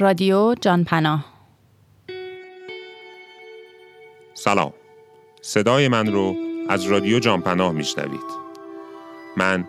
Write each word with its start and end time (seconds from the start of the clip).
رادیو 0.00 0.54
جانپناه 0.60 1.24
سلام. 4.34 4.72
صدای 5.42 5.88
من 5.88 6.06
رو 6.12 6.36
از 6.68 6.84
رادیو 6.84 7.18
جانپناه 7.18 7.72
میشنوید. 7.72 8.20
من 9.36 9.64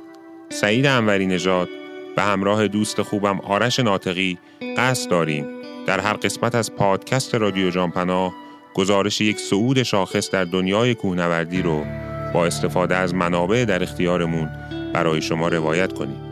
سعید 0.50 0.86
انوری 0.86 1.28
نژاد 1.28 1.70
به 2.16 2.22
همراه 2.22 2.68
دوست 2.68 3.02
خوبم 3.02 3.40
آرش 3.40 3.80
ناطقی 3.80 4.38
قصد 4.78 5.10
داریم 5.10 5.46
در 5.88 6.00
هر 6.00 6.14
قسمت 6.14 6.56
از 6.56 6.76
پادکست 6.76 7.36
رادیو 7.36 7.70
جانپناه 7.70 8.34
گزارش 8.74 9.22
یک 9.22 9.40
صعود 9.40 9.84
شاخص 9.84 10.32
در 10.32 10.46
دنیای 10.46 10.96
کوهنوردی 10.96 11.62
رو 11.62 11.86
با 12.34 12.46
استفاده 12.46 12.96
از 12.96 13.16
منابع 13.16 13.66
در 13.66 13.84
اختیارمون 13.84 14.50
برای 14.94 15.22
شما 15.22 15.48
روایت 15.48 15.94
کنیم. 15.94 16.31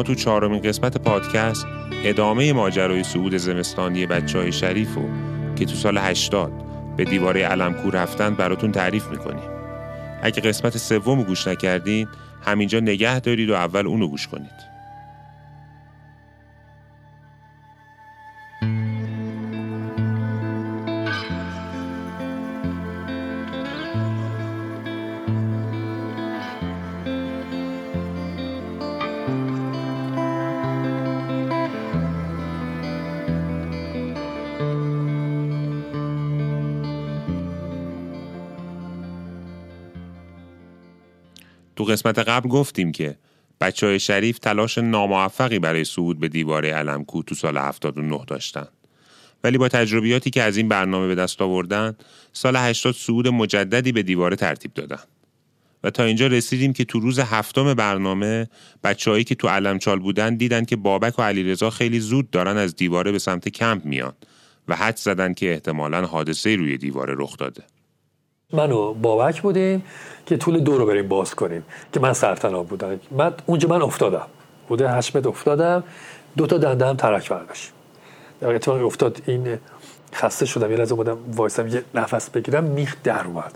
ما 0.00 0.04
تو 0.04 0.14
چهارمین 0.14 0.62
قسمت 0.62 0.98
پادکست 0.98 1.66
ادامه 2.04 2.52
ماجرای 2.52 3.04
صعود 3.04 3.36
زمستانی 3.36 4.06
بچه 4.06 4.38
های 4.38 4.52
شریف 4.52 4.98
و 4.98 5.00
که 5.56 5.64
تو 5.64 5.74
سال 5.74 5.98
80 5.98 6.52
به 6.96 7.04
دیواره 7.04 7.44
علمکو 7.44 7.90
رفتن 7.90 8.34
براتون 8.34 8.72
تعریف 8.72 9.06
می‌کنیم. 9.06 9.50
اگه 10.22 10.40
قسمت 10.40 10.76
سوم 10.76 11.22
گوش 11.22 11.46
نکردین 11.46 12.08
همینجا 12.42 12.80
نگه 12.80 13.20
دارید 13.20 13.50
و 13.50 13.54
اول 13.54 13.86
اونو 13.86 14.08
گوش 14.08 14.28
کنید. 14.28 14.79
تو 41.80 41.86
قسمت 41.86 42.18
قبل 42.18 42.48
گفتیم 42.48 42.92
که 42.92 43.16
بچه 43.60 43.86
های 43.86 44.00
شریف 44.00 44.38
تلاش 44.38 44.78
ناموفقی 44.78 45.58
برای 45.58 45.84
صعود 45.84 46.20
به 46.20 46.28
دیواره 46.28 46.72
علمکو 46.72 47.22
تو 47.22 47.34
سال 47.34 47.58
79 47.58 48.20
داشتن. 48.26 48.66
ولی 49.44 49.58
با 49.58 49.68
تجربیاتی 49.68 50.30
که 50.30 50.42
از 50.42 50.56
این 50.56 50.68
برنامه 50.68 51.08
به 51.08 51.14
دست 51.14 51.42
آوردن 51.42 51.96
سال 52.32 52.56
80 52.56 52.94
صعود 52.94 53.28
مجددی 53.28 53.92
به 53.92 54.02
دیواره 54.02 54.36
ترتیب 54.36 54.74
دادن. 54.74 55.00
و 55.84 55.90
تا 55.90 56.04
اینجا 56.04 56.26
رسیدیم 56.26 56.72
که 56.72 56.84
تو 56.84 57.00
روز 57.00 57.18
هفتم 57.18 57.74
برنامه 57.74 58.48
بچههایی 58.84 59.24
که 59.24 59.34
تو 59.34 59.48
علمچال 59.48 59.98
بودن 59.98 60.36
دیدن 60.36 60.64
که 60.64 60.76
بابک 60.76 61.18
و 61.18 61.22
علیرضا 61.22 61.70
خیلی 61.70 62.00
زود 62.00 62.30
دارن 62.30 62.56
از 62.56 62.76
دیواره 62.76 63.12
به 63.12 63.18
سمت 63.18 63.48
کمپ 63.48 63.84
میان 63.84 64.12
و 64.68 64.76
حد 64.76 64.96
زدن 64.96 65.34
که 65.34 65.52
احتمالا 65.52 66.06
حادثه 66.06 66.56
روی 66.56 66.78
دیواره 66.78 67.14
رخ 67.18 67.36
داده. 67.36 67.62
من 68.52 68.72
و 68.72 68.94
بابک 68.94 69.42
بودیم 69.42 69.84
که 70.26 70.36
طول 70.36 70.60
دو 70.60 70.78
رو 70.78 70.86
بریم 70.86 71.08
باز 71.08 71.34
کنیم 71.34 71.64
که 71.92 72.00
من 72.00 72.12
سرطنا 72.12 72.62
بودم. 72.62 73.00
من 73.10 73.34
اونجا 73.46 73.68
من 73.68 73.82
افتادم. 73.82 74.26
بوده 74.68 74.90
هشت 74.90 75.26
افتادم. 75.26 75.84
دو 76.36 76.46
تا 76.46 76.58
دنده 76.58 76.86
هم 76.86 76.96
ترک 76.96 77.28
برداشت. 77.28 77.72
در 78.40 78.54
اتفاقی 78.54 78.82
افتاد 78.82 79.22
این 79.26 79.58
خسته 80.14 80.46
شدم. 80.46 80.70
یه 80.70 80.76
لحظه 80.76 80.94
بودم 80.94 81.18
وایسم 81.36 81.68
یه 81.68 81.84
نفس 81.94 82.30
بگیرم 82.30 82.64
میخ 82.64 82.96
در 83.04 83.24
اومد. 83.24 83.52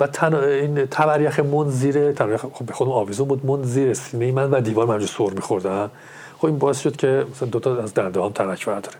و 0.00 0.06
تن 0.06 0.34
این 0.34 0.86
تبریخ 0.86 1.40
من 1.40 1.68
زیر 1.68 2.12
تبریخ 2.12 2.40
خب 2.52 2.64
به 2.64 2.72
خودم 2.72 2.90
آویزون 2.90 3.28
بود. 3.28 3.46
من 3.46 3.62
زیر 3.62 3.94
سینه 3.94 4.32
من 4.32 4.50
و 4.50 4.60
دیوار 4.60 4.86
من 4.86 5.06
سر 5.06 5.30
میخوردم 5.30 5.90
خب 6.38 6.46
این 6.46 6.58
باعث 6.58 6.80
شد 6.80 6.96
که 6.96 7.26
مثلا 7.30 7.48
دو 7.48 7.60
تا 7.60 7.76
از 7.76 7.94
دنده 7.94 8.22
هم 8.22 8.32
ترک 8.32 8.66
برداره 8.66 8.96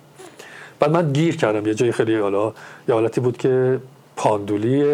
بعد 0.80 0.90
من 0.90 1.12
گیر 1.12 1.36
کردم. 1.36 1.66
یه 1.66 1.74
جای 1.74 1.92
خیلی 1.92 2.16
حالا 2.16 2.52
یه 2.88 2.94
حالتی 2.94 3.20
بود 3.20 3.36
که 3.36 3.80
پاندولی 4.20 4.84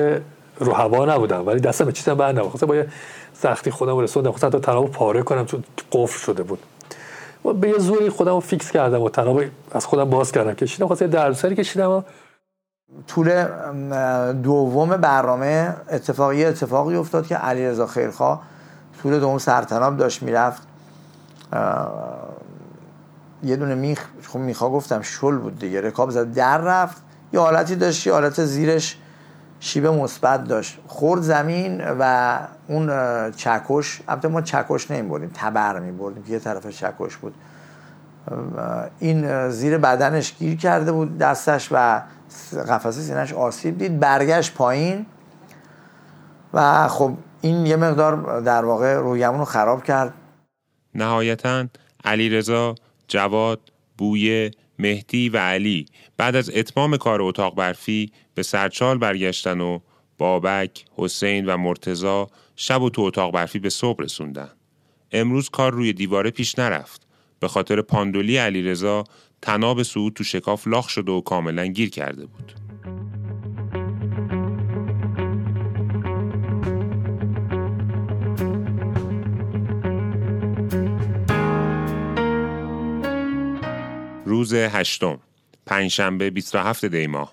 رو 0.58 0.72
هوا 0.72 1.04
نبودم 1.04 1.46
ولی 1.46 1.60
دستم 1.60 1.90
چیزم 1.90 2.14
بر 2.14 2.32
نبود 2.32 2.60
با 2.60 2.76
یه 2.76 2.88
سختی 3.34 3.70
خودم 3.70 3.98
رسوندم. 3.98 4.30
خواستم 4.30 4.50
تا 4.50 4.58
تناب 4.58 4.90
پاره 4.90 5.22
کنم 5.22 5.46
چون 5.46 5.64
قفل 5.92 6.18
شده 6.18 6.42
بود. 6.42 6.58
و 7.44 7.52
به 7.52 7.68
یه 7.68 7.78
زوری 7.78 8.10
خودم 8.10 8.32
رو 8.32 8.40
فیکس 8.40 8.70
کردم 8.70 9.02
و 9.02 9.08
تناب 9.08 9.40
از 9.72 9.86
خودم 9.86 10.10
باز 10.10 10.32
کردم. 10.32 10.54
کشیدم 10.54 10.86
خواستم 10.86 11.06
دردسری 11.06 11.56
کشیدم 11.56 11.90
و 11.90 12.02
طول 13.06 13.44
دوم 14.32 14.96
برنامه 14.96 15.76
اتفاقی 15.90 16.44
اتفاقی 16.44 16.96
افتاد 16.96 17.26
که 17.26 17.36
علیرضا 17.36 17.86
خیرخوا 17.86 18.40
طول 19.02 19.20
دوم 19.20 19.38
سرتناب 19.38 19.96
داشت 19.96 20.22
می‌رفت. 20.22 20.62
یه 23.42 23.56
دونه 23.56 23.74
میخ 23.74 24.04
خب 24.28 24.38
میخوا 24.38 24.70
گفتم 24.70 25.02
شل 25.02 25.36
بود 25.36 25.58
دیگه. 25.58 25.80
رکاب 25.80 26.10
زد 26.10 26.34
در 26.34 26.58
رفت. 26.58 27.02
یه 27.32 27.40
حالتی 27.40 27.76
داشت 27.76 28.06
یه 28.06 28.12
حالت 28.12 28.44
زیرش 28.44 28.96
شیب 29.60 29.86
مثبت 29.86 30.44
داشت. 30.44 30.78
خورد 30.86 31.22
زمین 31.22 31.84
و 31.98 32.38
اون 32.68 32.86
چکش 33.30 34.00
البته 34.08 34.28
ما 34.28 34.40
چکش 34.40 34.90
نمی 34.90 35.08
بردیم 35.08 35.30
تبر 35.34 35.78
می 35.78 35.92
بردیم 35.92 36.24
یه 36.28 36.38
طرف 36.38 36.66
چکش 36.66 37.16
بود. 37.16 37.34
این 38.98 39.48
زیر 39.50 39.78
بدنش 39.78 40.34
گیر 40.38 40.56
کرده 40.56 40.92
بود 40.92 41.18
دستش 41.18 41.68
و 41.72 42.02
قفسه 42.68 43.00
سینش 43.00 43.32
آسیب 43.32 43.78
دید 43.78 44.00
برگشت 44.00 44.54
پایین 44.54 45.06
و 46.54 46.88
خب 46.88 47.12
این 47.40 47.66
یه 47.66 47.76
مقدار 47.76 48.40
در 48.40 48.64
واقع 48.64 48.94
رویمون 48.94 49.38
رو 49.38 49.44
خراب 49.44 49.84
کرد. 49.84 50.14
نهایتا 50.94 51.64
علی 52.04 52.28
رضا 52.28 52.74
جواد 53.08 53.60
بویه 53.98 54.50
مهدی 54.78 55.28
و 55.28 55.36
علی 55.36 55.86
بعد 56.16 56.36
از 56.36 56.50
اتمام 56.54 56.96
کار 56.96 57.22
اتاق 57.22 57.54
برفی 57.54 58.12
به 58.34 58.42
سرچال 58.42 58.98
برگشتن 58.98 59.60
و 59.60 59.78
بابک، 60.18 60.84
حسین 60.96 61.46
و 61.46 61.56
مرتزا 61.56 62.28
شب 62.56 62.82
و 62.82 62.90
تو 62.90 63.02
اتاق 63.02 63.34
برفی 63.34 63.58
به 63.58 63.70
صبح 63.70 64.02
رسوندن. 64.04 64.50
امروز 65.12 65.48
کار 65.48 65.72
روی 65.72 65.92
دیواره 65.92 66.30
پیش 66.30 66.58
نرفت. 66.58 67.06
به 67.40 67.48
خاطر 67.48 67.82
پاندولی 67.82 68.36
علیرضا 68.36 69.04
تناب 69.42 69.82
سعود 69.82 70.12
تو 70.12 70.24
شکاف 70.24 70.66
لاخ 70.66 70.88
شده 70.88 71.12
و 71.12 71.20
کاملا 71.20 71.66
گیر 71.66 71.90
کرده 71.90 72.26
بود. 72.26 72.65
روز 84.46 84.54
هشتم 84.54 85.18
پنجشنبه 85.66 86.30
27 86.30 86.84
دی 86.84 87.06
ماه 87.06 87.32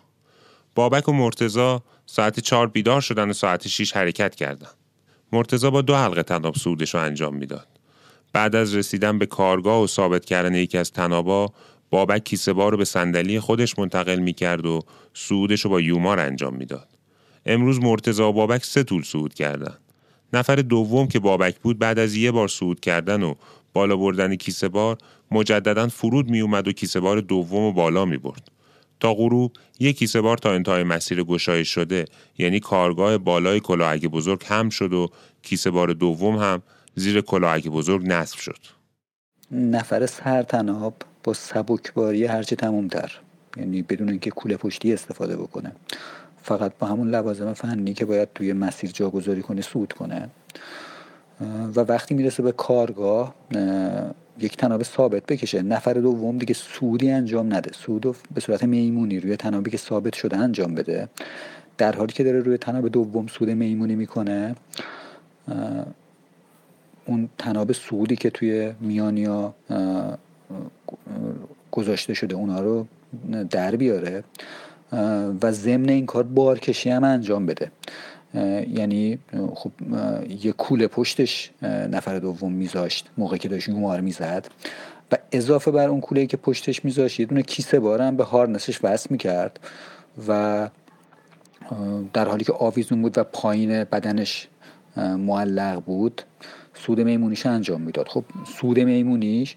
بابک 0.75 1.09
و 1.09 1.11
مرتزا 1.11 1.83
ساعت 2.05 2.39
چهار 2.39 2.67
بیدار 2.67 3.01
شدن 3.01 3.29
و 3.29 3.33
ساعت 3.33 3.67
6 3.67 3.95
حرکت 3.95 4.35
کردن. 4.35 4.69
مرتزا 5.31 5.69
با 5.69 5.81
دو 5.81 5.95
حلقه 5.95 6.23
تناب 6.23 6.55
سودش 6.55 6.93
رو 6.95 7.01
انجام 7.01 7.35
می‌داد. 7.35 7.67
بعد 8.33 8.55
از 8.55 8.75
رسیدن 8.75 9.19
به 9.19 9.25
کارگاه 9.25 9.83
و 9.83 9.87
ثابت 9.87 10.25
کردن 10.25 10.55
یکی 10.55 10.77
از 10.77 10.91
تنابا 10.91 11.53
بابک 11.89 12.23
کیسه 12.23 12.53
بار 12.53 12.71
رو 12.71 12.77
به 12.77 12.85
صندلی 12.85 13.39
خودش 13.39 13.79
منتقل 13.79 14.19
می‌کرد 14.19 14.65
و 14.65 14.81
سودش 15.13 15.61
رو 15.61 15.69
با 15.69 15.81
یومار 15.81 16.19
انجام 16.19 16.55
می‌داد. 16.55 16.87
امروز 17.45 17.79
مرتزا 17.79 18.29
و 18.29 18.33
بابک 18.33 18.65
سه 18.65 18.83
طول 18.83 19.03
سود 19.03 19.33
کردن. 19.33 19.77
نفر 20.33 20.55
دوم 20.55 21.07
که 21.07 21.19
بابک 21.19 21.59
بود 21.59 21.79
بعد 21.79 21.99
از 21.99 22.15
یه 22.15 22.31
بار 22.31 22.47
سود 22.47 22.79
کردن 22.79 23.23
و 23.23 23.33
بالا 23.73 23.95
بردن 23.95 24.35
کیسه 24.35 24.67
بار 24.67 24.97
مجددا 25.33 25.87
فرود 25.87 26.29
می 26.29 26.41
اومد 26.41 26.67
و 26.67 26.71
کیسه 26.71 26.99
بار 26.99 27.19
دوم 27.21 27.63
و 27.63 27.71
بالا 27.71 28.05
می 28.05 28.17
برد. 28.17 28.51
تا 28.99 29.13
غروب 29.13 29.51
یک 29.79 29.97
کیسه 29.97 30.21
بار 30.21 30.37
تا 30.37 30.51
انتهای 30.51 30.83
مسیر 30.83 31.23
گشایش 31.23 31.69
شده 31.69 32.05
یعنی 32.37 32.59
کارگاه 32.59 33.17
بالای 33.17 33.59
کلاهک 33.59 34.05
بزرگ 34.05 34.43
هم 34.45 34.69
شد 34.69 34.93
و 34.93 35.09
کیسه 35.41 35.71
بار 35.71 35.93
دوم 35.93 36.35
هم 36.35 36.61
زیر 36.95 37.21
کلاهک 37.21 37.67
بزرگ 37.67 38.07
نصب 38.07 38.37
شد. 38.37 38.57
نفر 39.51 40.05
سر 40.05 40.43
تناب 40.43 40.93
با 41.23 41.33
سبکباری 41.33 42.25
هرچه 42.25 42.55
تمومتر 42.55 43.11
یعنی 43.57 43.81
بدون 43.81 44.09
اینکه 44.09 44.29
کوله 44.29 44.57
پشتی 44.57 44.93
استفاده 44.93 45.37
بکنه. 45.37 45.71
فقط 46.43 46.73
با 46.79 46.87
همون 46.87 47.09
لوازم 47.09 47.53
فنی 47.53 47.93
که 47.93 48.05
باید 48.05 48.29
توی 48.35 48.53
مسیر 48.53 48.91
جاگذاری 48.91 49.41
کنه 49.41 49.61
سود 49.61 49.93
کنه. 49.93 50.29
و 51.75 51.79
وقتی 51.79 52.15
می‌رسه 52.15 52.43
به 52.43 52.51
کارگاه 52.51 53.35
یک 54.39 54.57
تناب 54.57 54.83
ثابت 54.83 55.25
بکشه. 55.25 55.61
نفر 55.61 55.93
دوم 55.93 56.37
دیگه 56.37 56.53
سودی 56.53 57.11
انجام 57.11 57.53
نده. 57.53 57.71
سود 57.73 58.15
به 58.33 58.41
صورت 58.41 58.63
میمونی 58.63 59.19
روی 59.19 59.35
تنابی 59.35 59.71
که 59.71 59.77
ثابت 59.77 60.15
شده 60.15 60.37
انجام 60.37 60.75
بده. 60.75 61.09
در 61.77 61.95
حالی 61.95 62.13
که 62.13 62.23
داره 62.23 62.39
روی 62.39 62.57
تناب 62.57 62.87
دوم 62.89 63.27
سود 63.27 63.49
میمونی 63.49 63.95
می‌کنه 63.95 64.55
اون 67.05 67.29
تناب 67.37 67.71
سودی 67.71 68.15
که 68.15 68.29
توی 68.29 68.73
میانیا 68.81 69.53
گذاشته 71.71 72.13
شده 72.13 72.35
اونا 72.35 72.59
رو 72.59 72.87
در 73.49 73.75
بیاره 73.75 74.23
و 75.41 75.51
ضمن 75.51 75.89
این 75.89 76.05
کار 76.05 76.23
بارکشی 76.23 76.89
هم 76.89 77.03
انجام 77.03 77.45
بده. 77.45 77.71
یعنی 78.33 79.19
خب 79.53 79.71
یه 80.43 80.51
کوله 80.51 80.87
پشتش 80.87 81.51
نفر 81.63 82.19
دوم 82.19 82.51
میذاشت 82.51 83.09
موقع 83.17 83.37
که 83.37 83.49
داشت 83.49 83.69
یومار 83.69 84.01
می‌زد. 84.01 84.47
و 85.11 85.17
اضافه 85.31 85.71
بر 85.71 85.87
اون 85.87 86.01
کوله 86.01 86.25
که 86.25 86.37
پشتش 86.37 86.85
میذاشت 86.85 87.19
یه 87.19 87.25
دونه 87.25 87.41
کیسه 87.41 87.79
بارم 87.79 88.17
به 88.17 88.23
هارنسش 88.23 88.79
وصل 88.83 89.07
می‌کرد 89.09 89.59
و 90.27 90.69
در 92.13 92.27
حالی 92.27 92.43
که 92.43 92.53
آویزون 92.53 93.01
بود 93.01 93.17
و 93.17 93.23
پایین 93.23 93.83
بدنش 93.83 94.47
معلق 94.97 95.83
بود 95.85 96.21
سود 96.73 97.01
میمونیش 97.01 97.45
انجام 97.45 97.81
می‌داد. 97.81 98.07
خب 98.07 98.23
سود 98.57 98.79
میمونیش 98.79 99.55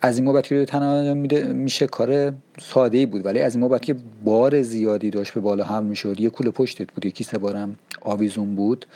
از 0.00 0.16
این 0.16 0.24
بابت 0.24 0.46
که 0.46 0.64
تنها 0.64 1.14
میشه 1.14 1.86
کار 1.86 2.32
ساده 2.60 2.98
ای 2.98 3.06
بود. 3.06 3.26
ولی 3.26 3.40
از 3.40 3.54
این 3.54 3.68
بابت 3.68 3.82
که 3.82 3.96
بار 4.24 4.62
زیادی 4.62 5.10
داشت 5.10 5.34
به 5.34 5.40
بالا 5.40 5.64
هم 5.64 5.84
می‌شد 5.84 6.20
یه 6.20 6.30
کوله 6.30 6.50
پشتت 6.50 6.92
بود 6.92 7.06
یکی 7.06 7.24
سه 7.24 7.38
بارم 7.38 7.76
آویزون 8.04 8.54
بود. 8.54 8.86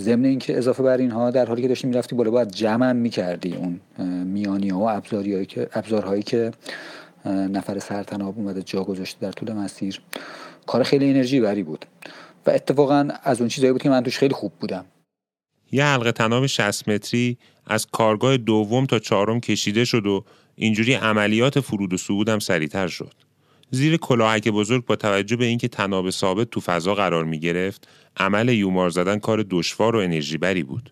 ضمن 0.00 0.24
اینکه 0.24 0.58
اضافه 0.58 0.82
بر 0.82 0.96
اینها 0.96 1.30
در 1.30 1.46
حالی 1.46 1.62
که 1.62 1.68
داشتی 1.68 1.86
می‌رفتی 1.86 2.16
بالا 2.16 2.30
باید 2.30 2.48
جمع 2.48 2.92
می‌کردی 2.92 3.54
اون 3.54 3.80
میانی 4.24 4.68
ها 4.68 4.78
و 4.78 4.90
ابزارهایی 4.90 5.46
که 5.46 5.68
ابزارهایی 5.72 6.22
که 6.22 6.52
نفر 7.26 7.78
سرتناب 7.78 8.38
اومده 8.38 8.62
جا 8.62 8.84
گذاشته 8.84 9.20
در 9.20 9.32
طول 9.32 9.52
مسیر. 9.52 10.00
کار 10.66 10.82
خیلی 10.82 11.10
انرژی 11.10 11.40
بری 11.40 11.62
بود 11.62 11.86
و 12.46 12.50
اتفاقا 12.50 13.08
از 13.22 13.40
اون 13.40 13.48
چیزایی 13.48 13.72
بود 13.72 13.82
که 13.82 13.90
من 13.90 14.02
توش 14.02 14.18
خیلی 14.18 14.34
خوب 14.34 14.52
بودم. 14.60 14.84
یه 15.72 15.84
حلقه 15.84 16.12
تناب 16.12 16.46
60 16.46 16.88
متری 16.88 17.38
از 17.66 17.86
کارگاه 17.86 18.36
دوم 18.36 18.86
تا 18.86 18.98
چهارم 18.98 19.40
کشیده 19.40 19.84
شد 19.84 20.06
و 20.06 20.24
اینجوری 20.54 20.94
عملیات 20.94 21.60
فرود 21.60 21.92
و 21.92 21.96
صعود 21.96 22.28
هم 22.28 22.38
سریعتر 22.38 22.88
شد. 22.88 23.14
زیر 23.74 23.96
کلاهک 23.96 24.48
بزرگ 24.48 24.84
با 24.84 24.96
توجه 24.96 25.36
به 25.36 25.44
اینکه 25.44 25.68
تناب 25.68 26.10
ثابت 26.10 26.50
تو 26.50 26.60
فضا 26.60 26.94
قرار 26.94 27.24
می 27.24 27.40
گرفت 27.40 27.88
عمل 28.16 28.48
یومار 28.48 28.90
زدن 28.90 29.18
کار 29.18 29.44
دشوار 29.50 29.96
و 29.96 29.98
انرژی 29.98 30.38
بری 30.38 30.62
بود. 30.62 30.90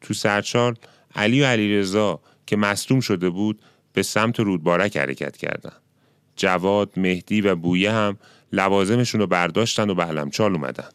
تو 0.00 0.14
سرچال 0.14 0.74
علی 1.14 1.42
و 1.42 1.44
علیرضا 1.44 2.20
که 2.46 2.56
مصدوم 2.56 3.00
شده 3.00 3.30
بود 3.30 3.62
به 3.92 4.02
سمت 4.02 4.40
رودبارک 4.40 4.96
حرکت 4.96 5.36
کردند. 5.36 5.80
جواد، 6.36 6.92
مهدی 6.96 7.40
و 7.40 7.54
بویه 7.56 7.92
هم 7.92 8.18
لوازمشون 8.52 9.20
رو 9.20 9.26
برداشتن 9.26 9.90
و 9.90 9.94
به 9.94 10.04
علمچال 10.04 10.54
اومدن. 10.54 10.88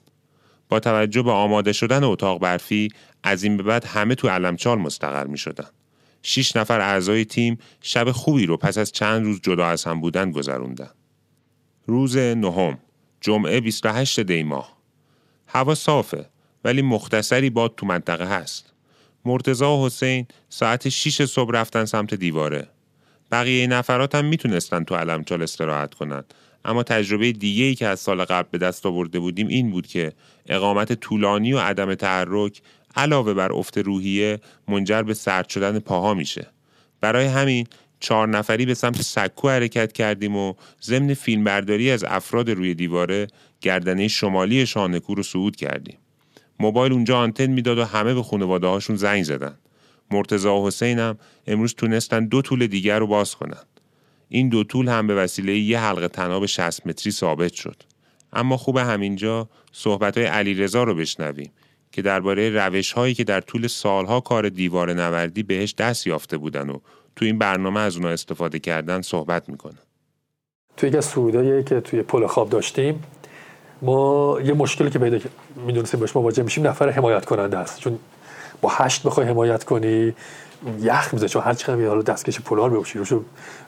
با 0.69 0.79
توجه 0.79 1.21
به 1.21 1.31
آماده 1.31 1.73
شدن 1.73 2.03
اتاق 2.03 2.39
برفی 2.39 2.89
از 3.23 3.43
این 3.43 3.57
به 3.57 3.63
بعد 3.63 3.85
همه 3.85 4.15
تو 4.15 4.27
علمچال 4.27 4.77
مستقر 4.77 5.27
می 5.27 5.37
شدن. 5.37 5.69
شیش 6.23 6.55
نفر 6.55 6.81
اعضای 6.81 7.25
تیم 7.25 7.57
شب 7.81 8.11
خوبی 8.11 8.45
رو 8.45 8.57
پس 8.57 8.77
از 8.77 8.91
چند 8.91 9.25
روز 9.25 9.41
جدا 9.41 9.65
از 9.67 9.83
هم 9.83 10.01
بودن 10.01 10.31
گذروندن. 10.31 10.89
روز 11.87 12.17
نهم 12.17 12.77
جمعه 13.21 13.59
28 13.59 14.19
دی 14.19 14.43
ماه 14.43 14.77
هوا 15.47 15.75
صافه 15.75 16.25
ولی 16.63 16.81
مختصری 16.81 17.49
باد 17.49 17.73
تو 17.77 17.85
منطقه 17.85 18.25
هست. 18.25 18.73
مرتزا 19.25 19.77
و 19.77 19.85
حسین 19.85 20.27
ساعت 20.49 20.89
6 20.89 21.25
صبح 21.25 21.51
رفتن 21.53 21.85
سمت 21.85 22.13
دیواره. 22.13 22.67
بقیه 23.31 23.67
نفرات 23.67 24.15
هم 24.15 24.25
می‌تونستن 24.25 24.83
تو 24.83 24.95
علمچال 24.95 25.41
استراحت 25.41 25.93
کنن 25.93 26.23
اما 26.65 26.83
تجربه 26.83 27.31
دیگه 27.31 27.63
ای 27.63 27.75
که 27.75 27.87
از 27.87 27.99
سال 27.99 28.25
قبل 28.25 28.47
به 28.51 28.57
دست 28.57 28.85
آورده 28.85 29.19
بودیم 29.19 29.47
این 29.47 29.71
بود 29.71 29.87
که 29.87 30.13
اقامت 30.45 30.93
طولانی 30.93 31.53
و 31.53 31.59
عدم 31.59 31.95
تحرک 31.95 32.61
علاوه 32.95 33.33
بر 33.33 33.53
افت 33.53 33.77
روحیه 33.77 34.39
منجر 34.67 35.01
به 35.01 35.13
سرد 35.13 35.49
شدن 35.49 35.79
پاها 35.79 36.13
میشه 36.13 36.47
برای 37.01 37.25
همین 37.25 37.67
چهار 37.99 38.27
نفری 38.27 38.65
به 38.65 38.73
سمت 38.73 39.01
سکو 39.01 39.49
حرکت 39.49 39.93
کردیم 39.93 40.35
و 40.35 40.53
ضمن 40.81 41.13
فیلمبرداری 41.13 41.91
از 41.91 42.03
افراد 42.03 42.49
روی 42.49 42.73
دیواره 42.73 43.27
گردنه 43.61 44.07
شمالی 44.07 44.65
شانکو 44.65 45.15
رو 45.15 45.23
صعود 45.23 45.55
کردیم. 45.55 45.97
موبایل 46.59 46.93
اونجا 46.93 47.17
آنتن 47.17 47.47
می‌داد 47.47 47.77
و 47.77 47.83
همه 47.83 48.13
به 48.13 48.23
خانواده 48.23 48.67
هاشون 48.67 48.95
زنگ 48.95 49.23
زدن. 49.23 49.57
مرتزا 50.11 50.55
و 50.55 50.67
حسین 50.67 50.99
هم 50.99 51.17
امروز 51.47 51.73
تونستن 51.73 52.25
دو 52.25 52.41
طول 52.41 52.67
دیگر 52.67 52.99
رو 52.99 53.07
باز 53.07 53.35
کنن. 53.35 53.63
این 54.29 54.49
دو 54.49 54.63
طول 54.63 54.87
هم 54.87 55.07
به 55.07 55.15
وسیله 55.15 55.57
یه 55.57 55.79
حلقه 55.79 56.07
تناب 56.07 56.45
60 56.45 56.87
متری 56.87 57.11
ثابت 57.11 57.53
شد. 57.53 57.83
اما 58.33 58.57
خوب 58.57 58.77
همینجا 58.77 59.49
صحبت 59.71 60.17
های 60.17 60.27
علی 60.27 60.53
رضا 60.53 60.83
رو 60.83 60.95
بشنویم 60.95 61.51
که 61.91 62.01
درباره 62.01 62.49
روش 62.49 62.91
هایی 62.91 63.13
که 63.13 63.23
در 63.23 63.41
طول 63.41 63.67
سالها 63.67 64.19
کار 64.19 64.49
دیوار 64.49 64.93
نوردی 64.93 65.43
بهش 65.43 65.73
دست 65.73 66.07
یافته 66.07 66.37
بودن 66.37 66.69
و 66.69 66.79
تو 67.17 67.25
این 67.25 67.37
برنامه 67.37 67.79
از 67.79 67.95
اونها 67.95 68.11
استفاده 68.11 68.59
کردن 68.59 69.01
صحبت 69.01 69.49
می‌کنه. 69.49 69.77
توی 70.77 70.89
یکی 70.89 70.97
از 70.97 71.05
سعودایی 71.05 71.63
که 71.63 71.81
توی 71.81 72.01
پل 72.01 72.27
خواب 72.27 72.49
داشتیم 72.49 73.03
ما 73.81 74.37
یه 74.43 74.53
مشکلی 74.53 74.89
که 74.89 74.99
پیدا 74.99 75.29
می‌دونستیم 75.65 75.99
باش 75.99 76.15
مواجه 76.15 76.43
میشیم 76.43 76.67
نفر 76.67 76.89
حمایت 76.89 77.25
کننده 77.25 77.57
است. 77.57 77.79
چون 77.79 77.99
با 78.61 78.69
هشت 78.69 79.03
بخوای 79.03 79.27
حمایت 79.27 79.63
کنی 79.63 80.13
یخ 80.81 81.13
میزه 81.13 81.27
چون 81.27 81.41
هر 81.41 81.53
چقدر 81.53 81.87
حالا 81.87 82.01
دستکش 82.01 82.39
پولار 82.39 82.69
بپوشی 82.69 82.99
روش 82.99 83.13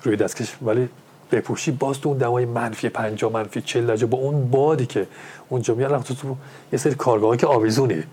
روی 0.04 0.16
دستکش 0.16 0.56
ولی 0.62 0.90
بپوشی 1.32 1.72
باز 1.72 2.02
تو 2.02 2.10
اون 2.10 2.18
دمای 2.18 2.46
منفی 2.46 2.90
50 2.90 3.32
منفی 3.32 3.62
40 3.62 3.88
درجه 3.88 4.06
با 4.06 4.18
اون 4.18 4.50
بادی 4.50 4.86
که 4.86 5.08
اونجا 5.50 5.76
میاد 5.76 6.04
تو, 6.04 6.14
تو 6.14 6.36
یه 6.74 6.80
سری 6.80 6.96
کارگاهی 6.96 7.38
که 7.38 7.48
آویزونی. 7.48 8.04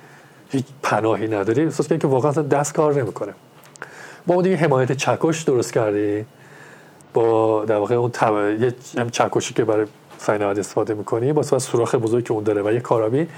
هیچ 0.51 0.65
پناهی 0.83 1.29
نداری. 1.29 1.63
احساس 1.63 1.89
که 1.89 2.07
واقعا 2.07 2.33
دست 2.33 2.75
کار 2.75 2.95
نمی‌کنه. 2.95 3.35
ما 4.27 4.43
دیگه 4.43 4.57
حمایت 4.57 4.93
چکش 4.93 5.43
درست 5.43 5.73
کردی 5.73 6.25
با 7.15 7.65
در 7.65 7.77
واقع 7.77 7.95
اون 7.95 8.11
تب... 8.11 8.61
یه 8.61 8.75
چکشی 9.13 9.55
که 9.55 9.65
برای 9.65 9.87
سیناد 10.19 10.59
استفاده 10.59 10.95
می‌کنی 10.95 11.33
با 11.33 11.43
سوراخ 11.43 11.95
بزرگی 11.95 12.27
که 12.27 12.33
اون 12.33 12.45
داره 12.45 12.63
و 12.63 12.73
یه 12.73 12.81
کارابین 12.81 13.29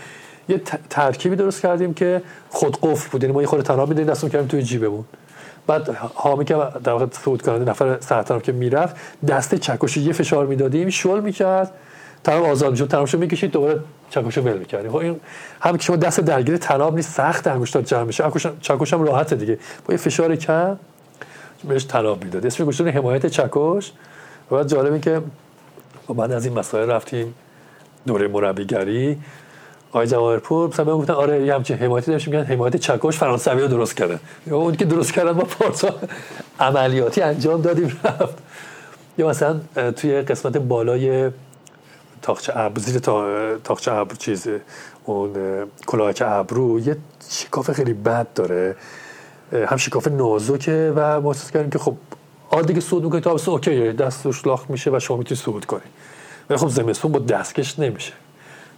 یه 0.49 0.63
ترکیبی 0.91 1.37
درست 1.37 1.63
کردیم 1.63 1.95
که 1.95 2.23
خود 2.51 2.79
قفل 2.83 3.11
بود 3.11 3.23
یعنی 3.23 3.35
ما 3.35 3.41
یه 3.41 3.49
خود 3.49 3.61
تناب 3.61 3.89
میدیم 3.89 4.07
دستمون 4.07 4.31
کردیم 4.31 4.49
توی 4.49 4.63
جیبمون. 4.63 5.05
بعد 5.67 5.89
حامی 6.15 6.45
که 6.45 6.55
در 6.85 6.93
واقع 6.93 7.07
صعود 7.11 7.43
کننده 7.43 7.71
نفر 7.71 8.01
سرطان 8.01 8.41
که 8.41 8.53
می‌رفت 8.53 8.97
دست 9.29 9.55
چکش 9.55 9.97
یه 9.97 10.13
فشار 10.13 10.47
می‌دادیم 10.47 10.91
شل 10.91 11.21
می‌کرد. 11.21 11.73
طرف 12.29 12.43
آزاد 12.43 12.71
می‌شد 12.71 12.89
طرفشو 12.89 13.19
می‌کشید 13.19 13.51
دوباره 13.51 13.81
چکشو 14.11 14.41
ول 14.41 14.59
می‌کردیم 14.59 14.91
خب 14.91 14.97
این 14.97 15.21
هم 15.61 15.77
که 15.77 15.83
شما 15.83 15.97
دست 15.97 16.21
درگیر 16.21 16.57
تناب 16.57 16.97
نیست 16.97 17.15
سخت 17.15 17.47
انگشتات 17.47 17.85
جمع 17.85 18.03
میشه. 18.03 18.25
چکش 18.61 18.93
هم 18.93 19.03
راحته 19.03 19.37
دیگه. 19.37 19.59
با 19.85 19.95
یه 19.95 19.97
فشار 19.97 20.37
کم 20.37 20.77
بهش 21.65 21.85
تناب 21.85 22.25
می‌داد. 22.25 22.47
اسمش 22.47 22.61
گذاشتن 22.61 22.89
حمایت 22.89 23.27
چکش 23.27 23.93
و 24.51 24.57
بعد 24.57 24.69
جالبه 24.69 25.01
که 25.01 25.21
بعد 26.17 26.33
از 26.33 26.47
این 26.47 26.59
مسائل 26.59 26.91
رفتیم 26.91 27.35
دوره 28.07 28.29
مربیگری. 28.29 29.19
آقای 29.93 30.07
جواهرپور 30.07 30.69
مثلا 30.69 30.85
گفتن 30.85 31.13
آره 31.13 31.47
یه 31.47 31.55
همچین 31.55 31.77
حمایتی 31.77 32.11
داشتیم 32.11 32.35
میگن 32.35 32.47
حمایت 32.47 32.77
چکش 32.77 33.19
فرانسوی 33.19 33.63
رو 33.63 33.69
درست 33.69 33.97
کرده. 33.97 34.19
یا 34.47 34.57
اون 34.57 34.75
که 34.77 34.85
درست 34.85 35.13
کردن 35.13 35.31
ما 35.31 35.43
پارسا 35.43 35.95
عملیاتی 36.61 37.21
انجام 37.21 37.61
دادیم 37.61 38.01
رفت. 38.05 38.39
یا 39.19 39.29
مثلا 39.29 39.61
توی 39.97 40.23
قسمت 40.23 40.57
بالای 40.57 41.31
تاخچه 42.23 42.53
ابر 42.57 42.81
زیر 42.81 42.99
تاخچه 43.65 43.93
ابر 43.93 44.15
چیز 44.15 44.49
اون 45.05 45.33
کلاهک 45.87 46.23
ابرو 46.27 46.81
یه 46.81 46.97
شکاف 47.31 47.71
خیلی 47.71 47.93
بد 47.93 48.27
داره. 48.35 48.77
هم 49.53 49.77
شکاف 49.77 50.09
نازکه 50.09 50.93
و 50.97 51.21
ما 51.21 51.31
احساس 51.31 51.51
کردیم 51.51 51.71
که 51.71 51.79
خب 51.79 51.97
آ 52.51 52.63
دیگه 52.63 52.81
صعود 52.81 53.05
می‌کنی 53.05 53.21
تا 53.21 53.37
اوکی 53.47 53.93
دستش 53.93 54.47
لاخ 54.47 54.65
میشه 54.69 54.91
و 54.91 54.99
شما 54.99 55.17
می‌تونی 55.17 55.41
صعود 55.41 55.65
کنی. 55.65 55.81
ولی 56.51 56.59
خب 56.59 56.69
زمستون 56.69 57.13
با 57.13 57.19
دستکش 57.19 57.79
نمیشه. 57.79 58.13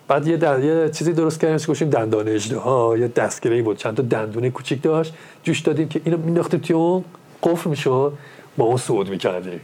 بعد 0.08 0.26
یه, 0.26 0.36
در... 0.36 0.64
یه 0.64 0.88
چیزی 0.88 1.12
درست 1.12 1.40
کردیم 1.40 1.58
که 1.58 1.66
گفتیم 1.66 1.90
دندان 1.90 2.38
ها 2.64 2.96
یه 2.96 3.08
دستگیری 3.08 3.62
بود. 3.62 3.76
چند 3.76 3.96
تا 3.96 4.02
دندونه 4.02 4.50
کوچیک 4.50 4.82
داشت. 4.82 5.14
جوش 5.42 5.60
دادیم 5.60 5.88
که 5.88 6.00
اینو 6.04 6.16
مینداختیم 6.16 6.60
توی 6.60 6.76
اون 6.76 7.04
قفل 7.42 7.70
می‌شد. 7.70 8.12
با 8.56 8.64
اون 8.64 8.76
صعود 8.76 9.10
می‌کردیم. 9.10 9.60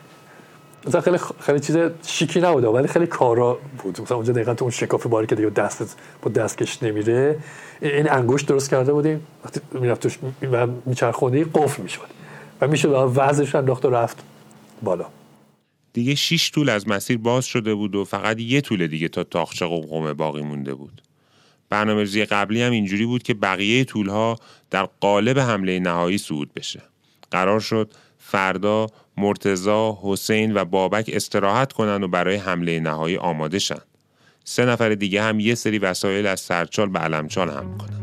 مثلا 0.87 1.01
خیلی 1.01 1.19
خیلی 1.41 1.61
چیز 1.61 1.77
شیکی 2.07 2.41
نبود 2.41 2.65
ولی 2.65 2.89
خیلی 2.89 3.07
کارا 3.07 3.59
بود 3.79 4.01
مثلا 4.01 4.17
اونجا 4.17 4.33
دقیقا 4.33 4.55
تو 4.55 4.65
اون 4.65 4.73
شکاف 4.73 5.07
باری 5.07 5.27
که 5.27 5.35
دیگه 5.35 5.51
دست 5.51 5.99
با 6.23 6.31
دستکش 6.31 6.83
نمیره 6.83 7.39
این 7.83 8.11
انگشت 8.11 8.47
درست 8.47 8.71
کرده 8.71 8.93
بودیم 8.93 9.27
وقتی 9.45 9.61
می‌رفت 9.73 10.01
توش 10.01 10.19
و 10.53 10.67
میچرخوندی 10.87 11.45
قفل 11.45 11.83
می‌شد 11.83 12.01
و 12.61 12.69
می‌شد 12.69 13.13
وزنش 13.17 13.55
انداخت 13.55 13.85
و 13.85 13.91
رفت 13.91 14.23
بالا 14.83 15.07
دیگه 15.93 16.15
شیش 16.15 16.51
طول 16.51 16.69
از 16.69 16.89
مسیر 16.89 17.19
باز 17.19 17.45
شده 17.45 17.75
بود 17.75 17.95
و 17.95 18.05
فقط 18.05 18.41
یه 18.41 18.61
طول 18.61 18.87
دیگه 18.87 19.09
تا 19.09 19.25
تاخچه 19.25 19.67
قمقمه 19.67 20.13
باقی 20.13 20.43
مونده 20.43 20.75
بود. 20.75 21.03
برنامه‌ریزی 21.71 22.25
قبلی 22.25 22.63
هم 22.63 22.73
اینجوری 22.73 23.07
بود 23.07 23.23
که 23.23 23.35
بقیه 23.35 23.85
طولها 23.85 24.37
در 24.71 24.89
قالب 25.01 25.39
حمله 25.39 25.79
نهایی 25.79 26.19
صعود 26.19 26.55
بشه. 26.55 26.83
قرار 27.31 27.61
شد 27.61 27.91
فردا 28.19 28.87
مرتزا، 29.17 29.99
حسین 30.03 30.57
و 30.57 30.65
بابک 30.65 31.11
استراحت 31.13 31.73
کنن 31.73 32.03
و 32.03 32.09
برای 32.09 32.37
حمله 32.37 32.81
نهایی 32.81 33.17
آماده 33.17 33.59
شن. 33.59 33.81
سه 34.45 34.65
نفر 34.65 34.89
دیگه 34.89 35.23
هم 35.23 35.41
یه 35.41 35.55
سری 35.55 35.79
وسایل 35.79 36.27
از 36.27 36.41
سرچال 36.41 36.89
به 36.89 36.99
علمچال 36.99 37.51
هم 37.51 37.67
می‌کنن 37.67 37.97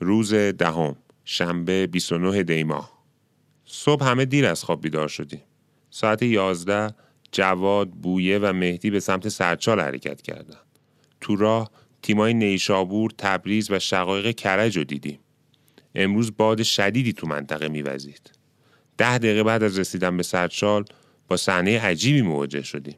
روز 0.00 0.34
دهم 0.34 0.96
شنبه 1.24 1.86
29 1.86 2.42
دیما 2.42 2.90
صبح 3.64 4.04
همه 4.04 4.24
دیر 4.24 4.46
از 4.46 4.64
خواب 4.64 4.80
بیدار 4.80 5.08
شدیم. 5.08 5.42
ساعت 5.90 6.22
11 6.22 6.94
جواد، 7.32 7.90
بویه 7.90 8.38
و 8.38 8.52
مهدی 8.52 8.90
به 8.90 9.00
سمت 9.00 9.28
سرچال 9.28 9.80
حرکت 9.80 10.22
کردند. 10.22 10.56
تو 11.20 11.36
راه 11.36 11.70
تیمای 12.02 12.34
نیشابور، 12.34 13.10
تبریز 13.18 13.70
و 13.70 13.78
شقایق 13.78 14.34
کرج 14.34 14.76
رو 14.76 14.84
دیدیم. 14.84 15.18
امروز 15.94 16.36
باد 16.36 16.62
شدیدی 16.62 17.12
تو 17.12 17.26
منطقه 17.26 17.68
میوزید. 17.68 18.30
ده 18.98 19.18
دقیقه 19.18 19.42
بعد 19.42 19.62
از 19.62 19.78
رسیدن 19.78 20.16
به 20.16 20.22
سرچال 20.22 20.84
با 21.28 21.36
صحنه 21.36 21.80
عجیبی 21.80 22.22
مواجه 22.22 22.62
شدیم. 22.62 22.96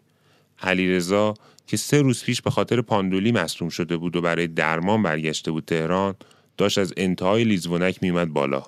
علیرضا 0.63 1.35
که 1.67 1.77
سه 1.77 2.03
روز 2.03 2.25
پیش 2.25 2.43
به 2.43 2.51
خاطر 2.51 2.81
پاندولی 2.81 3.33
مصروم 3.33 3.69
شده 3.71 3.97
بود 3.97 4.17
و 4.17 4.21
برای 4.21 4.47
درمان 4.47 5.03
برگشته 5.03 5.51
بود 5.51 5.65
تهران 5.65 6.15
داشت 6.57 6.79
از 6.79 6.95
انتهای 6.97 7.45
لیزونک 7.45 8.03
میومد 8.03 8.29
بالا 8.29 8.63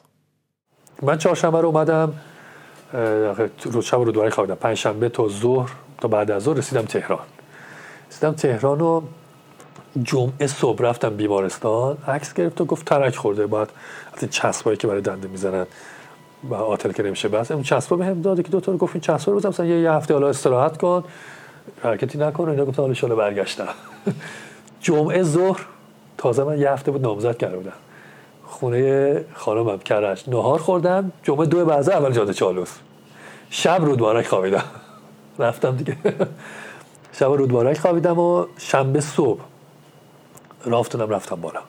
من 1.02 1.18
چهارشنبه 1.18 1.61
رو 1.61 1.66
اومدم 1.66 2.14
روز 3.62 3.84
شب 3.84 3.96
رو 3.98 4.12
دوباره 4.12 4.30
خوابیدم. 4.30 4.54
پنجشنبه 4.54 5.08
تا 5.08 5.28
ظهر 5.28 5.70
تا 6.00 6.08
بعد 6.08 6.30
از 6.30 6.42
ظهر 6.42 6.56
رسیدم 6.56 6.82
تهران. 6.82 7.18
رسیدم 8.10 8.32
تهران 8.32 8.80
و 8.80 9.02
جمعه 10.02 10.46
صبح 10.46 10.82
رفتم 10.82 11.16
بیمارستان. 11.16 11.98
عکس 12.08 12.34
گرفت 12.34 12.60
و 12.60 12.64
گفت 12.64 12.86
ترک 12.86 13.16
خورده. 13.16 13.46
باید 13.46 13.68
از 14.12 14.30
چسبایی 14.30 14.76
که 14.76 14.86
برای 14.86 15.00
دنده 15.00 15.28
می‌زنن 15.28 15.66
و 16.50 16.54
آتل 16.54 16.92
که 16.92 17.02
نمیشه 17.02 17.28
بس 17.28 17.50
اون 17.50 17.62
چسبا 17.62 17.96
بهم 17.96 18.22
داده 18.22 18.42
که 18.42 18.48
دکتر 18.52 18.76
گفت 18.76 18.94
این 18.94 19.00
چسبا 19.00 19.32
رو 19.32 19.48
مثلا 19.48 19.66
یه 19.66 19.92
هفته 19.92 20.14
حالا 20.14 20.28
استراحت 20.28 20.76
کن 20.76 21.04
حرکتی 21.82 22.18
نکن. 22.18 22.48
اینا 22.48 22.64
گفت 22.64 22.78
حالا 22.78 23.14
برگشتم 23.14 23.68
جمعه 24.80 25.22
ظهر 25.22 25.60
تازه 26.18 26.44
من 26.44 26.58
یه 26.58 26.70
هفته 26.70 26.90
بود 26.90 27.02
نامزد 27.02 27.36
کرده 27.36 27.56
بودم. 27.56 27.72
خونه 28.46 29.24
خانمم 29.34 29.78
کرج 29.78 30.24
نهار 30.28 30.58
خوردم 30.58 31.12
جمعه 31.22 31.46
دو 31.46 31.64
بعد 31.64 31.90
اول 31.90 32.12
جاده 32.12 32.32
چالوس. 32.32 32.72
شب 33.50 33.78
رودبارک 33.84 34.26
خوابیدم. 34.26 34.64
رفتم 35.38 35.76
دیگه. 35.76 35.96
شب 37.18 37.26
رودبارک 37.26 37.78
خوابیدم 37.78 38.18
و 38.18 38.46
شنبه 38.58 39.00
صبح 39.00 39.40
رافتونم 40.64 41.10
رفتم 41.10 41.36
بالا. 41.36 41.60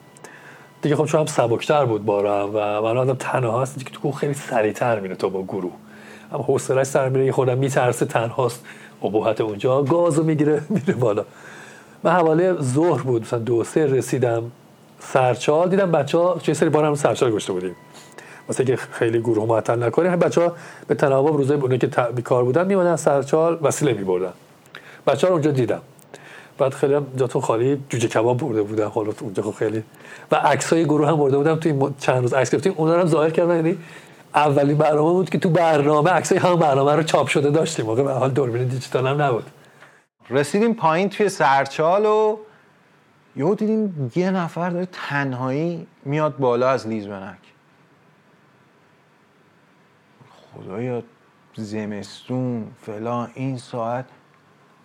دیگه 0.81 0.95
خب 0.95 1.05
چون 1.05 1.19
هم 1.19 1.25
سبکتر 1.25 1.85
بود 1.85 2.05
بارم 2.05 2.49
و 2.53 2.81
من 2.81 2.97
آدم 2.97 3.13
تنها 3.13 3.61
هست 3.61 3.85
که 3.85 3.91
تو 3.91 4.11
خیلی 4.11 4.33
سریعتر 4.33 4.99
میره 4.99 5.15
تو 5.15 5.29
با 5.29 5.43
گروه. 5.43 5.73
اما 6.31 6.43
حوصلش 6.43 6.87
سر 6.87 7.09
میره 7.09 7.25
یه 7.25 7.31
خودم 7.31 7.57
میترسه 7.57 8.05
تنهاست 8.05 8.65
ابهت 9.03 9.41
اونجا. 9.41 9.83
گازو 9.83 10.23
می‌گیره 10.23 10.61
میره 10.69 10.93
بالا. 10.93 11.25
من 12.03 12.11
حواله 12.11 12.61
ظهر 12.61 13.01
بود 13.01 13.21
مثلا 13.21 13.39
دو 13.39 13.63
سه 13.63 13.85
رسیدم. 13.85 14.51
سرچال 14.99 15.69
دیدم 15.69 15.91
بچه 15.91 16.17
ها 16.17 16.39
چه 16.43 16.53
سری 16.53 16.69
بارم 16.69 16.95
سرچال 16.95 17.31
گشته 17.31 17.53
بودیم. 17.53 17.75
واسه 18.47 18.65
که 18.65 18.75
خیلی 18.75 19.19
گروه 19.19 19.47
معطل 19.47 19.83
نکنه 19.83 20.17
بچه 20.17 20.41
ها 20.41 20.55
به 20.87 20.95
تناوب 20.95 21.37
روزای 21.37 21.57
اونایی 21.57 21.79
که 21.79 21.87
بیکار 21.87 22.43
بودن 22.43 22.67
میمونن 22.67 22.95
سرچال 22.95 23.59
وسیله 23.61 23.93
میبردن. 23.93 24.33
بچه 25.07 25.27
ها 25.27 25.33
اونجا 25.33 25.51
دیدم. 25.51 25.81
بعد 26.57 26.73
خیلی 26.73 26.93
هم 26.93 27.05
جاتون 27.15 27.41
خالی 27.41 27.81
جوجه 27.89 28.07
کباب 28.07 28.37
برده 28.37 28.61
بودن 28.61 28.85
حالا 28.85 29.13
اونجا 29.21 29.51
خیلی. 29.51 29.83
و 30.31 30.35
عکس 30.35 30.73
های 30.73 30.85
گروه 30.85 31.07
هم 31.07 31.17
برده 31.17 31.37
بودم 31.37 31.55
توی 31.55 31.73
چند 31.99 32.21
روز 32.21 32.33
عکس 32.33 32.51
گرفتیم. 32.51 32.73
اونا 32.75 32.99
هم 32.99 33.05
ظاهر 33.05 33.29
کردن 33.29 33.55
یعنی 33.55 33.77
اولین 34.35 34.77
برنامه 34.77 35.11
بود 35.11 35.29
که 35.29 35.37
تو 35.37 35.49
برنامه 35.49 36.09
عکس 36.09 36.31
هم 36.31 36.55
برنامه 36.55 36.95
رو 36.95 37.03
چاپ 37.03 37.27
شده 37.27 37.49
داشتیم. 37.49 37.85
موقع 37.85 38.03
به 38.03 38.11
حال 38.11 38.29
دوربین 38.29 38.63
دیجیتال 38.63 39.07
هم 39.07 39.21
نبود. 39.21 39.45
رسیدیم 40.29 40.73
پایین 40.73 41.09
توی 41.09 41.29
سرچال 41.29 42.05
و 42.05 42.37
یهو 43.37 43.55
دیدیم 43.55 44.11
یه 44.15 44.31
نفر 44.31 44.69
داره 44.69 44.87
تنهایی 44.91 45.87
میاد 46.05 46.37
بالا 46.37 46.69
از 46.69 46.87
لیزبنک 46.87 47.37
خدایا 50.53 51.03
زمستون 51.55 52.71
فلان 52.81 53.31
این 53.33 53.57
ساعت. 53.57 54.05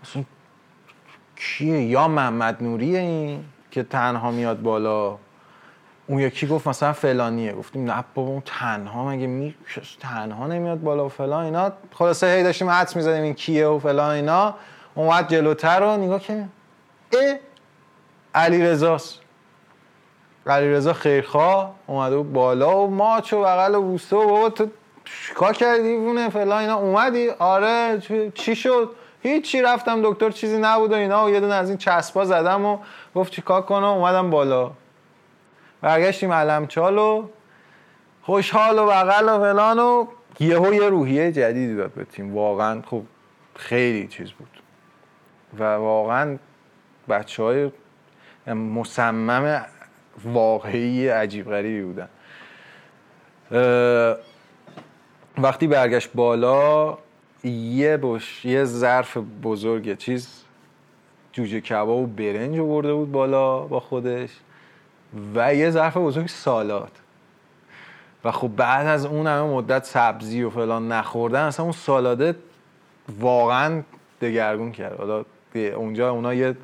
اصلا 0.02 0.24
کیه؟ 1.36 1.82
یا 1.82 2.08
محمد 2.08 2.62
نوریه 2.62 2.98
این 2.98 3.44
که 3.70 3.82
تنها 3.82 4.30
میاد 4.30 4.62
بالا؟ 4.62 5.18
اون 6.06 6.18
یکی 6.20 6.46
گفت 6.46 6.66
مثلا 6.66 6.92
فلانیه. 6.92 7.52
گفتیم 7.52 7.90
نه 7.90 8.04
بابا 8.14 8.30
اون 8.30 8.42
تنها 8.46 9.08
مگه 9.08 9.26
می 9.26 9.54
تنها 10.00 10.46
نمیاد 10.46 10.80
بالا 10.80 11.06
و 11.06 11.08
فلان 11.08 11.44
اینا. 11.44 11.72
خلاصه 11.92 12.26
هی 12.26 12.42
داشتیم 12.42 12.70
حدس 12.70 12.96
می‌زدیم 12.96 13.22
این 13.22 13.34
کیه 13.34 13.66
و 13.66 13.78
فلان 13.78 14.10
اینا. 14.10 14.54
اومد 14.94 15.28
جلوتر 15.28 15.80
رو 15.80 15.96
نگاه 15.96 16.20
که 16.20 16.48
علی 18.34 18.62
رزاست 18.62 19.20
علی 20.46 20.72
رزا 20.72 20.92
خیرخواه 20.92 21.74
اومده 21.86 22.18
بالا 22.18 22.78
و 22.78 22.90
ماچ 22.90 23.32
و 23.32 23.42
بغل 23.42 23.74
و 23.74 23.82
بوسته 23.82 24.16
و 24.16 24.28
بابا 24.28 24.50
تو 24.50 24.66
چیکار 25.04 25.52
کردی 25.52 25.96
بونه 25.96 26.28
فلان 26.28 26.58
اینا؟ 26.58 26.74
اومدی؟ 26.74 27.28
آره 27.28 28.02
چی 28.34 28.54
شد؟ 28.54 28.90
هیچی 29.22 29.62
رفتم 29.62 30.00
دکتر 30.02 30.30
چیزی 30.30 30.58
نبود 30.58 30.92
و 30.92 30.94
اینا. 30.94 31.24
و 31.26 31.30
یه 31.30 31.40
دونه 31.40 31.54
از 31.54 31.68
این 31.68 31.78
چسبا 31.78 32.24
زدم 32.24 32.64
و 32.64 32.78
گفت 33.14 33.32
چیکار 33.32 33.62
کنم؟ 33.62 33.84
اومدم 33.84 34.30
بالا. 34.30 34.70
برگشتیم 35.80 36.32
علمچال 36.32 36.98
و 36.98 37.28
خوشحال 38.22 38.78
و 38.78 38.86
بغل 38.86 39.28
و 39.28 39.38
فلان 39.38 39.78
و 39.78 40.06
یهو 40.40 40.74
یه 40.74 40.88
روحیه 40.88 41.32
جدیدی 41.32 41.76
داد 41.76 41.92
به 41.92 42.04
تیم. 42.04 42.34
واقعا 42.34 42.82
خب 42.90 43.02
خیلی 43.56 44.08
چیز 44.08 44.30
بود. 44.30 44.62
و 45.58 45.74
واقعا 45.74 46.38
بچه 47.08 47.42
های 47.42 47.70
مصمم 48.46 49.66
واقعی 50.24 51.08
عجیب 51.08 51.50
غریبی 51.50 51.82
بودن. 51.82 52.08
وقتی 55.38 55.66
برگشت 55.66 56.10
بالا 56.14 56.98
یه 57.44 57.96
بش 57.96 58.44
یه 58.44 58.64
ظرف 58.64 59.16
بزرگ 59.42 59.98
چیز 59.98 60.44
جوجه 61.32 61.60
کباب 61.60 61.88
و 61.88 62.06
برنج 62.06 62.58
برده 62.58 62.94
بود 62.94 63.12
بالا 63.12 63.60
با 63.60 63.80
خودش 63.80 64.30
و 65.34 65.54
یه 65.54 65.70
ظرف 65.70 65.96
بزرگ 65.96 66.28
سالات 66.28 66.90
و 68.24 68.30
خب 68.30 68.48
بعد 68.48 68.86
از 68.86 69.06
اون 69.06 69.26
همه 69.26 69.42
مدت 69.42 69.84
سبزی 69.84 70.42
و 70.42 70.50
فلان 70.50 70.92
نخوردن 70.92 71.42
اصلا 71.42 71.64
اون 71.64 71.72
سالاده 71.72 72.34
واقعا 73.20 73.82
دگرگون 74.20 74.72
کرد. 74.72 74.98
حالا 74.98 75.24
اونجا 75.54 76.10
اونا 76.10 76.34
یه 76.34 76.56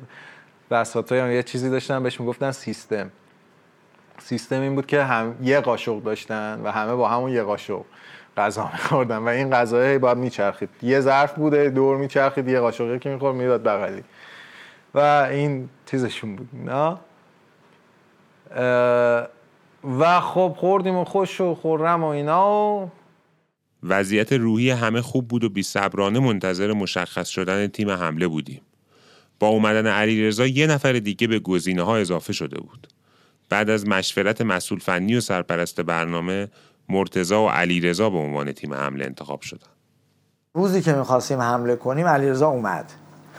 بساط 0.71 1.11
یه 1.11 1.43
چیزی 1.43 1.69
داشتن 1.69 2.03
بهش 2.03 2.19
می‌گفتن 2.19 2.51
سیستم. 2.51 3.11
سیستم 4.19 4.61
این 4.61 4.75
بود 4.75 4.85
که 4.85 5.03
هم 5.03 5.35
یه 5.43 5.59
قاشق 5.59 6.03
داشتن 6.03 6.61
و 6.63 6.71
همه 6.71 6.95
با 6.95 7.09
همون 7.09 7.31
یه 7.31 7.43
قاشق 7.43 7.81
غذا 8.37 8.69
میخوردن 8.73 9.17
و 9.17 9.27
این 9.27 9.49
غذای 9.49 9.97
باید 9.97 10.17
میچرخید. 10.17 10.69
یه 10.81 10.99
ظرف 10.99 11.33
بوده 11.33 11.69
دور 11.69 11.97
میچرخید 11.97 12.47
یه 12.47 12.59
قاشقی 12.59 12.99
که 12.99 13.09
می‌خورد 13.09 13.35
می‌داد 13.35 13.63
بغلی. 13.63 14.03
و 14.93 14.99
این 15.31 15.69
چیزشون 15.85 16.35
بود 16.35 16.49
نه؟ 16.53 16.97
و 19.99 20.19
خب 20.19 20.55
خوردیم 20.57 20.95
و 20.95 21.03
خوش 21.03 21.41
و 21.41 21.55
خورم 21.55 22.03
و 22.03 22.07
اینا 22.07 22.51
و 22.51 22.91
وضعیت 23.83 24.33
روحی 24.33 24.69
همه 24.69 25.01
خوب 25.01 25.27
بود 25.27 25.43
و 25.43 25.49
بی 25.49 25.63
منتظر 25.95 26.73
مشخص 26.73 27.27
شدن 27.27 27.67
تیم 27.67 27.89
حمله 27.89 28.27
بودیم. 28.27 28.61
با 29.39 29.47
اومدن 29.47 29.87
علیرضا 29.87 30.45
یه 30.45 30.67
نفر 30.67 30.93
دیگه 30.93 31.27
به 31.27 31.39
گزینه 31.39 31.83
ها 31.83 31.97
اضافه 31.97 32.33
شده 32.33 32.59
بود. 32.59 32.87
بعد 33.49 33.69
از 33.69 33.87
مشورت 33.87 34.41
مسئول 34.41 34.79
فنی 34.79 35.15
و 35.15 35.21
سرپرست 35.21 35.81
برنامه 35.81 36.47
مرتزا 36.89 37.43
و 37.43 37.49
علیرضا 37.49 38.09
به 38.09 38.17
عنوان 38.17 38.51
تیم 38.51 38.73
حمله 38.73 39.05
انتخاب 39.05 39.41
شدن. 39.41 39.67
روزی 40.53 40.81
که 40.81 40.93
می‌خواستیم 40.93 41.41
حمله 41.41 41.75
کنیم 41.75 42.07
علیرضا 42.07 42.47
اومد. 42.47 42.85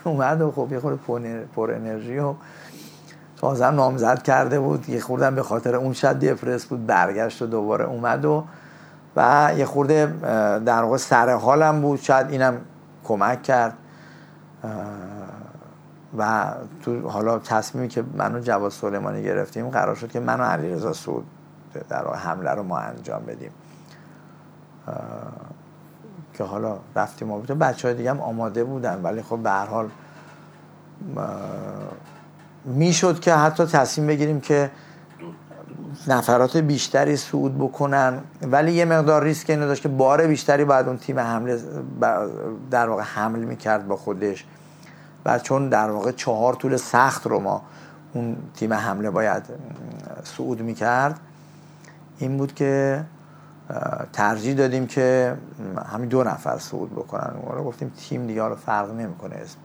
اومد 0.04 0.40
و 0.40 0.50
خب 0.50 0.68
یه 0.72 0.80
خورده 0.80 1.46
پر 1.56 1.70
انرژی 1.70 2.18
و 2.18 2.34
تازه 3.36 3.70
نامزد 3.70 4.22
کرده 4.22 4.60
بود 4.60 4.88
یه 4.88 5.00
خوردم 5.00 5.34
به 5.34 5.42
خاطر 5.42 5.76
اون 5.76 5.92
شد 5.92 6.18
دپرس 6.18 6.66
بود 6.66 6.86
برگشت 6.86 7.42
و 7.42 7.46
دوباره 7.46 7.84
اومد 7.84 8.24
و 8.24 8.44
و 9.16 9.52
یه 9.58 9.64
خورده 9.64 10.06
در 10.66 10.82
واقع 10.82 10.96
سر 10.96 11.34
حالم 11.34 11.80
بود 11.80 12.00
شاید 12.00 12.30
اینم 12.30 12.60
کمک 13.04 13.42
کرد 13.42 13.76
و 16.18 16.52
تو 16.82 17.08
حالا 17.08 17.38
تصمیمی 17.38 17.88
که 17.88 18.04
منو 18.14 18.40
جواد 18.40 18.70
سلیمانی 18.70 19.22
گرفتیم 19.22 19.68
قرار 19.68 19.94
شد 19.94 20.12
که 20.12 20.20
منو 20.20 20.44
علیرضا 20.44 20.92
سود 20.92 21.24
در 21.88 22.14
حمله 22.14 22.50
رو 22.50 22.62
ما 22.62 22.78
انجام 22.78 23.22
بدیم. 23.24 23.50
که 26.34 26.44
حالا 26.44 26.78
رفتیم 26.96 27.30
و 27.30 27.40
بچه 27.40 27.88
های 27.88 27.96
دیگه 27.96 28.10
هم 28.10 28.20
آماده 28.20 28.64
بودن 28.64 29.00
ولی 29.02 29.22
خب 29.22 29.38
به 29.38 29.50
هر 29.50 29.66
حال 29.66 29.88
می‌شد 32.64 33.20
که 33.20 33.34
حتی 33.34 33.64
تصمیم 33.64 34.06
بگیریم 34.06 34.40
که 34.40 34.70
نفرات 36.06 36.56
بیشتری 36.56 37.16
صعود 37.16 37.58
بکنن. 37.58 38.20
ولی 38.42 38.72
یه 38.72 38.84
مقدار 38.84 39.22
ریسک 39.22 39.50
اینو 39.50 39.66
داشت 39.66 39.82
که 39.82 39.88
بار 39.88 40.26
بیشتری 40.26 40.64
باید 40.64 40.86
اون 40.86 40.98
تیم 40.98 41.18
حمله 41.18 41.60
در 42.70 42.88
واقع 42.88 43.02
حمل 43.02 43.38
می‌کرد 43.38 43.88
با 43.88 43.96
خودش. 43.96 44.46
و 45.24 45.38
چون 45.38 45.68
در 45.68 45.90
واقع 45.90 46.12
چهار 46.12 46.54
طول 46.54 46.76
سخت 46.76 47.26
رو 47.26 47.40
ما 47.40 47.62
اون 48.12 48.36
تیم 48.54 48.72
حمله 48.72 49.10
باید 49.10 49.42
صعود 50.24 50.60
می‌کرد 50.60 51.20
این 52.18 52.36
بود 52.36 52.54
که 52.54 53.04
ترجیح 54.12 54.54
دادیم 54.54 54.86
که 54.86 55.36
همین 55.92 56.08
دو 56.08 56.24
نفر 56.24 56.58
صعود 56.58 56.92
بکنن. 56.92 57.34
رو 57.50 57.64
گفتیم 57.64 57.88
تیم 57.88 58.26
دیگه 58.26 58.44
رو 58.44 58.56
فرق 58.56 58.90
نمی‌کنه 58.90 59.36
اسم 59.36 59.58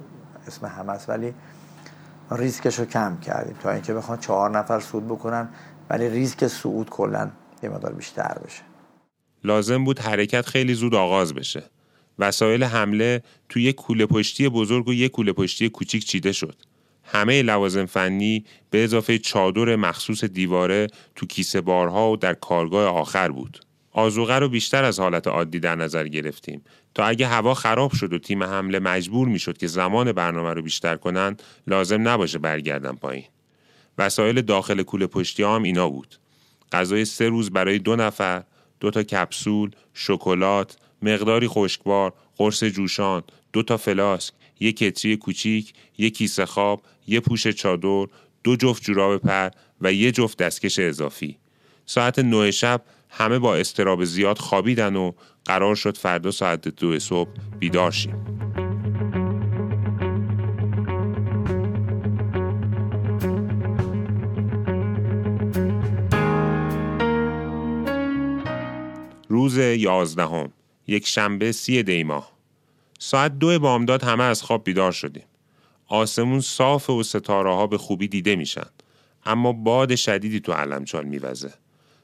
اسم 0.47 0.89
است 0.89 1.09
ولی 1.09 1.33
ریسکش 2.31 2.79
رو 2.79 2.85
کم 2.85 3.17
کردیم 3.17 3.55
تا 3.63 3.71
اینکه 3.71 3.93
بخوان 3.93 4.17
چهار 4.17 4.57
نفر 4.57 4.79
صعود 4.79 5.07
بکنن 5.07 5.49
ولی 5.89 6.09
ریسک 6.09 6.47
صعود 6.47 6.89
کلا 6.89 7.29
یه 7.63 7.69
مقدار 7.69 7.93
بیشتر 7.93 8.37
بشه. 8.45 8.61
لازم 9.43 9.83
بود 9.83 9.99
حرکت 9.99 10.45
خیلی 10.45 10.73
زود 10.73 10.95
آغاز 10.95 11.33
بشه. 11.33 11.63
وسایل 12.19 12.63
حمله 12.63 13.23
تو 13.49 13.59
یک 13.59 13.75
کوله 13.75 14.05
پشتی 14.05 14.49
بزرگ 14.49 14.87
و 14.87 14.93
یک 14.93 15.11
کوله 15.11 15.33
پشتی 15.33 15.69
کوچیک 15.69 16.05
چیده 16.05 16.31
شد. 16.31 16.55
همه 17.03 17.41
لوازم 17.41 17.85
فنی 17.85 18.45
به 18.69 18.83
اضافه 18.83 19.17
چادر 19.17 19.75
مخصوص 19.75 20.23
دیواره 20.23 20.87
تو 21.15 21.25
کیسه 21.25 21.61
بارها 21.61 22.11
و 22.11 22.17
در 22.17 22.33
کارگاه 22.33 22.87
آخر 22.87 23.29
بود. 23.29 23.59
آزوغه 23.91 24.39
رو 24.39 24.49
بیشتر 24.49 24.83
از 24.83 24.99
حالت 24.99 25.27
عادی 25.27 25.59
در 25.59 25.75
نظر 25.75 26.07
گرفتیم. 26.07 26.61
تا 26.95 27.05
اگه 27.05 27.27
هوا 27.27 27.53
خراب 27.53 27.91
شد 27.91 28.13
و 28.13 28.19
تیم 28.19 28.43
حمله 28.43 28.79
مجبور 28.79 29.27
می‌شد 29.27 29.57
که 29.57 29.67
زمان 29.67 30.11
برنامه 30.11 30.53
رو 30.53 30.61
بیشتر 30.61 30.95
کنن 30.95 31.37
لازم 31.67 32.07
نباشه 32.07 32.37
برگردن 32.37 32.91
پایین. 32.91 33.25
وسایل 33.97 34.41
داخل 34.41 34.83
کوله 34.83 35.07
پشتی 35.07 35.43
هم 35.43 35.63
اینا 35.63 35.89
بود. 35.89 36.15
غذای 36.71 37.05
سه 37.05 37.29
روز 37.29 37.51
برای 37.51 37.79
دو 37.79 37.95
نفر 37.95 38.43
دو 38.79 38.91
تا 38.91 39.03
کپسول 39.03 39.71
شکلات 39.93 40.77
مقداری 41.01 41.47
خشکبار 41.47 42.13
قرص 42.37 42.63
جوشان 42.63 43.23
دو 43.53 43.63
تا 43.63 43.77
فلاسک 43.77 44.33
یک 44.59 44.77
کتری 44.77 45.17
کوچیک 45.17 45.73
یک 45.97 46.17
کیسه 46.17 46.45
خواب 46.45 46.81
یک 47.07 47.23
پوش 47.23 47.47
چادر 47.47 48.05
دو 48.43 48.55
جفت 48.55 48.83
جوراب 48.83 49.17
پر 49.17 49.49
و 49.81 49.93
یک 49.93 50.15
جفت 50.15 50.37
دستکش 50.37 50.79
اضافی 50.79 51.37
ساعت 51.85 52.19
نه 52.19 52.51
شب 52.51 52.81
همه 53.09 53.39
با 53.39 53.55
استراب 53.55 54.03
زیاد 54.03 54.37
خوابیدن 54.37 54.95
و 54.95 55.11
قرار 55.45 55.75
شد 55.75 55.97
فردا 55.97 56.31
ساعت 56.31 56.67
دو 56.67 56.99
صبح 56.99 57.29
بیدار 57.59 57.91
شیم. 57.91 58.45
روز 69.29 69.57
یازدهم 69.57 70.51
یک 70.87 71.07
شنبه 71.07 71.51
سی 71.51 71.83
دیما 71.83 72.27
ساعت 72.99 73.39
دو 73.39 73.59
بامداد 73.59 74.03
همه 74.03 74.23
از 74.23 74.41
خواب 74.41 74.63
بیدار 74.63 74.91
شدیم. 74.91 75.23
آسمون 75.87 76.39
صاف 76.39 76.89
و 76.89 77.03
ستاره 77.03 77.53
ها 77.53 77.67
به 77.67 77.77
خوبی 77.77 78.07
دیده 78.07 78.35
میشن. 78.35 78.65
اما 79.25 79.51
باد 79.53 79.95
شدیدی 79.95 80.39
تو 80.39 80.51
علمچال 80.51 81.05
میوزه. 81.05 81.53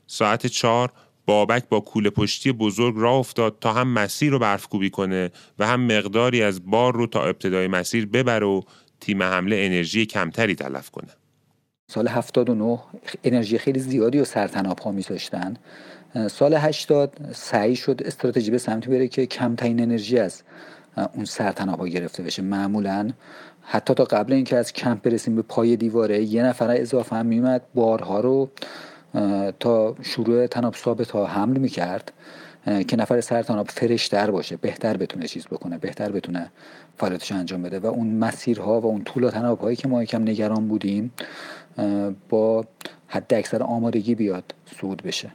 ساعت 0.08 0.48
چهار 0.48 0.92
بابک 1.26 1.70
با 1.70 1.80
کوله 1.80 2.10
پشتی 2.10 2.52
بزرگ 2.52 2.96
راه 2.98 3.14
افتاد 3.14 3.58
تا 3.62 3.74
هم 3.74 3.88
مسیر 3.88 4.32
رو 4.32 4.40
برفکوبی 4.40 4.90
کنه 4.90 5.32
و 5.60 5.68
هم 5.68 5.82
مقداری 5.98 6.44
از 6.44 6.66
بار 6.66 6.94
رو 6.94 7.08
تا 7.08 7.24
ابتدای 7.24 7.68
مسیر 7.68 8.06
ببره 8.06 8.46
و 8.46 8.62
تیم 9.00 9.24
حمله 9.24 9.56
انرژی 9.56 10.06
کمتری 10.06 10.56
تلف 10.56 10.90
کنه. 10.90 11.10
سال 11.88 12.08
79 12.08 12.80
انرژی 13.24 13.58
خیلی 13.58 13.80
زیادی 13.80 14.20
و 14.20 14.26
سرتناب 14.26 14.80
ها 14.80 14.92
میذاشتن. 14.92 15.58
سال 16.28 16.54
80 16.54 17.14
سعی 17.34 17.76
شد 17.76 18.02
استراتژی 18.06 18.52
به 18.52 18.58
سمتی 18.58 18.90
بره 18.90 19.08
که 19.08 19.26
کمترین 19.26 19.82
انرژی 19.82 20.20
از 20.20 20.44
اون 20.98 21.26
ها 21.58 21.88
گرفته 21.88 22.24
بشه. 22.24 22.42
معمولا 22.42 23.10
حتی 23.62 23.94
تا 23.94 24.04
قبل 24.04 24.34
اینکه 24.34 24.58
از 24.58 24.74
کمپ 24.74 25.02
برسیم 25.02 25.36
به 25.36 25.42
پای 25.42 25.76
دیواره 25.76 26.24
یه 26.24 26.44
نفر 26.44 26.72
اضافه 26.72 27.16
هم 27.16 27.26
میومد 27.26 27.62
بارها 27.76 28.20
رو 28.20 28.50
تا 29.60 29.96
شروع 30.02 30.48
تناب 30.48 30.76
ثابت 30.76 31.12
ها 31.12 31.26
حمل 31.26 31.58
می‌کرد 31.58 32.14
که 32.88 32.98
نفر 32.98 33.22
سر 33.22 33.44
تناب 33.44 33.70
فرشتر 33.70 34.32
باشه 34.32 34.58
بهتر 34.58 34.98
بتونه 34.98 35.28
چیز 35.28 35.48
بکنه 35.48 35.78
بهتر 35.78 36.12
بتونه 36.12 36.52
فعالیتش 36.98 37.32
انجام 37.32 37.64
بده. 37.64 37.80
و 37.80 37.86
اون 37.86 38.08
مسیرها 38.08 38.82
و 38.82 38.86
اون 38.86 39.04
طول 39.04 39.30
تناب 39.30 39.60
هایی 39.60 39.76
که 39.76 39.88
ما 39.88 40.04
یکم 40.04 40.22
نگران 40.22 40.68
بودیم 40.68 41.12
با 42.30 42.66
حد 43.08 43.34
اکثر 43.34 43.64
آمادگی 43.64 44.16
بیاد 44.16 44.44
سود 44.80 45.04
بشه. 45.04 45.32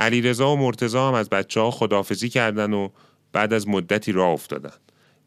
علیرضا 0.00 0.52
و 0.52 0.56
مرتزا 0.56 1.08
هم 1.08 1.14
از 1.14 1.28
بچه 1.28 1.60
ها 1.60 1.70
خدافزی 1.70 2.28
کردن 2.28 2.72
و 2.72 2.88
بعد 3.32 3.52
از 3.52 3.68
مدتی 3.68 4.12
راه 4.12 4.28
افتادن 4.28 4.72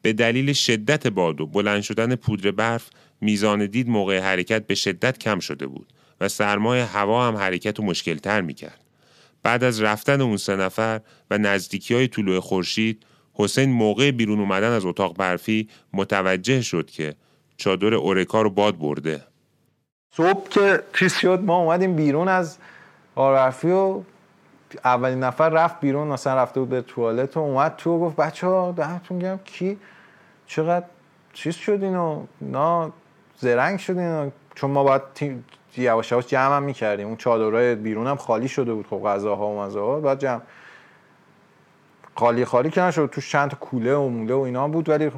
به 0.01 0.13
دلیل 0.13 0.53
شدت 0.53 1.07
باد 1.07 1.41
و 1.41 1.45
بلند 1.45 1.81
شدن 1.81 2.15
پودر 2.15 2.51
برف 2.51 2.89
میزان 3.21 3.65
دید 3.65 3.89
موقع 3.89 4.19
حرکت 4.19 4.67
به 4.67 4.75
شدت 4.75 5.17
کم 5.17 5.39
شده 5.39 5.67
بود 5.67 5.93
و 6.21 6.29
سرمای 6.29 6.79
هوا 6.79 7.27
هم 7.27 7.37
حرکت 7.37 7.79
و 7.79 7.83
مشکل 7.83 8.17
تر 8.17 8.41
می 8.41 8.53
کرد. 8.53 8.79
بعد 9.43 9.63
از 9.63 9.81
رفتن 9.81 10.21
اون 10.21 10.37
سه 10.37 10.55
نفر 10.55 11.01
و 11.31 11.37
نزدیکی 11.37 11.93
های 11.93 12.07
طلوع 12.07 12.39
خورشید 12.39 13.05
حسین 13.33 13.71
موقع 13.71 14.11
بیرون 14.11 14.39
اومدن 14.39 14.71
از 14.71 14.85
اتاق 14.85 15.17
برفی 15.17 15.69
متوجه 15.93 16.61
شد 16.61 16.91
که 16.91 17.15
چادر 17.57 17.93
اورکا 17.93 18.41
رو 18.41 18.49
باد 18.49 18.77
برده 18.77 19.23
صبح 20.15 20.49
که 20.93 21.07
شد 21.07 21.39
ما 21.39 21.57
اومدیم 21.57 21.95
بیرون 21.95 22.27
از 22.27 22.57
آرفی 23.15 23.67
و 23.67 24.01
اولین 24.85 25.19
نفر 25.19 25.49
رفت 25.49 25.79
بیرون 25.79 26.07
مثلا 26.07 26.41
رفته 26.41 26.59
بود 26.59 26.69
به 26.69 26.81
توالت 26.81 27.37
و 27.37 27.39
اومد 27.39 27.75
تو 27.77 27.91
و 27.95 27.99
گفت 27.99 28.15
بچه 28.15 28.47
ها 28.47 28.71
دهتون 28.71 29.19
گم 29.19 29.39
کی؟ 29.43 29.79
چقدر 30.47 30.85
چیز 31.33 31.55
شدین 31.55 31.95
و 31.95 32.23
نا 32.41 32.91
زرنگ 33.37 33.79
شدین 33.79 34.31
چون 34.55 34.71
ما 34.71 34.83
باید 34.83 35.01
یواش 35.77 36.11
یواش 36.11 36.27
جمع 36.27 36.55
هم 36.55 36.63
می‌کردیم. 36.63 37.07
اون 37.07 37.15
چادرهای 37.15 37.75
بیرون 37.75 38.07
هم 38.07 38.15
خالی 38.15 38.47
شده 38.47 38.73
بود 38.73 38.87
خب 38.87 39.03
غذاها 39.03 39.47
و 39.47 39.61
مزاها 39.61 39.99
بعد 39.99 40.19
جمع 40.19 40.41
خالی 42.15 42.45
خالی 42.45 42.69
که 42.69 42.81
نشد 42.81 43.09
توش 43.11 43.31
چند 43.31 43.55
کوله 43.55 43.95
و 43.95 44.09
موله 44.09 44.33
و 44.33 44.39
اینا 44.39 44.67
بود 44.67 44.89
ولی 44.89 45.11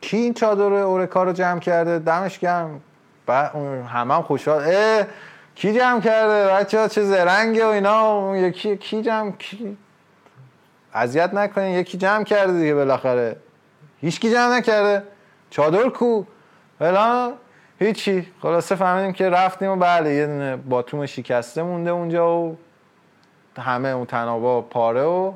کی 0.00 0.16
این 0.16 0.34
چادر 0.34 0.72
اورکا 0.72 1.22
رو 1.22 1.32
جمع 1.32 1.60
کرده؟ 1.60 1.98
دمش 1.98 2.38
گرم. 2.38 2.80
بعد 3.26 3.54
همه 3.86 4.14
هم 4.14 4.22
خوشحال. 4.22 4.62
کی 5.58 5.72
جمع 5.72 6.00
کرده؟ 6.00 6.54
بچه 6.54 6.80
ها 6.80 6.88
چه 6.88 7.02
زرنگه 7.02 7.64
و 7.64 7.68
اینا؟ 7.68 8.36
یکی 8.36 8.76
کی 8.76 9.02
جمع 9.02 9.30
کی 9.30 9.76
اذیت 10.94 11.34
نکنین 11.34 11.78
یکی 11.78 11.98
جمع 11.98 12.24
کرده 12.24 12.52
دیگه 12.52 12.74
بالاخره. 12.74 13.36
هیچ 14.00 14.20
کی 14.20 14.30
جمع 14.30 14.56
نکرده. 14.56 15.02
چادر 15.50 15.88
کو؟ 15.88 16.24
فلان 16.78 17.32
هیچی. 17.78 18.26
خلاصه 18.42 18.74
فهمیدیم 18.74 19.12
که 19.12 19.30
رفتیم 19.30 19.70
و 19.70 19.76
بله 19.76 20.14
یه 20.14 20.26
دونه 20.26 20.56
باتوم 20.56 21.06
شکسته 21.06 21.62
مونده 21.62 21.90
اونجا 21.90 22.38
و 22.38 22.56
همه 23.58 23.88
اون 23.88 24.06
تنابا 24.06 24.60
پاره 24.60 25.02
و 25.02 25.32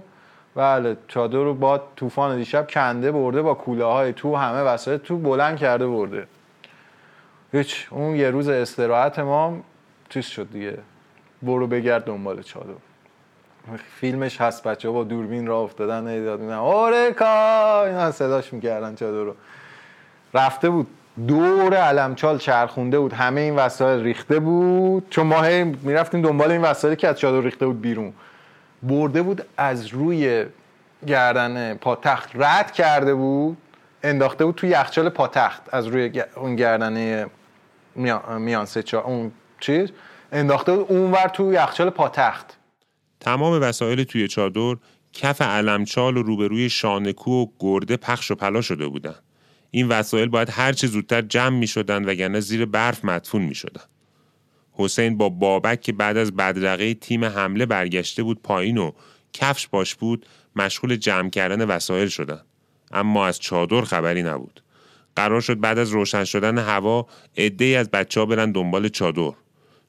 بله 0.54 0.96
چادر 1.08 1.38
رو 1.38 1.54
با 1.54 1.82
طوفان 1.96 2.36
دیشب 2.36 2.70
کنده 2.70 3.12
برده 3.12 3.42
با 3.42 3.54
کوله 3.54 3.84
های 3.84 4.12
تو 4.12 4.36
همه 4.36 4.62
وسایل 4.62 4.98
تو 4.98 5.16
بلند 5.16 5.56
کرده 5.56 5.86
برده. 5.86 6.26
هیچ. 7.52 7.88
اون 7.90 8.16
یه 8.16 8.30
روز 8.30 8.48
استراحت 8.48 9.18
ما 9.18 9.62
چیز 10.12 10.26
شد 10.26 10.52
دیگه. 10.52 10.78
برو 11.42 11.66
بگرد 11.66 12.04
دنبال 12.04 12.42
چادر. 12.42 12.74
فیلمش 14.00 14.40
هست 14.40 14.62
بچه 14.62 14.90
با 14.90 15.04
دوربین 15.04 15.46
را 15.46 15.60
افتادن 15.60 16.06
ایداد 16.06 16.40
میدن. 16.40 16.54
اورکا 16.54 17.84
اینا 17.86 18.10
صداش 18.10 18.52
می‌کردن 18.52 18.94
چادر 18.94 19.18
رو. 19.18 19.34
رفته 20.34 20.70
بود. 20.70 20.86
دور 21.28 21.74
علمچال 21.74 22.38
چرخونده 22.38 22.98
بود. 22.98 23.12
همه 23.12 23.40
این 23.40 23.56
وسایل 23.56 24.02
ریخته 24.02 24.38
بود. 24.38 25.06
چون 25.10 25.26
ما 25.26 25.42
می‌رفتیم 25.82 26.22
دنبال 26.22 26.50
این 26.50 26.62
وسایلی 26.62 26.96
که 26.96 27.08
از 27.08 27.18
چادر 27.18 27.40
ریخته 27.40 27.66
بود 27.66 27.80
بیرون. 27.80 28.12
برده 28.82 29.22
بود 29.22 29.44
از 29.56 29.86
روی 29.86 30.46
گردن 31.06 31.74
پاتخت. 31.74 32.30
رد 32.34 32.72
کرده 32.72 33.14
بود. 33.14 33.56
انداخته 34.02 34.44
بود 34.44 34.54
توی 34.54 34.70
یخچال 34.70 35.08
پاتخت. 35.08 35.74
از 35.74 35.86
روی 35.86 36.22
اون 36.36 36.56
گردنه 36.56 37.26
میان 38.38 38.64
سه 38.64 38.96
اون 38.96 39.32
چیز 39.62 39.90
انداخته 40.32 40.72
اونور 40.72 41.28
توی 41.28 41.54
یخچال 41.54 41.90
پاتخت. 41.90 42.58
تمام 43.20 43.62
وسایل 43.62 44.04
توی 44.04 44.28
چادر 44.28 44.76
کف 45.12 45.42
علمچال 45.42 46.16
و 46.16 46.22
روبروی 46.22 46.70
شانکو 46.70 47.42
و 47.42 47.46
گرده 47.58 47.96
پخش 47.96 48.30
و 48.30 48.34
پلا 48.34 48.60
شده 48.60 48.86
بودن. 48.88 49.14
این 49.70 49.88
وسایل 49.88 50.28
باید 50.28 50.50
هر 50.50 50.72
چه 50.72 50.86
زودتر 50.86 51.22
جمع 51.22 51.58
می 51.58 51.66
شدن 51.66 52.04
وگرنه 52.04 52.40
زیر 52.40 52.66
برف 52.66 53.04
مدفون 53.04 53.42
می 53.42 53.54
شدن. 53.54 53.82
حسین 54.72 55.16
با 55.16 55.28
بابک 55.28 55.80
که 55.80 55.92
بعد 55.92 56.16
از 56.16 56.36
بدرقه 56.36 56.94
تیم 56.94 57.24
حمله 57.24 57.66
برگشته 57.66 58.22
بود 58.22 58.42
پایین 58.42 58.78
و 58.78 58.92
کفش 59.32 59.68
باش 59.68 59.94
بود 59.94 60.26
مشغول 60.56 60.96
جمع 60.96 61.30
کردن 61.30 61.64
وسایل 61.64 62.08
شدن. 62.08 62.40
اما 62.92 63.26
از 63.26 63.40
چادر 63.40 63.80
خبری 63.80 64.22
نبود. 64.22 64.62
قرار 65.16 65.40
شد 65.40 65.60
بعد 65.60 65.78
از 65.78 65.90
روشن 65.90 66.24
شدن 66.24 66.58
هوا 66.58 67.06
عدهای 67.36 67.76
از 67.76 67.90
بچه 67.90 68.20
ها 68.20 68.26
برن 68.26 68.52
دنبال 68.52 68.88
چادر. 68.88 69.32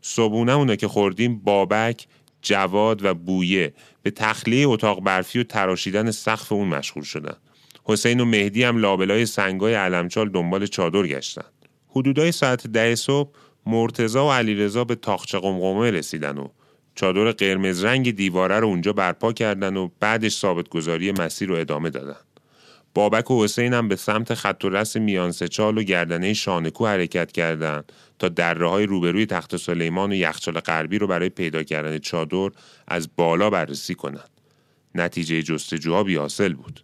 صبونمونه 0.06 0.76
که 0.76 0.88
خوردیم 0.88 1.40
بابک 1.40 2.08
جواد 2.42 3.06
و 3.06 3.14
بویه. 3.14 3.74
به 4.02 4.12
تخلیه 4.12 4.68
اتاق 4.68 5.04
برفی 5.04 5.40
و 5.40 5.44
تراشیدن 5.44 6.12
سقف 6.12 6.52
اون 6.52 6.68
مشغول 6.68 7.04
شدن. 7.04 7.36
حسین 7.84 8.20
و 8.20 8.26
مهدی 8.26 8.64
هم 8.64 8.78
لابلای 8.78 9.26
سنگای 9.26 9.74
علمچال 9.74 10.30
دنبال 10.30 10.66
چادر 10.66 11.08
گشتن. 11.08 11.46
حدودای 11.88 12.32
ساعت 12.32 12.68
ده 12.68 12.96
صبح 12.96 13.30
مرتزا 13.66 14.28
و 14.28 14.32
علیرضا 14.32 14.84
به 14.84 14.96
تاخچه 14.96 15.40
قمقمه 15.40 15.92
رسیدن 15.92 16.38
و 16.38 16.48
چادر 16.96 17.32
قرمز 17.32 17.84
رنگ 17.84 18.16
دیواره 18.16 18.60
رو 18.60 18.68
اونجا 18.68 18.94
برپا 18.94 19.34
کردن 19.34 19.78
و 19.78 19.90
بعدش 20.00 20.36
ثابت 20.36 20.70
گذاری 20.70 21.12
مسیر 21.12 21.50
رو 21.50 21.56
ادامه 21.56 21.90
دادن. 21.90 22.18
بابک 22.94 23.32
و 23.32 23.44
حسین 23.44 23.74
هم 23.74 23.88
به 23.88 23.96
سمت 23.96 24.34
خط 24.34 24.66
و 24.66 24.70
رس 24.70 24.98
میان 24.98 25.32
سچال 25.32 25.78
و 25.78 25.84
گردنه 25.84 26.34
شانکو 26.34 26.88
حرکت 26.88 27.32
کردند 27.32 27.92
تا 28.20 28.30
دره 28.30 28.70
های 28.70 28.86
روبروی 28.86 29.26
تخت 29.26 29.58
سلیمان 29.58 30.12
و 30.12 30.16
یخچال 30.16 30.60
غربی 30.60 30.98
رو 30.98 31.08
برای 31.08 31.30
پیدا 31.30 31.64
کردن 31.64 31.98
چادر 31.98 32.50
از 32.88 33.10
بالا 33.16 33.50
بررسی 33.50 33.96
کنند. 33.96 34.30
نتیجه 34.96 35.44
جستجوها 35.44 36.04
بیاسل 36.04 36.54
بود. 36.54 36.84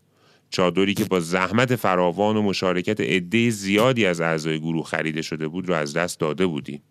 چادری 0.50 0.94
که 0.94 1.06
با 1.06 1.20
زحمت 1.20 1.76
فراوان 1.76 2.38
و 2.38 2.42
مشارکت 2.42 3.02
عده 3.02 3.50
زیادی 3.50 4.06
از 4.06 4.22
اعضای 4.22 4.60
گروه 4.60 4.86
خریده 4.86 5.22
شده 5.22 5.48
بود 5.48 5.70
رو 5.70 5.76
از 5.76 5.94
دست 5.94 6.20
داده 6.20 6.46
بودیم. 6.46 6.82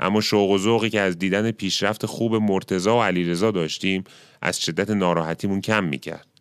اما 0.00 0.20
شوق 0.20 0.50
و 0.50 0.58
ذوقی 0.58 0.90
که 0.90 1.00
از 1.00 1.18
دیدن 1.18 1.50
پیشرفت 1.50 2.06
خوب 2.06 2.34
مرتزا 2.34 2.98
و 2.98 3.02
علیرضا 3.02 3.50
داشتیم 3.50 4.04
از 4.42 4.60
شدت 4.60 4.90
ناراحتیمون 4.90 5.60
کم 5.60 5.84
می‌کرد. 5.84 6.33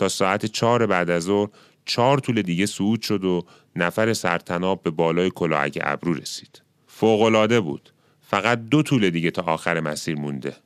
تا 0.00 0.08
ساعت 0.08 0.46
چهار 0.46 0.86
بعد 0.86 1.10
از 1.10 1.22
ظهر 1.22 1.48
چهار 1.84 2.18
طول 2.18 2.42
دیگه 2.42 2.66
صعود 2.66 3.02
شد 3.02 3.24
و 3.24 3.44
نفر 3.76 4.12
سرتناب 4.12 4.82
به 4.82 4.90
بالای 4.90 5.30
کلاهک 5.30 5.78
ابرو 5.82 6.14
رسید. 6.14 6.62
فوقالعاده 6.86 7.60
بود. 7.60 7.92
فقط 8.20 8.58
دو 8.58 8.82
طول 8.82 9.10
دیگه 9.10 9.30
تا 9.30 9.42
آخر 9.42 9.80
مسیر 9.80 10.16
مونده. 10.16 10.56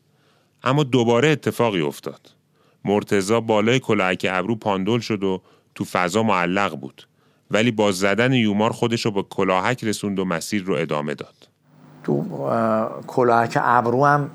اما 0.65 0.83
دوباره 0.83 1.29
اتفاقی 1.29 1.81
افتاد. 1.81 2.31
مرتزا 2.85 3.41
بالای 3.41 3.81
کلاهک 3.81 4.27
ابرو 4.31 4.57
پاندول 4.57 5.01
شد 5.01 5.25
و 5.25 5.43
تو 5.75 5.85
فضا 5.85 6.23
معلق 6.23 6.77
بود. 6.77 7.09
ولی 7.51 7.71
با 7.71 7.93
زدن 7.93 8.33
یومار 8.33 8.73
خودش 8.73 9.05
رو 9.05 9.11
به 9.11 9.23
کلاهک 9.23 9.85
رسوند 9.85 10.19
و 10.19 10.25
مسیر 10.25 10.63
رو 10.63 10.75
ادامه 10.75 11.15
داد. 11.15 11.49
تو 12.05 12.25
کلاهک 13.07 13.59
ابرو 13.61 14.07
هم 14.07 14.31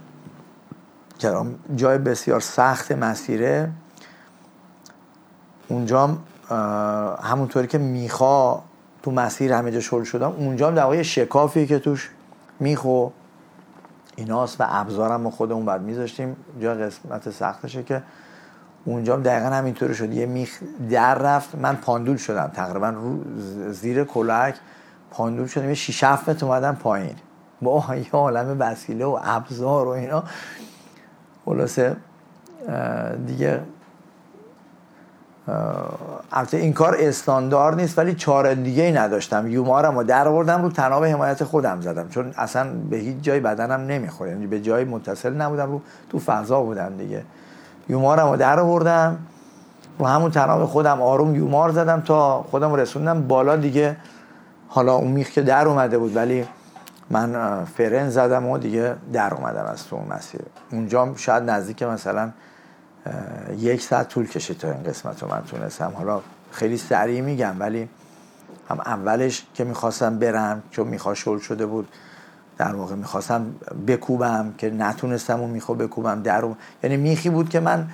جای 1.76 1.98
بسیار 1.98 2.40
سخت 2.40 2.92
مسیره 2.92 3.72
اونجا 5.69 6.17
همونطوری 7.23 7.67
که 7.67 7.77
میخوا 7.77 8.62
تو 9.03 9.12
مسیر 9.12 9.53
همه 9.53 9.71
جا 9.71 9.79
شل 9.79 10.03
شدم 10.03 10.32
اونجا 10.32 10.67
هم 10.67 10.75
در 10.75 11.03
شکافی 11.03 11.67
که 11.67 11.79
توش 11.79 12.10
میخو. 12.60 13.10
ایناست 14.15 14.62
و 14.62 14.65
ابزارم 14.67 15.29
خودمون 15.29 15.65
بعد 15.65 15.82
میذاشتیم. 15.82 16.36
جا 16.62 16.73
قسمت 16.73 17.29
سختشه 17.29 17.84
که 17.84 18.01
اونجا 18.86 19.13
هم 19.13 19.23
دقیقا 19.23 19.45
همینطوری 19.45 19.95
شد. 19.95 20.13
یه 20.13 20.25
میخ 20.25 20.60
در 20.89 21.15
رفت. 21.15 21.55
من 21.55 21.75
پاندول 21.75 22.17
شدم 22.17 22.51
تقریبا 22.53 22.95
زیر 23.69 24.03
کلک 24.03 24.55
پاندول 25.12 25.47
شدم. 25.47 25.67
یه 25.67 25.73
شیش 25.73 26.03
متر 26.03 26.45
اومدم 26.45 26.75
پایین. 26.75 27.15
با 27.62 27.84
یه 27.95 28.12
عالم 28.12 28.55
وسیله 28.60 29.05
و 29.05 29.19
ابزار 29.23 29.88
و 29.88 29.89
اینا. 29.89 30.23
خلاصه 31.45 31.95
دیگه 33.27 33.62
البته 36.32 36.58
این 36.58 36.74
کار 36.74 36.96
استاندار 37.00 37.76
نیست 37.76 37.98
ولی 37.98 38.14
چاره 38.14 38.56
دیگه 38.56 38.84
ای 38.84 38.92
نداشتم. 38.92 39.48
یومارم 39.48 39.98
رو 39.98 40.04
در 40.04 40.28
آوردم 40.28 40.62
رو 40.62 40.70
تناب 40.70 41.06
حمایت 41.06 41.44
خودم 41.44 41.82
زدم. 41.82 42.10
چون 42.10 42.34
اصلا 42.38 42.70
به 42.90 42.98
هیچ 42.98 43.18
جای 43.22 43.40
بدنم 43.40 43.82
نمی‌خوره. 43.82 44.32
یعنی 44.32 44.48
به 44.48 44.62
جای 44.62 44.84
متصل 44.84 45.34
نبودم 45.34 45.72
رو 45.72 45.82
تو 46.10 46.20
فضا 46.20 46.62
بودم 46.62 46.98
دیگه. 46.98 47.24
یومارم 47.90 48.30
رو 48.30 48.38
در 48.38 48.60
آوردم 48.60 49.18
رو 50.00 50.06
همون 50.06 50.32
تناب 50.32 50.66
خودم 50.66 51.02
آروم 51.02 51.36
یومار 51.36 51.72
زدم 51.72 52.02
تا 52.02 52.44
خودم 52.44 52.74
رسوندم. 52.74 53.28
بالا 53.28 53.56
دیگه 53.56 53.98
حالا 54.68 54.96
اون 54.96 55.12
میخ 55.12 55.30
که 55.30 55.42
در 55.42 55.68
اومده 55.68 55.98
بود 55.98 56.16
ولی 56.16 56.46
من 57.10 57.64
فرن 57.66 58.10
زدم 58.10 58.48
و 58.48 58.58
دیگه 58.58 58.96
در 59.14 59.34
اومدم 59.34 59.66
از 59.66 59.88
تو 59.88 59.96
اون 59.96 60.06
مسیر. 60.18 60.42
اونجا 60.72 61.14
شاید 61.16 61.44
نزدیک 61.44 61.84
مثلا 61.84 62.30
یک 63.58 63.82
ساعت 63.82 64.08
طول 64.08 64.28
کشید 64.28 64.58
تا 64.58 64.72
این 64.72 64.84
قسمت 64.84 65.24
رو 65.24 65.30
من 65.30 65.42
تونستم. 65.42 65.94
حالا 65.96 66.22
خیلی 66.52 66.78
سریع 66.78 67.22
میگم 67.22 67.56
ولی 67.60 67.90
هم 68.70 68.80
اولش 68.80 69.46
که 69.54 69.64
می‌خواستم 69.64 70.20
برم 70.20 70.64
چون 70.72 70.88
میخوا 70.88 71.14
شل 71.14 71.40
شده 71.40 71.66
بود 71.66 71.88
در 72.58 72.76
واقع 72.76 72.96
می‌خواستم 72.96 73.46
بکوبم 73.88 74.54
که 74.58 74.70
نتونستم 74.70 75.40
اون 75.40 75.50
میخوا 75.50 75.76
بکوبم 75.76 76.22
در 76.22 76.46
یعنی 76.84 76.98
میخی 76.98 77.30
بود 77.30 77.50
که 77.50 77.60
من 77.60 77.88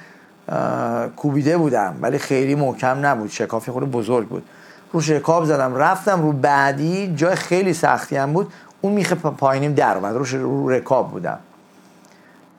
کوبیده 1.15 1.57
بودم 1.57 1.95
ولی 2.01 2.17
خیلی 2.17 2.55
محکم 2.55 3.05
نبود 3.05 3.29
شکافی 3.29 3.71
خود 3.71 3.91
بزرگ 3.91 4.27
بود. 4.27 4.43
رو 4.91 5.01
شکاف 5.01 5.45
زدم 5.45 5.75
رفتم 5.75 6.21
رو 6.21 6.31
بعدی 6.31 7.13
جای 7.15 7.35
خیلی 7.35 7.73
سختی 7.73 8.15
هم 8.15 8.33
بود 8.33 8.53
اون 8.81 8.93
میخ 8.93 9.13
پایینیم 9.13 9.73
در 9.73 9.97
اومد 9.97 10.15
رو, 10.15 10.23
رو 10.23 10.69
رکاب 10.69 11.11
بودم. 11.11 11.39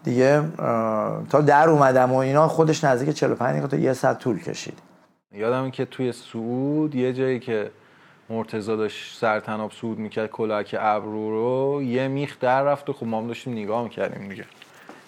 دیگه 0.07 0.42
تا 1.31 1.40
در 1.47 1.69
اومدم 1.69 2.12
و 2.12 2.16
اینا 2.16 2.49
خودش 2.49 2.85
نزدیک 2.85 3.16
45 3.16 3.53
دقیقه 3.53 3.69
تا 3.69 3.77
یه 3.77 3.92
ساعت 3.92 4.19
طول 4.19 4.38
کشید. 4.38 4.79
یادم 5.33 5.71
که 5.71 5.85
توی 5.85 6.12
سعود 6.12 6.95
یه 6.95 7.12
جایی 7.12 7.38
که 7.40 7.71
مرتزا 8.31 8.77
داشت 8.77 9.19
سرتناب 9.19 9.73
سعود 9.73 9.99
می‌کرد 9.99 10.31
کلاک 10.31 10.77
ابرو 10.79 11.31
رو 11.31 11.83
یه 11.83 12.09
میخ 12.09 12.37
در 12.40 12.62
رفت 12.62 12.90
و 12.90 12.92
خب 12.92 13.07
ما 13.07 13.19
هم 13.19 13.27
داشتیم 13.27 13.53
نگاه 13.53 13.85
می‌کردیم 13.85 14.29
دیگه. 14.29 14.45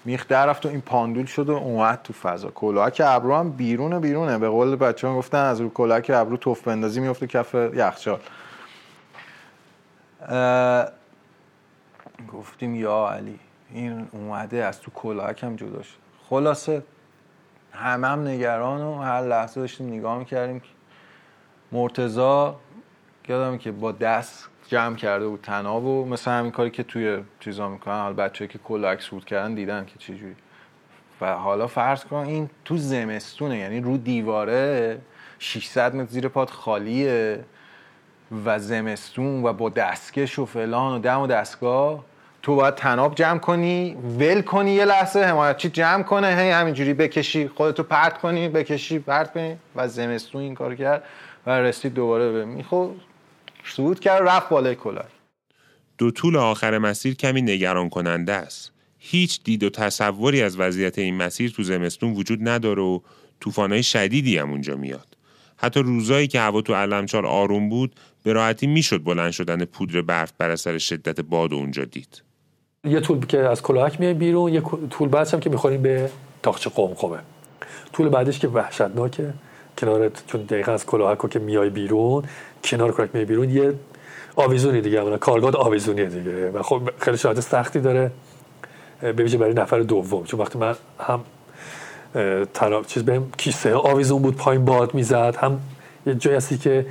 میخ 0.05 0.29
در 0.29 0.47
رفت 0.47 0.67
و 0.67 0.69
این 0.69 0.81
پاندول 0.81 1.27
شد 1.27 1.49
و 1.49 1.53
اومد 1.53 2.01
تو 2.05 2.13
فضا. 2.13 2.51
کلاک 2.51 3.03
ابرو 3.05 3.35
هم 3.35 3.51
بیرونه 3.51 3.99
بیرونه. 3.99 4.39
به 4.39 4.49
قول 4.49 4.77
بچه 4.77 5.09
ها 5.09 5.17
گفتن 5.17 5.45
از 5.45 5.61
رو 5.61 5.69
کلاک 5.69 6.11
ابرو 6.15 6.37
توف 6.37 6.63
بندازی 6.63 7.01
میفته 7.01 7.27
کف 7.27 7.55
یخچال. 7.55 8.19
گفتیم 12.33 12.75
یا 12.75 13.09
علی. 13.09 13.39
این 13.73 14.09
اومده 14.13 14.65
از 14.65 14.81
تو 14.81 14.91
کلاهک 14.91 15.43
هم 15.45 15.57
جدا 15.57 15.83
شد. 15.83 15.99
خلاصه 16.31 16.83
همم 17.73 18.05
هم 18.05 18.29
نگران 18.29 18.81
و 18.81 18.99
هر 19.03 19.21
لحظه 19.21 19.61
داشتیم 19.61 19.87
نگاه 19.87 20.19
می‌کردیم 20.19 20.63
مرتزا 21.73 22.57
یادم 23.29 23.59
که 23.59 23.73
با 23.73 23.93
دست 23.93 24.49
جمع 24.69 24.97
کرده 24.97 25.29
بود 25.29 25.41
تناب 25.41 25.85
و 25.85 26.05
مثل 26.05 26.31
همین 26.31 26.51
کاری 26.51 26.71
که 26.71 26.83
توی 26.83 27.19
چیزا 27.41 27.69
می‌کنن. 27.69 28.01
حالا 28.01 28.15
بچه 28.15 28.47
که 28.47 28.59
کلاهک 28.59 29.01
سود 29.01 29.25
کردن 29.25 29.55
دیدن 29.55 29.85
که 29.85 29.99
چجوری 29.99 30.37
و 31.21 31.33
حالا 31.35 31.67
فرض 31.67 32.05
کن 32.05 32.17
این 32.17 32.51
تو 32.65 32.77
زمستونه 32.77 33.59
یعنی 33.59 33.81
رو 33.81 33.97
دیواره 33.97 34.99
600 35.39 35.97
متر 35.97 36.11
زیر 36.11 36.29
پاد 36.29 36.51
خالیه 36.51 37.45
و 38.45 38.59
زمستون 38.59 39.45
و 39.45 39.53
با 39.53 39.69
دستکش 39.69 40.39
و 40.39 40.47
فلان 40.47 40.95
و 40.95 40.99
دم 40.99 41.21
و 41.21 41.27
دستگاه 41.27 42.05
تو 42.49 42.57
باید 42.57 42.75
تناب 42.75 43.15
جمع 43.15 43.39
کنی 43.39 43.97
ول 44.19 44.43
کنی 44.43 44.71
یه 44.71 44.85
لحظه 44.85 45.21
حمایتچی 45.21 45.69
جمع 45.69 46.03
کنه 46.03 46.27
هی 46.27 46.51
همینجوری 46.51 46.95
بکشی 46.95 47.49
خودتو 47.49 47.83
پرت 47.83 48.19
کنی 48.19 48.49
بکشی 48.49 48.99
پرت 48.99 49.33
کنی 49.33 49.57
و 49.77 49.89
زمستون 49.89 50.43
این 50.43 50.55
کار 50.55 50.75
کرد 50.75 51.05
و 51.47 51.51
رسید 51.51 51.95
دوباره 51.95 52.33
به 52.33 52.45
میخو 52.45 52.91
صعود 53.65 54.01
کرد 54.01 54.29
رفت 54.29 54.49
بالای 54.49 54.75
کلاه. 54.75 55.05
دو 55.99 56.11
طول 56.11 56.37
آخر 56.37 56.79
مسیر 56.79 57.15
کمی 57.15 57.43
نگران 57.43 57.89
کننده 57.89 58.33
است. 58.33 58.73
هیچ 58.99 59.43
دید 59.45 59.63
و 59.63 59.71
تصوری 59.71 60.43
از 60.43 60.61
وضعیت 60.61 60.99
این 60.99 61.17
مسیر 61.17 61.51
تو 61.51 61.63
زمستون 61.63 62.13
وجود 62.13 62.49
نداره 62.49 62.83
و 62.83 63.01
طوفانهای 63.41 63.83
شدیدی 63.83 64.39
هم 64.39 64.51
اونجا 64.51 64.77
میاد. 64.77 65.17
حتی 65.57 65.81
روزایی 65.81 66.27
که 66.27 66.41
هوا 66.41 66.61
تو 66.61 66.75
علمچال 66.75 67.27
آروم 67.27 67.69
بود 67.69 67.95
به 68.23 68.33
راحتی 68.33 68.67
می‌شد 68.67 69.05
بلند 69.05 69.31
شدن 69.31 69.65
پودر 69.65 70.03
برف 70.03 70.33
بر 70.39 70.51
اثر 70.51 70.79
شدت 70.79 71.21
باد 71.21 71.55
اونجا 71.55 71.85
دید. 71.85 72.28
یه 72.89 73.01
طول 73.01 73.27
که 73.27 73.39
از 73.39 73.63
کلاهک 73.63 74.01
میای 74.01 74.15
بیرون 74.15 74.55
یه 74.55 74.63
طول 74.91 75.09
بعدش 75.09 75.35
هم 75.35 75.41
که 75.41 75.51
می‌خوریم 75.51 75.83
به 75.83 76.11
تاخچه 76.43 76.71
قمقمه 76.71 77.19
طول 77.93 78.09
بعدش 78.09 78.39
که 78.39 78.49
وحشتناکه. 78.49 79.33
کنار 79.79 80.11
چون 80.27 80.43
دقیقا 80.43 80.73
از 80.73 80.87
کلاهک 80.87 81.31
که 81.31 81.39
میای 81.39 81.71
بیرون 81.71 82.25
کنار 82.65 82.93
کلاهک 82.93 83.11
میای 83.15 83.25
بیرون 83.27 83.51
یه 83.51 83.73
آویزونی 84.37 84.81
دیگه. 84.81 85.01
همونه 85.01 85.17
کارگاه 85.17 85.57
آویزونی 85.57 86.07
دیگه. 86.07 86.51
و 86.51 86.63
خب 86.63 86.81
خیلی 86.99 87.17
شاید 87.17 87.41
سختی 87.41 87.81
داره 87.81 88.11
به 89.01 89.13
برای 89.13 89.55
نفر 89.55 89.79
دوم. 89.79 90.25
چون 90.25 90.41
وقتی 90.41 90.59
من 90.59 90.75
هم 91.01 91.21
تراب 92.55 92.87
چیز 92.87 93.05
بهم 93.05 93.33
کیسه 93.37 93.75
آویزون 93.75 94.23
بود 94.23 94.37
پایین 94.37 94.65
باد 94.65 94.95
می‌زد. 94.95 95.37
هم 95.41 95.61
یه 96.07 96.15
جایی 96.15 96.37
هستی 96.37 96.59
که 96.59 96.87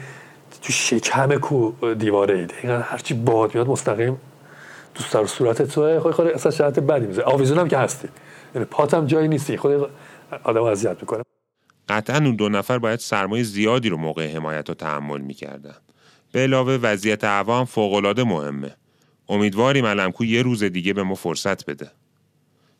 تو 0.61 0.73
شکم 0.73 1.35
کو 1.35 1.71
دیواره 1.93 2.45
دقیقا 2.45 2.81
هرچی 2.83 3.13
باد 3.13 3.55
میاد 3.55 3.67
مستقیم 3.67 4.17
تو 4.97 5.03
سر 5.03 5.25
صورت 5.25 5.61
تو 5.61 5.99
خود 5.99 6.11
خود 6.11 6.27
اصلا 6.27 6.51
شرط 6.51 6.79
بدی 6.79 7.07
میزه 7.07 7.21
آویزون 7.21 7.57
هم 7.57 7.67
که 7.67 7.77
هستی. 7.77 8.07
یعنی 8.55 8.65
پاتم 8.65 9.05
جایی 9.05 9.27
نیستی. 9.27 9.57
خود 9.57 9.89
آدم 10.43 10.63
اذیت 10.63 10.97
می‌کنه. 11.01 11.23
قطعا 11.89 12.17
اون 12.17 12.35
دو 12.35 12.49
نفر 12.49 12.79
باید 12.79 12.99
سرمایه 12.99 13.43
زیادی 13.43 13.89
رو 13.89 13.97
موقع 13.97 14.35
حمایت 14.35 14.69
و 14.69 14.73
تحمل 14.73 15.21
می‌کردن. 15.21 15.75
به 16.31 16.39
علاوه 16.39 16.73
وضعیت 16.73 17.23
هوا 17.23 17.59
هم 17.59 17.65
فوقالعاده 17.65 18.23
مهمه. 18.23 18.75
امیدواریم 19.29 19.85
علمکو 19.85 20.25
یه 20.25 20.41
روز 20.41 20.63
دیگه 20.63 20.93
به 20.93 21.03
ما 21.03 21.15
فرصت 21.15 21.65
بده. 21.65 21.91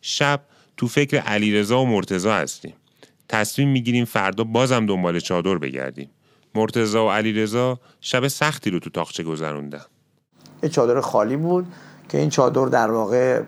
شب 0.02 0.42
تو 0.78 0.88
فکر 0.88 1.18
علیرضا 1.18 1.82
و 1.82 1.86
مرتزا 1.86 2.34
هستیم. 2.34 2.74
تصمیم 3.30 3.70
می‌گیریم 3.70 4.06
فردا 4.06 4.44
بازم 4.44 4.86
دنبال 4.86 5.20
چادر 5.20 5.58
بگردیم. 5.58 6.10
مرتزا 6.56 7.06
و 7.06 7.10
علیرضا 7.10 7.80
شب 8.02 8.28
سختی 8.28 8.70
رو 8.70 8.80
تو 8.80 8.90
تاخچه 8.90 9.24
گذروندن. 9.24 9.86
یه 10.64 10.70
چادر 10.70 11.02
خالی 11.02 11.36
بود. 11.36 11.68
که 12.10 12.18
این 12.18 12.30
چادر 12.30 12.66
در 12.66 12.92
واقع 12.92 13.42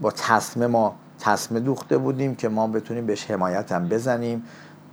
با 0.00 0.10
تصمه 0.10 0.66
ما 0.66 0.94
تصمه 1.20 1.60
دوخته 1.60 1.98
بودیم 1.98 2.34
که 2.34 2.48
ما 2.48 2.66
بتونیم 2.66 3.06
بهش 3.06 3.30
حمایت 3.30 3.72
هم 3.72 3.88
بزنیم. 3.88 4.42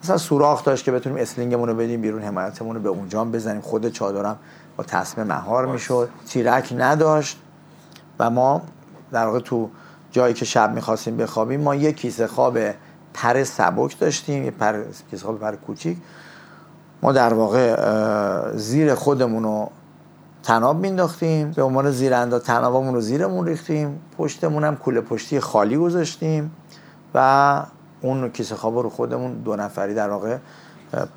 مثلا 0.04 0.17
سوراخ 0.17 0.63
داشت 0.63 0.86
که 0.86 0.91
بتونیم 0.91 1.22
اسلینگمون 1.22 1.69
رو 1.69 1.76
بدیم 1.76 2.02
بیرون 2.02 2.22
حمایتمون 2.22 2.76
رو 2.76 2.82
به 2.82 2.89
اونجا 2.89 3.26
بزنیم. 3.26 3.62
خود 3.62 3.89
چادرم 3.89 4.38
با 4.78 4.84
تصمه 4.84 5.24
مهار 5.24 5.65
می‌شد. 5.65 6.10
تیرک 6.28 6.74
نداشت 6.78 7.39
و 8.19 8.30
ما 8.30 8.62
در 9.12 9.26
واقع 9.26 9.39
تو 9.39 9.69
جایی 10.12 10.34
که 10.34 10.45
شب 10.45 10.74
می‌خواستیم 10.74 11.17
بخوابیم 11.17 11.62
ما 11.62 11.76
یک 11.76 11.95
کیسه 11.95 12.28
خواب 12.28 12.58
پر 13.13 13.43
سبک 13.43 14.00
داشتیم 14.00 14.43
یه 14.43 14.52
پر 14.52 14.84
کیسه 15.12 15.26
خواب 15.26 15.39
پر 15.39 15.56
کوچیک. 15.56 15.98
ما 17.02 17.12
در 17.12 17.34
واقع 17.34 17.76
زیر 18.56 18.95
خودمون 18.95 19.43
رو 19.43 19.69
تناب 20.43 20.80
مینداختیم 20.80 21.52
به 21.52 21.63
عنوان 21.63 21.91
زیرنده 21.91 22.39
تنابمون 22.39 22.93
رو 22.93 23.02
زیرمون 23.02 23.45
ریختیم 23.45 23.99
پشتمون 24.17 24.63
هم 24.63 24.75
کوله 24.75 25.02
پشتی 25.02 25.39
خالی 25.39 25.78
گذاشتیم 25.78 26.52
و 27.15 27.62
اون 28.02 28.30
کیسه 28.30 28.56
خواب 28.56 28.78
رو 28.78 28.89
خودمون 28.89 29.34
دو 29.34 29.56
نفری 29.56 29.93
در 29.93 30.10
واقع 30.10 30.38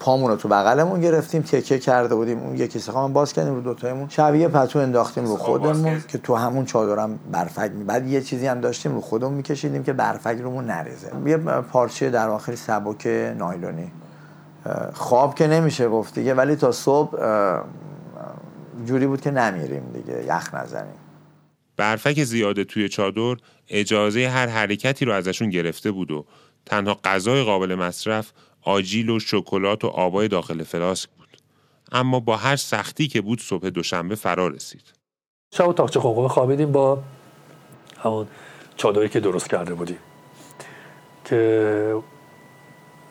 پامون 0.00 0.30
رو 0.30 0.37
تو 0.37 0.48
بغلمون 0.48 1.00
گرفتیم 1.00 1.42
تکه 1.42 1.78
کرده 1.78 2.14
بودیم. 2.14 2.38
اون 2.38 2.56
یکی 2.56 2.78
خواب 2.78 3.12
باز 3.12 3.32
کردیم 3.32 3.54
رو 3.54 3.61
دوتایمون. 3.61 4.08
شبیه 4.08 4.48
پتو 4.48 4.78
انداختیم 4.78 5.26
رو 5.26 5.37
خودمون 5.37 6.02
که 6.08 6.18
تو 6.18 6.35
همون 6.35 6.64
چادرم 6.64 7.18
برفک 7.32 7.70
می 7.70 7.85
بعد 7.85 8.06
یه 8.06 8.20
چیزی 8.20 8.46
هم 8.46 8.61
داشتیم 8.61 8.94
رو 8.94 9.00
خودمون 9.00 9.35
میکشیدیم 9.35 9.82
که 9.82 9.92
برفک 9.92 10.38
رومون 10.42 10.64
نریزه. 10.64 11.11
یه 11.26 11.37
پارچه 11.72 12.11
در 12.11 12.28
آخر 12.28 12.54
سبک 12.54 13.06
نایلونی. 13.38 13.92
خواب 14.92 15.35
که 15.35 15.46
نمیشه 15.46 15.88
گفت 15.88 16.14
دیگه 16.14 16.35
ولی 16.35 16.56
تا 16.56 16.72
صبح 16.72 17.18
جوری 18.87 19.06
بود 19.06 19.20
که 19.20 19.30
نمیریم 19.30 19.92
دیگه. 19.92 20.24
یخ 20.24 20.54
نزنیم. 20.54 20.94
برفک 21.76 22.24
زیاده 22.24 22.64
توی 22.64 22.88
چادر 22.88 23.37
اجازه 23.68 24.28
هر 24.28 24.46
حرکتی 24.46 25.04
رو 25.04 25.12
ازشون 25.12 25.50
گرفته 25.50 25.90
بود 25.90 26.11
و 26.11 26.24
تنها 26.66 26.98
غذای 27.04 27.44
قابل 27.44 27.74
مصرف 27.74 28.32
آجیل 28.62 29.11
و 29.11 29.18
شکلات 29.18 29.85
و 29.85 29.88
آبای 29.88 30.28
داخل 30.28 30.62
فلاسک 30.62 31.08
بود. 31.18 31.37
اما 31.92 32.20
با 32.20 32.37
هر 32.37 32.56
سختی 32.56 33.08
که 33.08 33.20
بود 33.20 33.40
صبح 33.40 33.70
دوشنبه 33.70 34.14
فرا 34.14 34.48
رسید. 34.48 34.92
شب 35.54 35.68
و 35.68 35.72
تاقچه 35.72 36.00
خوبه 36.00 36.28
خوابیدیم 36.28 36.72
با 36.72 37.02
همون 37.98 38.26
چادری 38.76 39.08
که 39.08 39.20
درست 39.20 39.50
کرده 39.50 39.74
بودیم. 39.74 39.98
که 41.24 41.94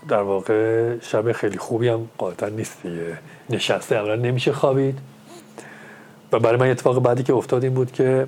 در 0.08 0.22
واقع 0.22 1.00
شب 1.00 1.32
خیلی 1.32 1.58
خوبی 1.58 1.88
هم 1.88 2.10
قاطعا 2.18 2.50
نیست 2.50 2.84
دیگه. 2.84 3.20
نشسته 3.50 3.96
اولا 3.96 4.16
نمیشه 4.16 4.54
خوابید. 4.54 5.00
و 6.32 6.40
برای 6.40 6.58
من 6.60 6.70
اتفاق 6.72 7.00
بعدی 7.00 7.24
که 7.24 7.34
افتاد 7.34 7.64
این 7.64 7.74
بود 7.74 7.92
که 7.92 8.28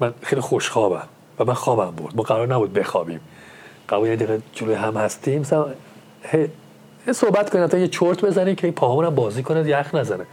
من 0.00 0.14
خیلی 0.22 0.40
خوشخوابم 0.40 1.08
و 1.38 1.44
من 1.44 1.54
خوابم 1.54 1.90
بود 1.90 2.16
ما 2.16 2.22
قرار 2.22 2.54
نبود 2.54 2.72
بخوابیم. 2.72 3.20
قبول 3.88 4.08
یه 4.08 4.16
دقیقه 4.16 4.42
جلوی 4.52 4.74
هم 4.74 4.96
هستیم. 4.96 5.40
مثلا 5.40 5.66
صحبت 7.12 7.50
کنیم 7.50 7.66
تا 7.66 7.78
یه 7.78 7.88
چرت 7.88 8.24
بزنیم 8.24 8.54
که 8.54 8.66
این 8.66 8.74
پاهمون 8.74 9.04
هم 9.04 9.14
بازی 9.14 9.42
کنه 9.42 9.68
یخ 9.68 9.94
نزنه. 9.94 10.24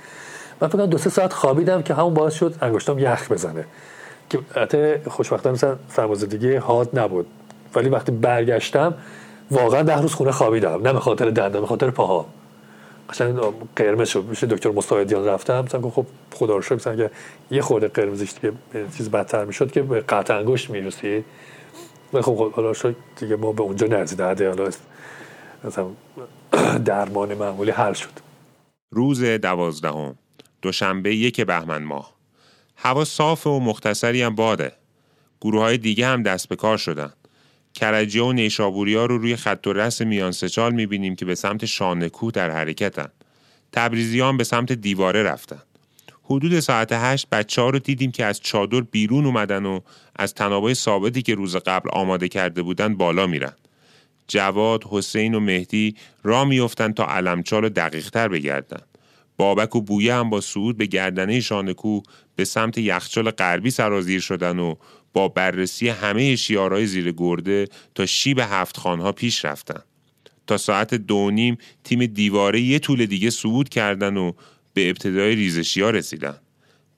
من 0.62 0.68
فکر 0.68 0.86
دو 0.86 0.98
سه 0.98 1.10
ساعت 1.10 1.34
خوابیدم 1.34 1.82
که 1.82 1.94
همون 1.94 2.14
باعث 2.14 2.34
شد 2.34 2.56
انگشتام 2.62 3.00
یخ 3.00 3.32
بزنه. 3.32 3.66
که 4.30 4.40
البته 4.56 5.02
خوشبختانه 5.08 5.54
مثلا 5.54 5.76
سرمازدگی 5.90 6.56
حاد 6.56 7.00
نبود. 7.00 7.26
ولی 7.76 7.90
وقتی 7.90 8.12
برگشتم 8.12 8.94
واقعا 9.52 9.82
ده 9.82 10.02
روز 10.02 10.14
خونه 10.14 10.32
خوابیدم. 10.32 10.82
نه 10.82 10.94
به 10.94 11.00
خاطر 11.00 11.30
دندان 11.30 11.62
به 11.62 11.68
خاطر 11.68 11.90
پاها 11.90 12.26
قشنگ 13.10 13.40
قرمز 13.76 14.10
شد 14.10 14.24
میشه 14.24 14.48
دکتر 14.48 14.72
مستعدیان 14.72 15.26
رفتم 15.26 15.62
مثلا 15.62 15.90
خب 15.90 16.06
خدا 16.34 16.56
رو 16.56 16.62
شکر 16.62 16.76
مثلا 16.76 17.10
یه 17.52 17.62
خورده 17.62 17.88
قرمزش 17.88 18.34
که 18.34 18.54
چیز 18.98 19.10
بدتر 19.10 19.46
می‌شد 19.46 19.72
که 19.72 19.82
به 19.82 20.02
قطع 20.02 20.38
انگشت 20.38 20.70
می‌رسید 20.70 21.26
ولی 22.14 22.24
خب 22.24 22.52
حالا 22.52 22.74
شد 22.74 22.96
دیگه 23.16 23.36
ما 23.36 23.52
به 23.52 23.62
اونجا 23.62 23.88
نرسید 23.88 24.22
حد 24.22 24.42
حالا 24.42 24.70
مثلا 25.64 25.88
درمان 26.86 27.34
معمولی 27.34 27.72
حل 27.72 27.94
شد. 27.94 28.10
روز 28.92 29.24
دوازدهم 29.24 30.16
دوشنبه 30.62 31.16
یک 31.16 31.42
بهمن 31.42 31.84
ماه. 31.84 32.16
هوا 32.78 33.06
صاف 33.06 33.48
و 33.48 33.60
مختصری 33.60 34.22
هم 34.22 34.36
باده. 34.36 34.72
گروه 35.42 35.62
های 35.62 35.78
دیگه 35.78 36.08
هم 36.08 36.24
دست 36.24 36.50
به 36.50 36.56
کار 36.56 36.78
شدن. 36.78 37.14
کرجی 37.76 38.20
و 38.20 38.32
نیشابوری 38.32 38.96
ها 38.96 39.06
رو 39.06 39.18
روی 39.18 39.36
خط 39.36 39.68
و 39.68 39.74
رس 39.74 40.02
میان 40.02 40.32
سچال 40.32 40.74
می‌بینیم 40.74 41.16
که 41.16 41.26
به 41.26 41.36
سمت 41.36 41.66
شانکو 41.66 42.32
در 42.32 42.52
حرکتن. 42.52 43.08
تبریزیان 43.72 44.38
به 44.38 44.44
سمت 44.44 44.72
دیواره 44.72 45.24
رفتن. 45.24 45.62
حدود 46.24 46.60
ساعت 46.60 46.92
هشت 46.92 47.30
بچه 47.30 47.62
ها 47.62 47.70
رو 47.70 47.80
دیدیم 47.80 48.12
که 48.12 48.26
از 48.26 48.40
چادر 48.40 48.82
بیرون 48.82 49.26
اومدن 49.26 49.66
و 49.66 49.80
از 50.16 50.34
تنابای 50.34 50.74
ثابتی 50.74 51.22
که 51.22 51.36
روز 51.36 51.56
قبل 51.56 51.90
آماده 51.94 52.28
کرده 52.28 52.62
بودن 52.62 52.96
بالا 52.96 53.28
میرن. 53.28 53.54
جواد، 54.28 54.84
حسین 54.90 55.36
و 55.36 55.40
مهدی 55.40 55.96
را 56.24 56.46
میفتن 56.46 56.92
تا 56.92 57.06
علمچال 57.06 57.70
دقیق 57.70 58.10
تر 58.10 58.28
بگردن. 58.28 58.82
بابک 59.38 59.76
و 59.76 59.82
بویه 59.82 60.16
هم 60.16 60.30
با 60.30 60.42
صعود 60.42 60.78
به 60.78 60.86
گردنه 60.86 61.40
شانکو 61.40 62.02
به 62.36 62.46
سمت 62.46 62.78
یخچال 62.78 63.32
غربی 63.32 63.72
سرازیر 63.72 64.22
شدن 64.22 64.60
و 64.60 64.76
با 65.16 65.28
بررسی 65.28 65.90
همه 65.90 66.36
شیارهای 66.36 66.86
زیر 66.86 67.12
گرده 67.12 67.68
تا 67.96 68.06
شیب 68.06 68.40
هفت 68.40 68.78
خانها 68.78 69.12
پیش 69.12 69.46
رفتن. 69.46 69.80
تا 70.48 70.58
ساعت 70.58 70.94
دو 70.94 71.32
نیم 71.32 71.58
تیم 71.84 72.06
دیواره 72.06 72.62
یه 72.62 72.80
طول 72.80 73.06
دیگه 73.06 73.30
صعود 73.30 73.70
کردن 73.70 74.18
و 74.18 74.32
به 74.74 74.90
ابتدای 74.90 75.36
ریزشی 75.36 75.82
ها 75.82 75.90
رسیدن. 75.90 76.38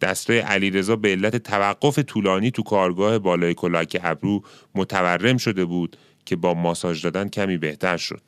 دسته 0.01 0.41
علیرضا 0.41 0.95
به 0.95 1.09
علت 1.09 1.35
توقف 1.35 1.99
طولانی 1.99 2.51
تو 2.51 2.63
کارگاه 2.63 3.19
بالای 3.19 3.53
کلاک 3.53 3.97
ابرو 4.03 4.43
متورم 4.75 5.37
شده 5.37 5.65
بود 5.65 5.97
که 6.25 6.35
با 6.35 6.53
ماساژ 6.53 7.03
دادن 7.03 7.29
کمی 7.29 7.57
بهتر 7.57 7.97
شد. 7.97 8.21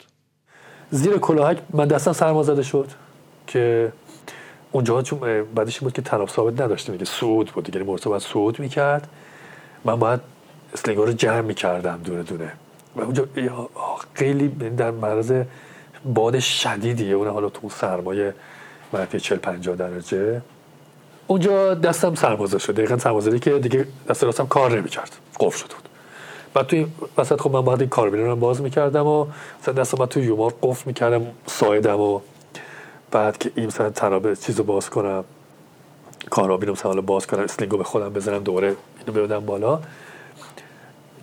زیر 0.90 1.18
کلاهک 1.18 1.58
من 1.72 1.88
دستم 1.88 2.12
سرما 2.12 2.42
زده 2.42 2.62
شد 2.62 2.88
که 3.46 3.92
اونجا 4.72 5.02
چون 5.02 5.44
بعدش 5.44 5.80
بود 5.80 5.92
که 5.92 6.02
تناب 6.02 6.28
ثابت 6.28 6.60
نداشتیم 6.60 6.94
دیگه 6.94 7.04
سعود 7.04 7.50
بود 7.50 7.64
دیگه 7.64 7.82
مرتبط 7.82 8.22
سعود 8.22 8.60
می‌کرد 8.60 9.08
من 9.84 9.98
باید 9.98 10.20
اسلنگا 10.74 11.04
رو 11.04 11.12
جمع 11.12 11.40
می‌کردم 11.40 12.00
دونه 12.04 12.22
دونه. 12.22 12.52
و 12.96 13.00
اونجا 13.00 13.26
خیلی 14.14 14.48
در 14.48 14.90
معرض 14.90 15.32
باد 16.04 16.38
شدیدیه. 16.38 17.14
اون 17.14 17.28
حالا 17.28 17.48
تو 17.48 17.68
سرمایه 17.68 18.34
منفی 18.92 19.20
40 19.20 19.38
50 19.38 19.76
درجه. 19.76 20.42
اونجا 21.26 21.74
دستم 21.74 22.14
سرمازه 22.14 22.58
شد. 22.58 22.74
دقیقا 22.74 22.98
سرمازه 22.98 23.38
که 23.38 23.58
دیگه 23.58 23.86
دست 24.08 24.24
راستم 24.24 24.46
کار 24.46 24.78
نمی‌کرد. 24.78 25.16
قفل 25.40 25.58
شده 25.58 25.74
بود 25.74 25.88
بعد 26.54 26.66
توی 26.66 26.86
وسط 27.18 27.40
خب 27.40 27.50
من 27.50 27.60
باید 27.60 27.80
این 27.80 27.88
کاربینه 27.88 28.24
رو 28.24 28.36
باز 28.36 28.60
می‌کردم 28.60 29.06
و 29.06 29.26
مثلا 29.62 29.74
دستم 29.74 30.06
توی 30.06 30.24
یومار 30.24 30.54
قفل 30.62 30.82
می‌کردم 30.86 31.26
سایدم 31.46 32.00
و 32.00 32.20
بعد 33.10 33.38
که 33.38 33.50
این 33.54 33.66
مثلا 33.66 33.90
ترابه 33.90 34.36
چیز 34.36 34.58
رو 34.58 34.64
باز 34.64 34.90
کنم. 34.90 35.24
کارابینو 36.30 36.72
مثلا 36.72 37.00
باز 37.00 37.26
کنم 37.26 37.40
اسلینگو 37.40 37.76
به 37.76 37.84
خودم 37.84 38.12
بزنم 38.12 38.38
دوره 38.38 38.76
اینو 38.98 39.20
بردم 39.20 39.46
بالا. 39.46 39.80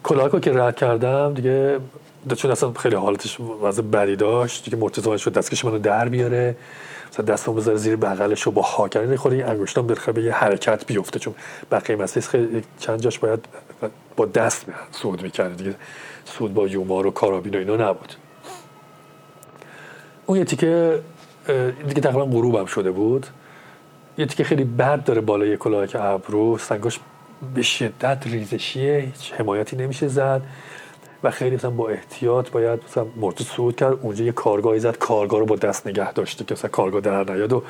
کلاهکو 0.03 0.39
که 0.39 0.51
رد 0.53 0.75
کردم 0.75 1.33
دیگه 1.33 1.79
چون 2.35 2.51
اصلا 2.51 2.71
خیلی 2.71 2.95
حالتش 2.95 3.39
وضع 3.39 3.81
بدی 3.81 4.15
داشت 4.15 4.65
دیگه 4.65 4.77
مرتضی 4.77 5.17
شد 5.17 5.33
دستکش 5.33 5.65
منو 5.65 5.79
در 5.79 6.09
بیاره. 6.09 6.55
مثلا 7.11 7.25
دستم 7.25 7.55
بذاره 7.55 7.77
زیر 7.77 7.95
بغلش 7.95 8.47
و 8.47 8.51
با 8.51 8.61
ها 8.61 8.89
کردن 8.89 9.15
خود 9.15 9.33
این 9.33 9.45
انگشتام 9.45 9.87
بخواد 9.87 10.15
به 10.15 10.23
یه 10.23 10.33
حرکت 10.33 10.85
بیفته 10.85 11.19
چون 11.19 11.35
بقیه 11.71 11.95
مسیح 11.95 12.23
خیلی 12.23 12.63
چند 12.79 12.99
جاش 13.01 13.19
باید 13.19 13.45
با 14.15 14.25
دست 14.25 14.65
سود 14.91 15.21
می‌کرد 15.21 15.57
دیگه. 15.57 15.75
سود 16.25 16.53
با 16.53 16.67
یومار 16.67 17.07
و 17.07 17.11
کارابین 17.11 17.55
و 17.55 17.57
اینا 17.57 17.89
نبود. 17.89 18.13
اون 20.25 20.37
یه 20.37 20.45
تیکه 20.45 20.99
دیگه 21.87 22.01
تقریبا 22.01 22.25
غروبم 22.25 22.65
شده 22.65 22.91
بود. 22.91 23.27
یه 24.17 24.25
تیکه 24.25 24.43
خیلی 24.43 24.63
بد 24.63 25.03
داره 25.03 25.21
بالای 25.21 25.57
کلاهک 25.57 25.95
ابرو 25.99 26.57
سنگاش 26.57 26.99
به 27.55 27.61
شدت 27.61 28.27
ریزشیه 28.27 28.99
هیچ 28.99 29.33
حمایتی 29.33 29.75
نمیشه 29.75 30.07
زد 30.07 30.41
و 31.23 31.31
خیلی 31.31 31.55
مثلا 31.55 31.71
با 31.71 31.89
احتیاط 31.89 32.49
باید 32.49 32.79
مثلا 32.89 33.05
مرتو 33.15 33.43
سود 33.43 33.75
کرد. 33.75 33.97
اونجا 34.01 34.25
یه 34.25 34.31
کارگاهی 34.31 34.79
زد 34.79 34.97
کارگاه 34.97 35.39
رو 35.39 35.45
با 35.45 35.55
دست 35.55 35.87
نگه 35.87 36.13
داشته 36.13 36.45
که 36.45 36.53
مثلا 36.53 36.69
کارگاه 36.69 37.01
در 37.01 37.23
نیاد 37.23 37.53
و 37.53 37.63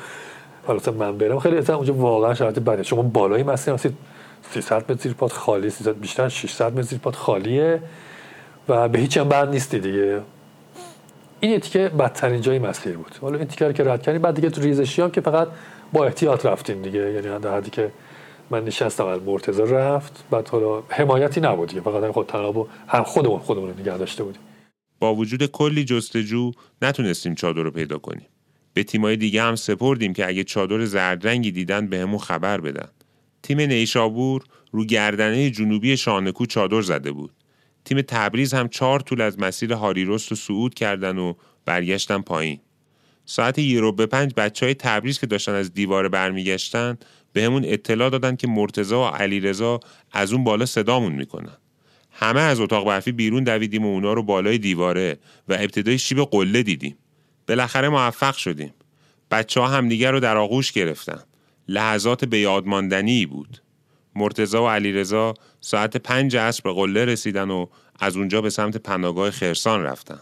حالا 0.66 0.80
من 0.98 1.18
برم. 1.18 1.38
خیلی 1.38 1.56
مثلا 1.56 1.76
اونجا 1.76 1.94
واقعا 1.94 2.34
شرایط 2.34 2.58
بده. 2.58 2.82
شما 2.82 3.02
بالای 3.02 3.42
مسیر 3.42 3.74
هستید 3.74 3.96
300 4.50 4.92
متر 4.92 4.94
زیر 4.94 5.12
پات 5.12 5.32
خالی 5.32 5.70
300 5.70 5.94
بیشتر 5.94 6.28
600 6.28 6.72
متر 6.72 6.82
زیر 6.82 6.98
پات 6.98 7.16
خالیه 7.16 7.82
و 8.68 8.88
به 8.88 8.98
هیچ 8.98 9.18
هم 9.18 9.28
بد 9.28 9.48
نیستی 9.50 9.78
دیگه. 9.78 10.20
این 11.40 11.60
تیکه 11.60 11.88
بدترین 11.88 12.40
جای 12.40 12.58
مسیر 12.58 12.96
بود. 12.96 13.18
حالا 13.22 13.38
این 13.38 13.46
تیکه 13.46 13.72
که 13.72 13.84
رد 13.84 14.02
کردیم 14.02 14.22
بعد 14.22 14.34
دیگه 14.34 14.50
تو 14.50 14.60
ریزشی 14.60 15.02
هم 15.02 15.10
که 15.10 15.20
فقط 15.20 15.48
با 15.92 16.04
احتیاط 16.04 16.46
رفتیم 16.46 16.82
دیگه. 16.82 17.12
یعنی 17.12 17.38
در 17.38 17.56
حدی 17.56 17.70
که 17.70 17.92
من 18.50 18.64
نشستم 18.64 19.06
از 19.06 19.22
مرتضی 19.22 19.62
رفت. 19.62 20.24
بعد 20.30 20.48
حالا 20.48 20.82
حمایتی 20.88 21.40
نبود 21.40 21.68
دیگه. 21.68 21.80
فقط 21.80 22.10
خود 22.10 22.26
تناب 22.26 22.68
هم 22.88 23.02
خودمون 23.02 23.38
خودمون 23.38 23.70
نگه 23.70 23.98
داشته 23.98 24.24
بودیم. 24.24 24.40
با 24.98 25.14
وجود 25.14 25.46
کلی 25.46 25.84
جستجو 25.84 26.52
نتونستیم 26.82 27.34
چادر 27.34 27.62
رو 27.62 27.70
پیدا 27.70 27.98
کنیم. 27.98 28.26
به 28.74 28.84
تیمای 28.84 29.16
دیگه 29.16 29.42
هم 29.42 29.56
سپردیم 29.56 30.12
که 30.12 30.28
اگه 30.28 30.44
چادر 30.44 30.84
زردرنگی 30.84 31.50
دیدن 31.50 31.86
به 31.86 31.98
همون 31.98 32.18
خبر 32.18 32.60
بدن. 32.60 32.88
تیم 33.42 33.60
نیشابور 33.60 34.42
رو 34.72 34.84
گردنه 34.84 35.50
جنوبی 35.50 35.96
شانکو 35.96 36.46
چادر 36.46 36.80
زده 36.80 37.12
بود. 37.12 37.30
تیم 37.84 38.02
تبریز 38.02 38.54
هم 38.54 38.68
چهار 38.68 39.00
طول 39.00 39.20
از 39.20 39.38
مسیر 39.38 39.72
هاریرست 39.72 40.28
رو 40.28 40.36
صعود 40.36 40.74
کردن 40.74 41.18
و 41.18 41.34
برگشتن 41.64 42.22
پایین. 42.22 42.60
ساعت 43.30 43.58
یه 43.58 43.80
رو 43.80 43.92
به 43.92 44.06
پنج 44.06 44.32
بچه 44.36 44.66
های 44.66 44.74
تبریز 44.74 45.18
که 45.18 45.26
داشتن 45.26 45.54
از 45.54 45.74
دیواره 45.74 46.08
برمیگشتن 46.08 46.98
به 47.32 47.42
همون 47.42 47.62
اطلاع 47.64 48.10
دادن 48.10 48.36
که 48.36 48.46
مرتزا 48.46 49.02
و 49.02 49.06
علیرضا 49.06 49.80
از 50.12 50.32
اون 50.32 50.44
بالا 50.44 50.66
صدامون 50.66 51.12
می‌کنن. 51.12 51.56
همه 52.10 52.40
از 52.40 52.60
اتاق 52.60 52.86
برفی 52.86 53.12
بیرون 53.12 53.44
دویدیم 53.44 53.84
و 53.86 53.88
اونا 53.88 54.12
رو 54.12 54.22
بالای 54.22 54.58
دیواره 54.58 55.18
و 55.48 55.52
ابتدای 55.52 55.98
شیب 55.98 56.20
قله 56.20 56.62
دیدیم. 56.62 56.96
بالاخره 57.48 57.88
موفق 57.88 58.36
شدیم. 58.36 58.74
بچه 59.30 59.60
ها 59.60 59.68
همدیگر 59.68 60.12
رو 60.12 60.20
در 60.20 60.36
آغوش 60.36 60.72
گرفتن. 60.72 61.22
لحظات 61.68 62.24
به 62.24 62.38
یادماندنی 62.38 63.26
بود. 63.26 63.62
مرتزا 64.14 64.64
و 64.64 64.68
علیرضا 64.68 65.34
ساعت 65.60 65.96
پنج 65.96 66.36
عصر 66.36 66.60
به 66.64 66.72
قله 66.72 67.04
رسیدن 67.04 67.50
و 67.50 67.66
از 68.00 68.16
اونجا 68.16 68.40
به 68.40 68.50
سمت 68.50 68.76
پناهگاه 68.76 69.30
خرسان 69.30 69.82
رفتن. 69.82 70.20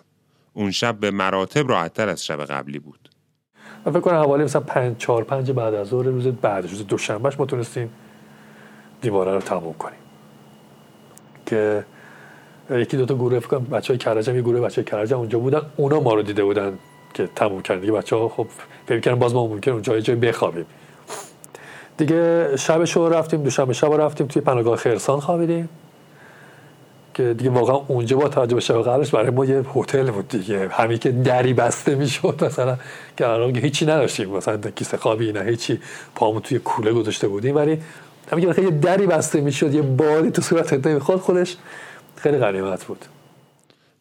اون 0.57 0.71
شب 0.71 0.97
به 1.01 1.11
مراتب 1.11 1.69
راحتتر 1.69 2.09
از 2.09 2.25
شب 2.25 2.45
قبلی 2.45 2.79
بود. 2.79 3.11
من 3.87 3.93
فکر 3.93 4.01
کنم 4.01 4.15
حوالی 4.15 4.45
مثلا 4.45 4.61
پنج 4.61 4.97
چهار 4.97 5.25
پنج 5.25 5.51
بعد 5.51 5.75
از 5.75 5.89
ظهر 5.89 6.05
روز 6.05 6.27
بعد 6.27 6.67
روز 6.67 6.87
دوشنبهش 6.87 7.39
ما 7.39 7.47
تونستیم 7.47 7.91
دیواره 9.01 9.33
رو 9.33 9.41
تموم 9.41 9.73
کنیم. 9.73 9.99
که 11.47 11.85
یکی 12.71 12.97
دو 12.97 13.07
تا 13.07 13.15
گروه 13.15 13.39
فکر 13.39 13.49
کنم 13.49 13.65
بچهای 13.65 13.99
کرجم 13.99 14.37
یه 14.37 14.43
گروه 14.43 14.61
بچهای 14.61 14.85
کرجم 14.85 15.19
اونجا 15.19 15.39
بودن 15.39 15.61
اونا 15.77 16.01
ما 16.01 16.15
رو 16.15 16.23
دیده 16.23 16.45
بودن 16.45 16.79
که 17.15 17.27
تموم 17.27 17.63
کردن. 17.63 17.81
دیگه 17.81 17.93
بچه‌ها 17.93 18.29
خب 18.29 18.47
فکر 18.87 19.01
کردن 19.01 19.19
باز 19.19 19.35
ما 19.35 19.47
ممکن 19.47 19.71
اونجا 19.71 20.01
جای 20.01 20.17
بخوابیم. 20.17 20.67
دیگه 21.97 22.57
شبش 22.57 22.97
رو 22.97 23.09
رفتیم 23.09 23.43
دوشنبه 23.43 23.73
شب 23.73 23.93
رفتیم 23.93 24.27
توی 24.27 24.43
پناهگاه 24.43 24.77
خرسان 24.77 25.21
خوابیدیم. 25.21 25.69
که 27.17 27.35
دیگه 27.35 27.51
واقعا 27.51 27.77
اونجا 27.77 28.17
با 28.17 28.29
توجه 28.29 28.55
به 28.55 28.83
قبلش 28.83 29.11
برای 29.11 29.31
ما 29.31 29.45
یه 29.45 29.65
هتل 29.75 30.11
بود 30.11 30.29
دیگه. 30.29 30.69
همین 30.69 30.99
که 30.99 31.11
دری 31.13 31.53
بسته 31.55 31.95
می‌شد 31.95 32.45
مثلا 32.45 32.79
که 33.17 33.29
الان 33.29 33.57
هیچی 33.57 33.87
نداشتیم. 33.87 34.29
مثلا 34.29 34.57
کیسه 34.57 34.97
خوابی 34.97 35.33
نه 35.33 35.41
هیچی 35.41 35.81
پامون 36.15 36.43
توی 36.43 36.59
کوله 36.59 36.93
گذاشته 36.93 37.29
بودیم. 37.29 37.57
ولی 37.57 37.79
همین 38.33 38.53
که 38.53 38.63
یه 38.63 38.71
دری 38.71 39.07
بسته 39.07 39.41
می‌شد 39.41 39.75
یه 39.75 39.83
بادی 39.83 40.31
تو 40.31 40.43
صورت 40.43 40.99
خود 40.99 41.21
خودش 41.21 41.57
خیلی 42.17 42.39
غنیمت 42.39 42.85
بود. 42.85 43.05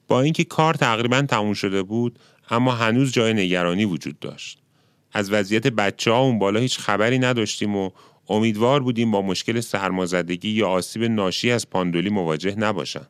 با 0.08 0.22
اینکه 0.22 0.44
کار 0.44 0.74
تقریبا 0.74 1.22
تموم 1.22 1.54
شده 1.54 1.84
بود 1.84 2.20
اما 2.50 2.72
هنوز 2.72 3.12
جای 3.12 3.34
نگرانی 3.34 3.86
وجود 3.86 4.20
داشت. 4.20 4.60
از 5.14 5.32
وضعیت 5.32 5.68
بچه 5.68 6.12
ها 6.12 6.20
اون 6.20 6.40
بالا 6.40 6.60
هیچ 6.60 6.80
خبری 6.80 7.20
نداشتیم 7.20 7.76
و 7.76 7.90
امیدوار 8.30 8.84
بودیم 8.84 9.12
با 9.12 9.22
مشکل 9.22 9.60
سرمازدگی 9.60 10.50
یا 10.50 10.68
آسیب 10.68 11.04
ناشی 11.04 11.52
از 11.52 11.70
پاندولی 11.70 12.10
مواجه 12.10 12.56
نباشند. 12.56 13.10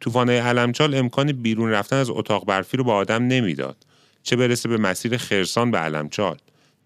طوفانهای 0.00 0.38
علمچال 0.38 0.94
امکان 0.94 1.32
بیرون 1.32 1.70
رفتن 1.70 1.96
از 1.96 2.10
اتاق 2.10 2.46
برفی 2.46 2.76
رو 2.76 2.84
به 2.84 2.92
آدم 2.92 3.22
نمی‌داد. 3.22 3.76
چه 4.22 4.36
برسه 4.36 4.68
به 4.68 4.76
مسیر 4.76 5.16
خرسان 5.16 5.70
به 5.70 5.78
علمچال. 5.78 6.36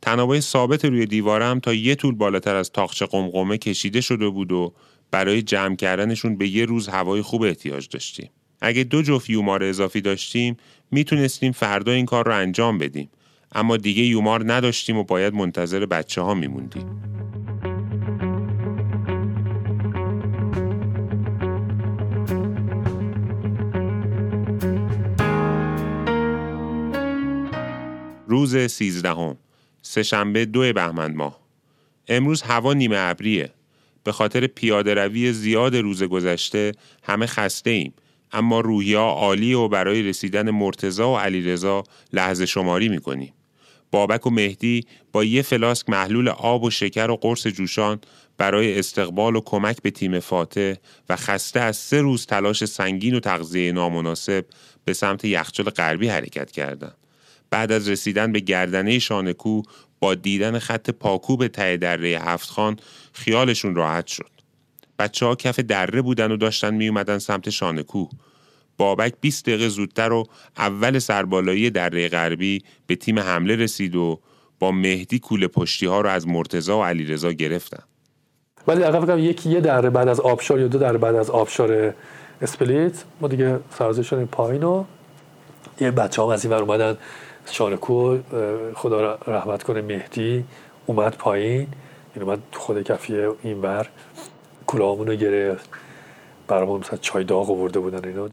تنابای 0.03 0.41
ثابت 0.41 0.85
روی 0.85 1.07
دیوارم 1.07 1.61
تا 1.61 1.75
یه 1.75 1.95
طول 1.95 2.15
بالاتر 2.15 2.55
از 2.55 2.71
تاخچه 2.73 3.07
قمقمه 3.07 3.59
کشیده 3.59 4.01
شده 4.01 4.29
بود 4.29 4.53
و 4.53 4.73
برای 5.11 5.43
جمع 5.43 5.77
کردنشون 5.77 6.37
به 6.37 6.49
یه 6.49 6.65
روز 6.65 6.89
هوای 6.89 7.23
خوب 7.23 7.43
احتیاج 7.43 7.89
داشتیم. 7.89 8.31
اگه 8.61 8.85
دو 8.85 9.03
جفت 9.03 9.31
یومار 9.31 9.65
اضافی 9.65 10.01
داشتیم 10.01 10.57
می‌تونستیم 10.91 11.53
فردا 11.53 11.93
این 11.93 12.07
کار 12.07 12.27
رو 12.27 12.35
انجام 12.35 12.79
بدیم 12.79 13.11
اما 13.53 13.77
دیگه 13.77 14.03
یومار 14.03 14.53
نداشتیم 14.53 14.97
و 14.97 15.05
باید 15.05 15.35
منتظر 15.35 15.87
بچه 15.87 16.23
ها 16.23 16.35
میموندیم. 16.35 17.18
روز 28.29 28.57
سیزدهم 28.57 29.37
سهشنبه 29.83 30.45
دو 30.45 30.73
بهمن 30.73 31.15
ماه. 31.15 31.41
امروز 32.09 32.43
هوا 32.43 32.73
نیمه 32.73 32.97
ابریه. 32.99 33.53
به 34.05 34.13
خاطر 34.13 34.47
پیاده 34.47 34.95
روی 34.95 35.33
زیاد 35.33 35.77
روز 35.77 36.03
گذشته 36.03 36.73
همه 37.03 37.27
خسته 37.27 37.71
ایم 37.71 37.95
اما 38.33 38.61
روحیا 38.61 39.03
عالی 39.03 39.55
و 39.55 39.69
برای 39.69 40.03
رسیدن 40.03 40.51
مرتزا 40.51 41.13
و 41.13 41.19
علیرضا 41.19 41.85
لحظه 42.13 42.47
شماری 42.47 42.89
می‌کنیم. 42.89 43.33
بابک 43.91 44.27
و 44.27 44.31
مهدی 44.31 44.85
با 45.13 45.25
یه 45.25 45.43
فلاسک 45.43 45.91
محلول 45.91 46.29
آب 46.29 46.65
و 46.65 46.71
شکر 46.71 47.11
و 47.11 47.17
قرص 47.17 47.47
جوشان 47.47 48.01
برای 48.39 48.79
استقبال 48.79 49.37
و 49.37 49.41
کمک 49.41 49.83
به 49.83 49.91
تیم 49.91 50.21
فاتح 50.21 50.75
و 51.09 51.17
خسته 51.17 51.61
از 51.61 51.77
سه 51.77 52.01
روز 52.01 52.27
تلاش 52.27 52.65
سنگین 52.65 53.15
و 53.15 53.21
تغذیه 53.21 53.73
نامناسب 53.73 54.45
به 54.85 54.93
سمت 54.93 55.25
یخچال 55.25 55.71
غربی 55.71 56.09
حرکت 56.09 56.51
کردند. 56.51 56.98
بعد 57.51 57.73
از 57.73 57.89
رسیدن 57.89 58.33
به 58.33 58.41
گردنه 58.41 58.99
شانکو 58.99 59.63
با 60.01 60.15
دیدن 60.15 60.59
خط 60.59 60.91
پاکوب 60.91 61.47
ته 61.47 61.77
دره 61.77 62.09
هفتخان 62.09 62.77
خیالشون 63.13 63.75
راحت 63.75 64.07
شد. 64.07 64.31
بچه 64.99 65.27
ها 65.27 65.35
کف 65.35 65.61
دره 65.61 66.03
بودن 66.03 66.33
و 66.33 66.37
داشتن 66.37 66.75
می 66.75 66.89
اومدن 66.89 67.19
سمت 67.19 67.51
شانکو. 67.51 68.09
بابک 68.77 69.15
20 69.21 69.45
دقیقه 69.45 69.69
زودتر 69.69 70.13
و 70.13 70.25
اول 70.57 70.99
سربالایی 70.99 71.71
دره 71.71 72.09
غربی 72.09 72.63
به 72.87 72.97
تیم 72.97 73.19
حمله 73.19 73.57
رسید 73.57 73.97
و 73.97 74.21
با 74.59 74.71
مهدی 74.71 75.19
کوله 75.19 75.49
پشتی 75.49 75.87
ها 75.87 76.01
رو 76.01 76.09
از 76.09 76.29
مرتزا 76.29 76.79
و 76.79 76.85
علیرضا 76.85 77.33
گرفتن. 77.33 77.83
ولی 78.67 78.81
دقیقا 78.81 79.01
فکرم 79.01 79.19
یکی 79.19 79.51
یه 79.51 79.61
دره 79.61 79.91
بعد 79.91 80.09
از 80.09 80.21
آبشار 80.21 80.61
یا 80.61 80.69
دو 80.69 80.79
دره 80.79 80.99
بعد 80.99 81.15
از 81.15 81.31
آبشار 81.31 81.95
اسپلیت 82.43 83.05
ما 83.21 83.29
دیگه 83.29 83.61
سرازه 83.71 84.03
شدیم 84.03 84.27
پایین 84.27 84.63
و 84.63 84.85
یه 85.81 85.91
بچه 85.91 86.23
هم 86.23 86.29
از 86.29 86.45
این 86.45 86.55
اومدن 86.55 86.99
شانکو 87.53 88.19
خدا 88.75 89.15
رحمت 89.15 89.63
کنه 89.63 89.83
مهدی 89.83 90.45
اومد 90.87 91.17
پایین. 91.17 91.51
این 91.51 91.67
یعنی 92.17 92.29
اومد 92.29 92.43
خود 92.53 92.83
کفی 92.83 93.15
این 93.43 93.61
بر 93.61 93.87
کلاهمون 94.67 95.07
رو 95.07 95.15
گرفت. 95.15 95.71
برامون 96.49 96.81
مثلا 96.81 96.99
چای 96.99 97.25
داغ 97.25 97.51
آورده 97.51 97.79
بودن 97.81 98.09
اینا. 98.09 98.29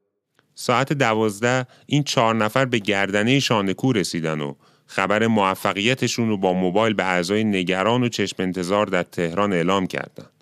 ساعت 0.55 0.93
دوازده 0.93 1.65
این 1.85 2.03
چهار 2.03 2.35
نفر 2.35 2.65
به 2.65 2.79
گردنه 2.79 3.39
شانکو 3.39 3.93
رسیدن 3.93 4.41
و 4.41 4.53
خبر 4.87 5.27
موفقیتشون 5.27 6.29
رو 6.29 6.37
با 6.37 6.53
موبایل 6.53 6.93
به 6.93 7.03
اعضای 7.03 7.43
نگران 7.43 8.03
و 8.03 8.09
چشم 8.09 8.35
انتظار 8.39 8.85
در 8.85 9.03
تهران 9.03 9.53
اعلام 9.53 9.87
کردند. 9.87 10.34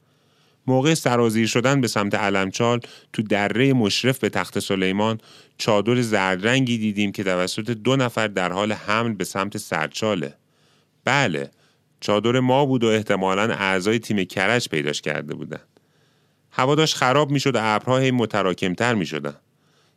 موقع 0.67 0.93
سرازیر 0.93 1.47
شدن 1.47 1.81
به 1.81 1.87
سمت 1.87 2.15
علمچال 2.15 2.79
تو 3.13 3.21
دره 3.21 3.73
مشرف 3.73 4.19
به 4.19 4.29
تخت 4.29 4.59
سلیمان 4.59 5.19
چادر 5.57 6.01
زردرنگی 6.01 6.77
دیدیم 6.77 7.11
که 7.11 7.23
توسط 7.23 7.69
دو 7.69 7.95
نفر 7.95 8.27
در 8.27 8.51
حال 8.51 8.71
حمل 8.71 9.13
به 9.13 9.23
سمت 9.23 9.57
سرچاله. 9.57 10.33
بله، 11.05 11.51
چادر 11.99 12.39
ما 12.39 12.65
بود 12.65 12.83
و 12.83 12.87
احتمالا 12.87 13.53
اعضای 13.53 13.99
تیم 13.99 14.23
کرج 14.23 14.69
پیداش 14.69 15.01
کرده 15.01 15.33
بودن. 15.33 15.59
هوا 16.51 16.75
داشت 16.75 16.95
خراب 16.95 17.31
می‌شد 17.31 17.55
و 17.55 17.59
ابرها 17.61 17.97
هی 17.97 18.11
متراکمتر 18.11 18.93
می 18.93 19.05
شدن. 19.05 19.35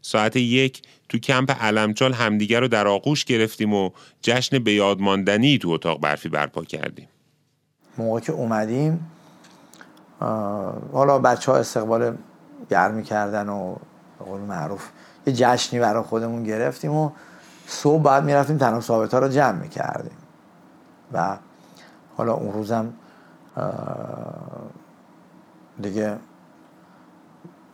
ساعت 0.03 0.36
یک 0.36 0.82
تو 1.09 1.18
کمپ 1.18 1.51
علمچال 1.51 2.12
همدیگر 2.12 2.61
رو 2.61 2.68
در 2.68 2.88
آغوش 2.88 3.24
گرفتیم 3.24 3.74
و 3.74 3.91
جشن 4.22 4.59
به 4.59 4.72
یادماندنی 4.72 5.59
تو 5.59 5.70
اتاق 5.70 6.01
برفی 6.01 6.28
برپا 6.28 6.64
کردیم. 6.64 7.09
موقع 7.99 8.20
که 8.20 8.32
اومدیم 8.32 9.11
حالا 10.93 11.19
بچه 11.19 11.53
ها 11.53 11.59
استقبال 11.59 12.17
گرمی 12.71 13.03
کردن 13.03 13.49
و 13.49 13.75
به 14.19 14.25
قول 14.25 14.41
معروف 14.41 14.89
یه 15.27 15.33
جشنی 15.33 15.81
برای 15.81 16.03
خودمون 16.03 16.45
گرفتیم 16.45 16.93
و 16.93 17.11
صبح 17.67 18.03
بعد 18.03 18.25
می‌رفتیم 18.25 18.59
تنها 18.59 18.81
ثابت 18.81 19.14
ها 19.14 19.21
رو 19.21 19.29
جمع 19.29 19.61
می‌کردیم. 19.61 20.17
و 21.12 21.39
حالا 22.17 22.33
اون 22.35 22.53
روزم 22.53 22.93
دیگه 25.83 26.17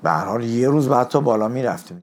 به 0.03 0.11
حال 0.11 0.45
یه 0.45 0.68
روز 0.68 0.88
بعد 0.88 1.09
تا 1.09 1.20
بالا 1.20 1.49
می‌رفتیم. 1.49 2.03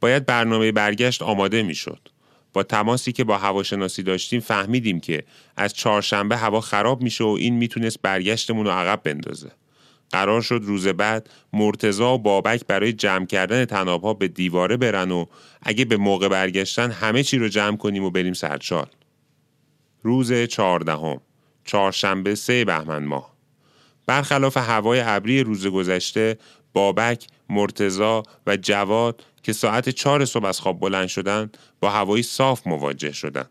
باید 0.00 0.26
برنامه 0.26 0.72
برگشت 0.72 1.22
آماده 1.22 1.62
می‌شد. 1.62 2.08
با 2.52 2.62
تماسی 2.62 3.12
که 3.12 3.24
با 3.24 3.38
هواشناسی 3.38 4.02
داشتیم 4.02 4.40
فهمیدیم 4.40 5.00
که 5.00 5.24
از 5.56 5.72
چهارشنبه 5.72 6.36
هوا 6.36 6.60
خراب 6.60 7.02
میشه 7.02 7.24
و 7.24 7.28
این 7.28 7.56
می‌تونست 7.56 8.02
برگشتمون 8.02 8.66
رو 8.66 8.72
عقب 8.72 9.02
بندازه. 9.02 9.50
قرار 10.12 10.42
شد 10.42 10.60
روز 10.64 10.88
بعد 10.88 11.30
مرتزا 11.52 12.14
و 12.14 12.18
بابک 12.18 12.66
برای 12.66 12.92
جمع 12.92 13.26
کردن 13.26 13.64
تنابها 13.64 14.14
به 14.14 14.28
دیواره 14.28 14.76
برن 14.76 15.10
و 15.10 15.26
اگه 15.62 15.84
به 15.84 15.96
موقع 15.96 16.28
برگشتن 16.28 16.90
همه 16.90 17.22
چی 17.22 17.38
رو 17.38 17.48
جمع 17.48 17.76
کنیم 17.76 18.04
و 18.04 18.10
بریم 18.10 18.32
سرچال. 18.32 18.86
روز 20.02 20.32
چهاردهم 20.32 21.20
چهارشنبه 21.64 22.34
سه 22.34 22.64
بهمن 22.64 23.04
ماه 23.04 23.32
برخلاف 24.06 24.56
هوای 24.56 25.00
ابری 25.00 25.42
روز 25.42 25.66
گذشته 25.66 26.38
بابک، 26.72 27.26
مرتزا 27.48 28.22
و 28.46 28.56
جواد 28.56 29.24
که 29.42 29.52
ساعت 29.52 29.88
چهار 29.88 30.24
صبح 30.24 30.46
از 30.46 30.60
خواب 30.60 30.80
بلند 30.80 31.06
شدن 31.06 31.50
با 31.80 31.90
هوایی 31.90 32.22
صاف 32.22 32.66
مواجه 32.66 33.12
شدن. 33.12 33.44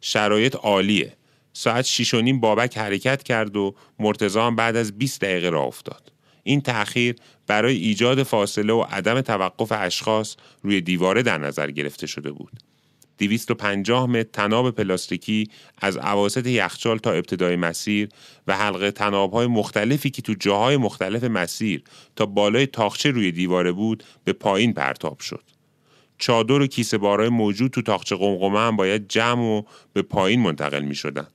شرایط 0.00 0.56
عالیه. 0.56 1.16
ساعت 1.58 1.84
شیش 1.84 2.14
و 2.14 2.20
نیم 2.20 2.40
بابک 2.40 2.78
حرکت 2.78 3.22
کرد 3.22 3.56
و 3.56 3.74
مرتزا 3.98 4.46
هم 4.46 4.56
بعد 4.56 4.76
از 4.76 4.98
20 4.98 5.20
دقیقه 5.20 5.48
را 5.48 5.62
افتاد. 5.62 6.12
این 6.42 6.60
تأخیر 6.60 7.16
برای 7.46 7.76
ایجاد 7.76 8.22
فاصله 8.22 8.72
و 8.72 8.80
عدم 8.90 9.20
توقف 9.20 9.72
اشخاص 9.72 10.36
روی 10.62 10.80
دیواره 10.80 11.22
در 11.22 11.38
نظر 11.38 11.70
گرفته 11.70 12.06
شده 12.06 12.30
بود. 12.32 12.52
250 13.18 14.06
متر 14.06 14.28
تناب 14.32 14.70
پلاستیکی 14.70 15.50
از 15.78 15.96
عواست 15.96 16.46
یخچال 16.46 16.98
تا 16.98 17.12
ابتدای 17.12 17.56
مسیر 17.56 18.08
و 18.46 18.56
حلقه 18.56 18.90
تنابهای 18.90 19.46
مختلفی 19.46 20.10
که 20.10 20.22
تو 20.22 20.34
جاهای 20.40 20.76
مختلف 20.76 21.24
مسیر 21.24 21.82
تا 22.16 22.26
بالای 22.26 22.66
تاخچه 22.66 23.10
روی 23.10 23.32
دیواره 23.32 23.72
بود 23.72 24.04
به 24.24 24.32
پایین 24.32 24.72
پرتاب 24.72 25.20
شد. 25.20 25.42
چادر 26.18 26.60
و 26.60 26.66
کیسه 26.66 26.98
بارای 26.98 27.28
موجود 27.28 27.70
تو 27.70 27.82
تاخچه 27.82 28.16
قمقمه 28.16 28.58
هم 28.58 28.76
باید 28.76 29.08
جمع 29.08 29.42
و 29.42 29.62
به 29.92 30.02
پایین 30.02 30.40
منتقل 30.40 30.82
می 30.82 30.94
شدن. 30.94 31.26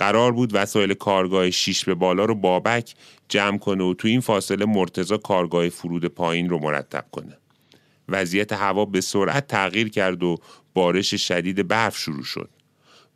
قرار 0.00 0.32
بود 0.32 0.50
وسایل 0.54 0.94
کارگاه 0.94 1.50
شیش 1.50 1.84
به 1.84 1.94
بالا 1.94 2.24
رو 2.24 2.34
بابک 2.34 2.94
جمع 3.28 3.58
کنه 3.58 3.84
و 3.84 3.94
تو 3.94 4.08
این 4.08 4.20
فاصله 4.20 4.64
مرتزا 4.64 5.16
کارگاه 5.16 5.68
فرود 5.68 6.04
پایین 6.04 6.48
رو 6.48 6.58
مرتب 6.58 7.04
کنه. 7.12 7.38
وضعیت 8.08 8.52
هوا 8.52 8.84
به 8.84 9.00
سرعت 9.00 9.46
تغییر 9.46 9.88
کرد 9.88 10.22
و 10.22 10.38
بارش 10.74 11.14
شدید 11.14 11.68
برف 11.68 11.98
شروع 11.98 12.22
شد. 12.22 12.50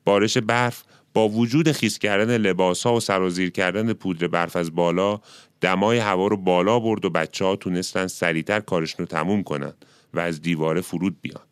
بارش 0.04 0.38
برف 0.38 0.82
با 1.14 1.28
وجود 1.28 1.72
خیس 1.72 1.98
کردن 1.98 2.36
لباس 2.36 2.86
ها 2.86 2.94
و 2.94 3.00
سرازیر 3.00 3.50
کردن 3.50 3.92
پودر 3.92 4.26
برف 4.26 4.56
از 4.56 4.74
بالا 4.74 5.20
دمای 5.60 5.98
هوا 5.98 6.26
رو 6.26 6.36
بالا 6.36 6.80
برد 6.80 7.04
و 7.04 7.10
بچه 7.10 7.44
ها 7.44 7.56
تونستن 7.56 8.06
سریعتر 8.06 8.60
کارشون 8.60 8.98
رو 8.98 9.06
تموم 9.06 9.42
کنن 9.42 9.72
و 10.14 10.20
از 10.20 10.42
دیواره 10.42 10.80
فرود 10.80 11.16
بیان. 11.22 11.44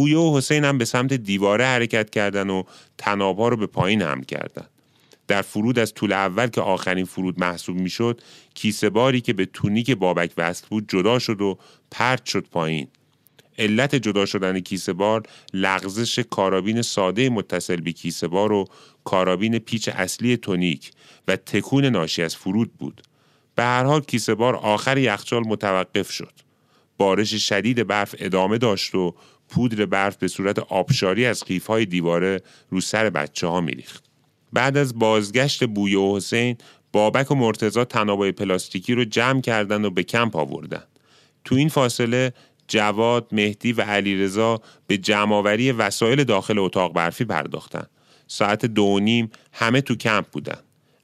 بویه 0.00 0.18
و 0.18 0.36
حسین 0.36 0.64
هم 0.64 0.78
به 0.78 0.84
سمت 0.84 1.12
دیواره 1.12 1.64
حرکت 1.64 2.10
کردن 2.10 2.50
و 2.50 2.62
تنابها 2.98 3.48
رو 3.48 3.56
به 3.56 3.66
پایین 3.66 4.02
هم 4.02 4.22
کردن. 4.22 4.66
در 5.28 5.42
فرود 5.42 5.78
از 5.78 5.94
طول 5.94 6.12
اول 6.12 6.46
که 6.46 6.60
آخرین 6.60 7.04
فرود 7.04 7.40
محسوب 7.40 7.76
می‌شد 7.76 8.20
کیسه 8.54 8.90
باری 8.90 9.20
که 9.20 9.32
به 9.32 9.46
تونیک 9.46 9.90
بابک 9.90 10.32
وصل 10.36 10.66
بود 10.70 10.88
جدا 10.88 11.18
شد 11.18 11.40
و 11.40 11.58
پرت 11.90 12.26
شد 12.26 12.46
پایین. 12.50 12.88
علت 13.58 13.94
جدا 13.94 14.26
شدن 14.26 14.60
کیسه 14.60 14.92
بار 14.92 15.22
لغزش 15.54 16.18
کارابین 16.18 16.82
ساده 16.82 17.28
متصل 17.28 17.80
به 17.80 17.92
کیسه 17.92 18.28
بار 18.28 18.52
و 18.52 18.64
کارابین 19.04 19.58
پیچ 19.58 19.88
اصلی 19.88 20.36
تونیک 20.36 20.90
و 21.28 21.36
تکون 21.36 21.84
ناشی 21.84 22.22
از 22.22 22.36
فرود 22.36 22.72
بود. 22.78 23.02
به 23.54 23.62
هر 23.62 23.84
حال 23.84 24.00
کیسه 24.00 24.34
بار 24.34 24.56
آخر 24.56 24.98
یخچال 24.98 25.42
متوقف 25.46 26.10
شد. 26.10 26.32
بارش 26.98 27.34
شدید 27.34 27.86
برف 27.86 28.14
ادامه 28.18 28.58
داشت 28.58 28.94
و 28.94 29.14
پودر 29.50 29.86
برف 29.86 30.16
به 30.16 30.28
صورت 30.28 30.58
آبشاری 30.58 31.26
از 31.26 31.44
قیفهای 31.44 31.84
دیواره 31.84 32.42
رو 32.70 32.80
سر 32.80 33.10
بچه 33.10 33.46
ها 33.46 33.60
میریخت 33.60 34.04
بعد 34.52 34.76
از 34.76 34.98
بازگشت 34.98 35.64
بوی 35.64 35.94
و 35.94 36.16
حسین 36.16 36.56
بابک 36.92 37.30
و 37.30 37.34
مرتزا 37.34 37.84
تنابای 37.84 38.32
پلاستیکی 38.32 38.94
رو 38.94 39.04
جمع 39.04 39.40
کردن 39.40 39.84
و 39.84 39.90
به 39.90 40.02
کمپ 40.02 40.36
آوردن 40.36 40.82
تو 41.44 41.54
این 41.54 41.68
فاصله 41.68 42.32
جواد، 42.68 43.28
مهدی 43.32 43.72
و 43.72 43.82
علیرضا 43.82 44.60
به 44.86 44.98
جمعآوری 44.98 45.72
وسایل 45.72 46.24
داخل 46.24 46.58
اتاق 46.58 46.92
برفی 46.92 47.24
پرداختند. 47.24 47.90
ساعت 48.26 48.66
دو 48.66 49.00
نیم 49.00 49.30
همه 49.52 49.80
تو 49.80 49.94
کمپ 49.94 50.26
بودن. 50.26 50.58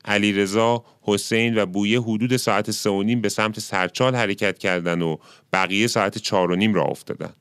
علیرضا، 0.05 0.85
حسین 1.03 1.59
و 1.59 1.67
بویه 1.67 2.01
حدود 2.01 2.37
ساعت 2.37 2.71
سه 2.71 2.91
و 2.91 3.03
نیم 3.03 3.21
به 3.21 3.29
سمت 3.29 3.61
سرچال 3.61 4.15
حرکت 4.15 4.59
کردن 4.59 5.03
و 5.03 5.17
بقیه 5.53 5.87
ساعت 5.87 6.19
چهار 6.19 6.51
و 6.51 6.57
نیم 6.57 6.75
را 6.75 6.85
افتادن. 6.85 7.33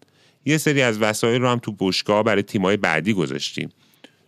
یه 0.45 0.57
سری 0.57 0.81
از 0.81 0.99
وسایل 0.99 1.41
رو 1.41 1.47
هم 1.47 1.59
تو 1.59 1.71
بشگاه 1.79 2.23
برای 2.23 2.43
تیمای 2.43 2.77
بعدی 2.77 3.13
گذاشتیم. 3.13 3.69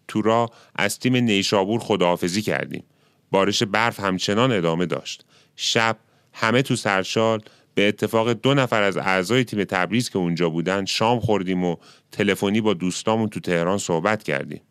تو 0.07 0.21
را 0.21 0.49
از 0.75 0.99
تیم 0.99 1.15
نیشابور 1.15 1.79
خداحافظی 1.79 2.41
کردیم. 2.41 2.83
بارش 3.31 3.63
برف 3.63 3.99
همچنان 3.99 4.51
ادامه 4.51 4.85
داشت. 4.85 5.25
شب 5.55 5.97
همه 6.33 6.61
تو 6.61 6.75
سرشال 6.75 7.41
به 7.75 7.87
اتفاق 7.87 8.33
دو 8.33 8.53
نفر 8.53 8.81
از 8.81 8.97
اعضای 8.97 9.43
تیم 9.43 9.63
تبریز 9.63 10.09
که 10.09 10.17
اونجا 10.17 10.49
بودن 10.49 10.85
شام 10.85 11.19
خوردیم 11.19 11.63
و 11.63 11.75
تلفنی 12.11 12.61
با 12.61 12.73
دوستامون 12.73 13.29
تو 13.29 13.39
تهران 13.39 13.77
صحبت 13.77 14.23
کردیم. 14.23 14.61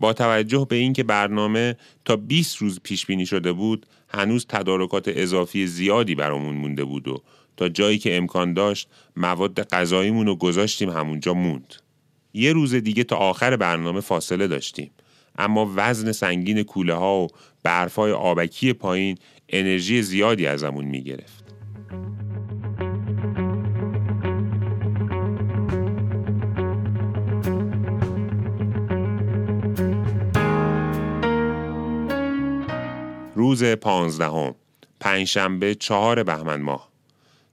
با 0.00 0.12
توجه 0.12 0.66
به 0.68 0.76
اینکه 0.76 1.02
برنامه 1.02 1.76
تا 2.04 2.16
20 2.16 2.56
روز 2.56 2.80
پیش 2.82 3.06
بینی 3.06 3.26
شده 3.26 3.52
بود، 3.52 3.86
هنوز 4.08 4.46
تدارکات 4.48 5.04
اضافی 5.08 5.66
زیادی 5.66 6.14
برامون 6.14 6.54
مونده 6.54 6.84
بود 6.84 7.08
و 7.08 7.22
تا 7.60 7.68
جایی 7.68 7.98
که 7.98 8.16
امکان 8.16 8.54
داشت 8.54 8.88
مواد 9.16 9.62
غذاییمون 9.62 10.26
رو 10.26 10.36
گذاشتیم 10.36 10.90
همونجا 10.90 11.34
موند. 11.34 11.74
یه 12.32 12.52
روز 12.52 12.74
دیگه 12.74 13.04
تا 13.04 13.16
آخر 13.16 13.56
برنامه 13.56 14.00
فاصله 14.00 14.46
داشتیم. 14.46 14.90
اما 15.38 15.72
وزن 15.76 16.12
سنگین 16.12 16.62
کوله 16.62 16.94
ها 16.94 17.22
و 17.22 17.28
برف 17.62 17.96
های 17.96 18.12
آبکی 18.12 18.72
پایین 18.72 19.18
انرژی 19.48 20.02
زیادی 20.02 20.46
ازمون 20.46 20.84
می 20.84 21.02
گرفت. 21.02 21.44
روز 33.34 33.64
پانزدهم 33.64 34.54
پنجشنبه 35.00 35.74
چهار 35.74 36.22
بهمن 36.22 36.62
ماه 36.62 36.89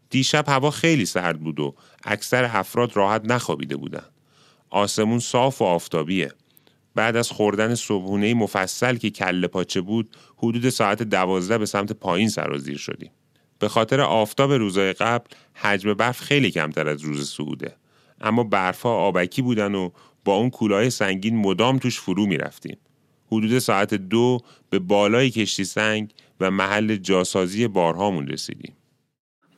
دیشب 0.09 0.45
هوا 0.47 0.71
خیلی 0.71 1.05
سرد 1.05 1.39
بود 1.39 1.59
و 1.59 1.75
اکثر 2.03 2.43
افراد 2.43 2.95
راحت 2.97 3.21
نخوابیده 3.25 3.77
بودند. 3.77 4.11
آسمون 4.69 5.19
صاف 5.19 5.61
و 5.61 5.65
آفتابیه. 5.65 6.31
بعد 6.95 7.15
از 7.15 7.31
خوردن 7.31 7.75
صبحونه 7.75 8.33
مفصل 8.33 8.95
که 8.95 9.09
کله 9.09 9.47
پاچه 9.47 9.81
بود 9.81 10.09
حدود 10.37 10.69
ساعت 10.69 11.03
دوازده 11.03 11.57
به 11.57 11.65
سمت 11.65 11.91
پایین 11.91 12.29
سرازیر 12.29 12.77
شدیم. 12.77 13.11
به 13.59 13.67
خاطر 13.67 14.01
آفتاب 14.01 14.53
روزای 14.53 14.93
قبل 14.93 15.25
حجم 15.53 15.93
برف 15.93 16.21
خیلی 16.21 16.51
کمتر 16.51 16.89
از 16.89 17.01
روز 17.01 17.29
سعوده. 17.29 17.75
اما 18.21 18.43
برفها 18.43 18.95
آبکی 18.95 19.41
بودن 19.41 19.75
و 19.75 19.89
با 20.25 20.35
اون 20.35 20.49
کولای 20.49 20.89
سنگین 20.89 21.37
مدام 21.37 21.77
توش 21.77 21.99
فرو 21.99 22.25
می 22.25 22.37
رفتیم. 22.37 22.77
حدود 23.31 23.59
ساعت 23.59 23.93
دو 23.93 24.39
به 24.69 24.79
بالای 24.79 25.29
کشتی 25.29 25.63
سنگ 25.63 26.13
و 26.39 26.51
محل 26.51 26.95
جاسازی 26.95 27.67
بارهامون 27.67 28.27
رسیدیم. 28.27 28.73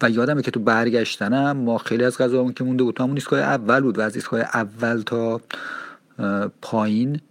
و 0.01 0.09
یادمه 0.09 0.41
که 0.41 0.51
تو 0.51 0.59
برگشتنم 0.59 1.57
ما 1.57 1.77
خیلی 1.77 2.03
از 2.03 2.17
غذامون 2.17 2.53
که 2.53 2.63
مونده 2.63 2.83
بود 2.83 2.95
تو 2.95 3.03
همون 3.03 3.15
ایستگاه 3.15 3.39
اول 3.39 3.79
بود 3.79 3.97
و 3.97 4.01
از 4.01 4.15
ایستگاه 4.15 4.39
اول 4.39 5.01
تا 5.05 5.41
پایین 6.61 7.21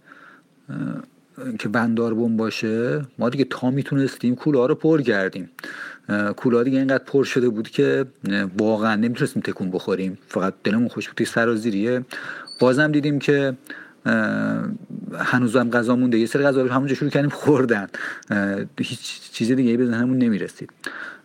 که 1.59 1.69
بندار 1.69 2.13
بوم 2.13 2.37
باشه 2.37 3.01
ما 3.17 3.29
دیگه 3.29 3.45
تا 3.49 3.71
می‌تونستیم 3.71 4.35
کوله 4.35 4.59
ها 4.59 4.65
رو 4.65 4.75
پر 4.75 5.01
کردیم. 5.01 5.49
کوله 6.37 6.57
ها 6.57 6.63
دیگه 6.63 6.77
اینقدر 6.77 7.03
پر 7.03 7.23
شده 7.23 7.49
بود 7.49 7.69
که 7.69 8.05
واقعا 8.57 8.95
نمی‌تونستیم 8.95 9.41
تکون 9.41 9.71
بخوریم. 9.71 10.17
فقط 10.27 10.53
دلمون 10.63 10.87
خوش 10.87 11.09
بود 11.09 11.23
سرازیریه 11.23 12.05
بازم 12.61 12.91
دیدیم 12.91 13.19
که 13.19 13.53
هنوز 15.17 15.55
هم 15.55 15.69
غذا 15.69 15.95
مونده. 15.95 16.19
یه 16.19 16.25
سری 16.25 16.43
غذا 16.43 16.61
رو 16.61 16.71
همونجا 16.71 16.95
شروع 16.95 17.11
کردیم 17.11 17.29
خوردن. 17.29 17.87
هیچ 18.79 19.31
چیز 19.31 19.51
دیگه 19.51 19.77
به 19.77 19.85
ذهنمون 19.85 20.17
نمی‌رسید. 20.17 20.69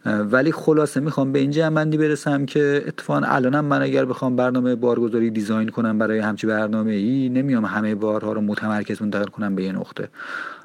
ولی 0.07 0.53
خلاصه 0.53 1.01
می‌خوام 1.01 1.33
به 1.33 1.39
این 1.39 1.51
جمعندی 1.51 1.97
برسم 1.97 2.47
که 2.47 2.85
اتفاقا 2.87 3.27
الانم 3.27 3.65
من 3.65 3.83
اگر 3.83 4.05
بخوام 4.05 4.37
برنامه 4.37 4.75
بارگذاری 4.75 5.31
دیزاین 5.31 5.69
کنم 5.69 5.99
برای 5.99 6.19
همچی 6.19 6.47
برنامه 6.47 6.93
ای 6.93 7.29
نمیام 7.29 7.65
همه 7.65 7.95
بارها 7.95 8.33
رو 8.33 8.41
متمرکز 8.41 9.03
منتقل 9.03 9.25
کنم 9.25 9.55
به 9.55 9.65
یه 9.65 9.73
نقطه. 9.73 10.09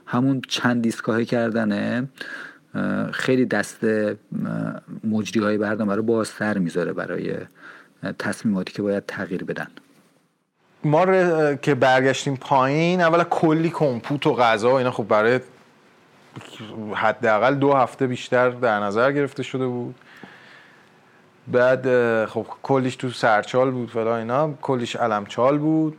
همون 0.05 0.41
چند 0.47 0.81
دیسکاهی 0.81 1.25
کردنه 1.25 2.07
خیلی 3.11 3.45
دست 3.45 3.79
مجری 5.03 5.43
های 5.43 5.57
برنامه 5.57 5.95
رو 5.95 6.03
بازتر 6.03 6.57
می‌ذاره 6.57 6.93
برای 6.93 7.33
تصمیماتی 8.19 8.73
که 8.73 8.81
باید 8.81 9.03
تغییر 9.07 9.43
بدن. 9.43 9.67
ما 10.83 11.05
که 11.55 11.75
برگشتیم 11.75 12.35
پایین 12.35 13.01
اولا 13.01 13.23
کلی 13.23 13.69
کمپوت 13.69 14.27
و 14.27 14.33
غذا 14.33 14.71
و 14.71 14.73
اینا 14.73 14.91
خب 14.91 15.07
برای 15.07 15.39
حداقل 16.95 17.55
دو 17.55 17.73
هفته 17.73 18.07
بیشتر 18.07 18.49
در 18.49 18.79
نظر 18.79 19.11
گرفته 19.11 19.43
شده 19.43 19.67
بود. 19.67 19.95
بعد 21.47 21.85
خب 22.25 22.45
کلیش 22.63 22.95
تو 22.95 23.09
سرچال 23.09 23.71
بود 23.71 23.89
فلا 23.91 24.17
اینا. 24.17 24.53
کلیش 24.61 24.95
علمچال 24.95 25.57
بود. 25.57 25.97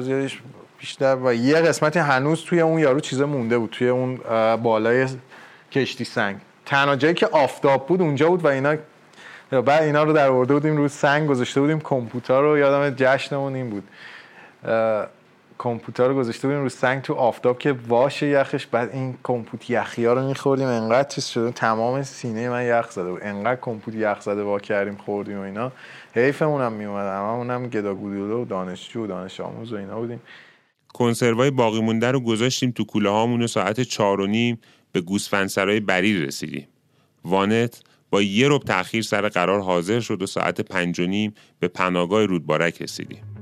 زیادش 0.00 0.42
بیشتر 0.78 1.16
و 1.24 1.34
یه 1.34 1.54
قسمتی 1.54 1.98
هنوز 1.98 2.44
توی 2.44 2.60
اون 2.60 2.78
یارو 2.78 3.00
چیزا 3.00 3.26
مونده 3.26 3.58
بود 3.58 3.70
توی 3.70 3.88
اون 3.88 4.16
بالای 4.56 5.06
کشتی 5.72 6.04
سنگ. 6.04 6.36
تنها 6.66 6.96
جایی 6.96 7.14
که 7.14 7.26
آفتاب 7.26 7.86
بود 7.86 8.02
اونجا 8.02 8.28
بود 8.28 8.44
و 8.44 8.48
اینا 8.48 8.76
بعد 9.50 9.82
اینا 9.82 10.02
رو 10.02 10.12
در 10.12 10.28
آورده 10.28 10.54
بودیم 10.54 10.76
روی 10.76 10.88
سنگ 10.88 11.28
گذاشته 11.28 11.60
بودیم 11.60 11.80
کامپیوتر 11.80 12.40
رو 12.40 12.58
یادم 12.58 12.94
جشنمون 12.96 13.54
این 13.54 13.70
بود. 13.70 13.84
کامپیوتر 15.58 16.08
رو 16.08 16.14
گذاشته 16.14 16.48
بودیم 16.48 16.62
رو 16.62 16.68
سنگ 16.68 17.02
تو 17.02 17.14
آفتاب 17.14 17.58
که 17.58 17.72
واشه 17.88 18.26
یخش. 18.26 18.66
بعد 18.66 18.90
این 18.92 19.14
کمپوت 19.22 19.70
یخی 19.70 20.04
ها 20.04 20.12
رو 20.12 20.28
میخوردیم. 20.28 20.66
انقدر 20.66 21.08
چیز 21.08 21.24
شده. 21.24 21.50
تمام 21.50 22.02
سینه 22.02 22.48
من 22.48 22.66
یخ 22.66 22.90
زده 22.90 23.10
بود. 23.10 23.20
انقدر 23.22 23.60
کمپوت 23.60 23.94
یخ 23.94 24.20
زده 24.20 24.42
وا 24.42 24.58
کردیم 24.58 24.96
خوردیم 24.96 25.38
و 25.38 25.42
اینا. 25.42 25.72
حیفمون 26.14 26.62
هم 26.62 26.72
میومد 26.72 27.06
هممون 27.06 27.50
هم 27.50 27.68
گداگودولو 27.68 28.42
و 28.42 28.44
دانشجو 28.44 29.04
و 29.04 29.06
دانش 29.06 29.40
آموز 29.40 29.72
و 29.72 29.76
اینا 29.76 30.00
بودیم. 30.00 30.20
کنسروای 30.94 31.50
باقی 31.50 31.80
مونده 31.80 32.10
رو 32.10 32.20
گذاشتیم 32.20 32.70
تو 32.70 32.84
کوله 32.84 33.10
هامون 33.10 33.42
و 33.42 33.46
ساعت 33.46 33.80
چهار 33.80 34.20
و 34.20 34.26
نیم 34.26 34.60
به 34.92 35.00
گوسفندسرای 35.00 35.80
بریر 35.80 36.26
رسیدیم. 36.26 36.68
وانت 37.24 37.82
با 38.10 38.22
یه 38.22 38.48
رب 38.48 38.62
تأخیر 38.62 39.02
سر 39.02 39.28
قرار 39.28 39.60
حاضر 39.60 40.00
شد 40.00 40.22
و 40.22 40.26
ساعت 40.26 40.60
پنج 40.60 41.00
و 41.00 41.06
نیم 41.06 41.34
به 41.58 41.68
پناهگاه 41.68 42.26
رودبارک 42.26 42.82
رسیدیم. 42.82 43.33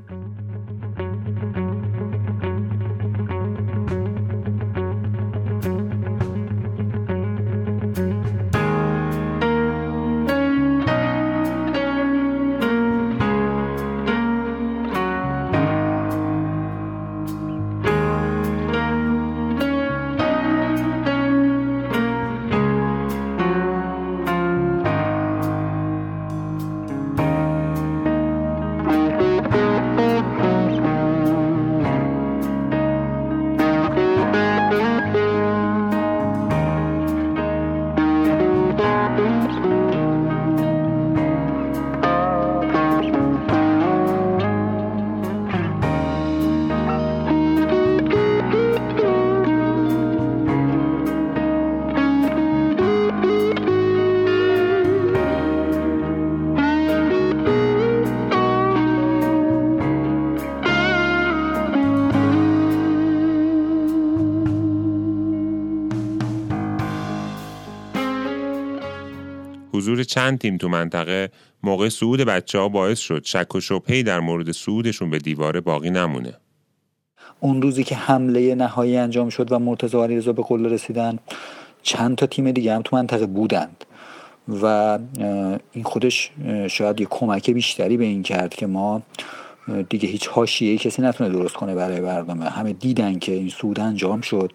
چند 70.13 70.39
تیم 70.39 70.57
تو 70.57 70.69
منطقه 70.69 71.31
موقع 71.63 71.89
صعود 71.89 72.21
بچه 72.21 72.59
ها 72.59 72.69
باعث 72.69 72.99
شد 72.99 73.25
شک 73.25 73.55
و 73.55 73.61
شبهی 73.61 74.03
در 74.03 74.21
مورد 74.21 74.53
صعودشون 74.53 75.11
به 75.11 75.19
دیواره 75.19 75.61
باقی 75.61 75.91
نمونه. 75.91 76.35
اون 77.41 77.63
روزی 77.63 77.85
که 77.85 77.95
حمله 77.95 78.55
نهایی 78.55 78.97
انجام 78.97 79.29
شد 79.29 79.53
و 79.53 79.59
مرتضی 79.59 79.97
علیرضا 79.97 80.33
به 80.33 80.43
قله 80.43 80.69
رسیدن 80.69 81.19
چند 81.83 82.17
تا 82.17 82.27
تیم 82.27 82.51
دیگه 82.51 82.75
هم 82.75 82.83
تو 82.83 82.97
منطقه 82.97 83.27
بودند. 83.27 83.85
و 84.63 84.99
این 85.73 85.85
خودش 85.85 86.31
شاید 86.71 87.01
یه 87.01 87.07
کمک 87.11 87.51
بیشتری 87.51 87.97
به 87.97 88.05
این 88.05 88.23
کرد 88.23 88.55
که 88.55 88.67
ما 88.67 89.03
دیگه 89.89 90.09
هیچ 90.09 90.29
حاشیه‌ای 90.29 90.79
کسی 90.79 91.03
نتونه 91.03 91.31
درست 91.31 91.55
کنه 91.55 91.75
برای 91.75 92.01
برنامه. 92.01 92.45
همه 92.45 92.73
دیدن 92.73 93.19
که 93.19 93.33
این 93.33 93.49
سود 93.49 93.81
انجام 93.81 94.21
شد. 94.21 94.53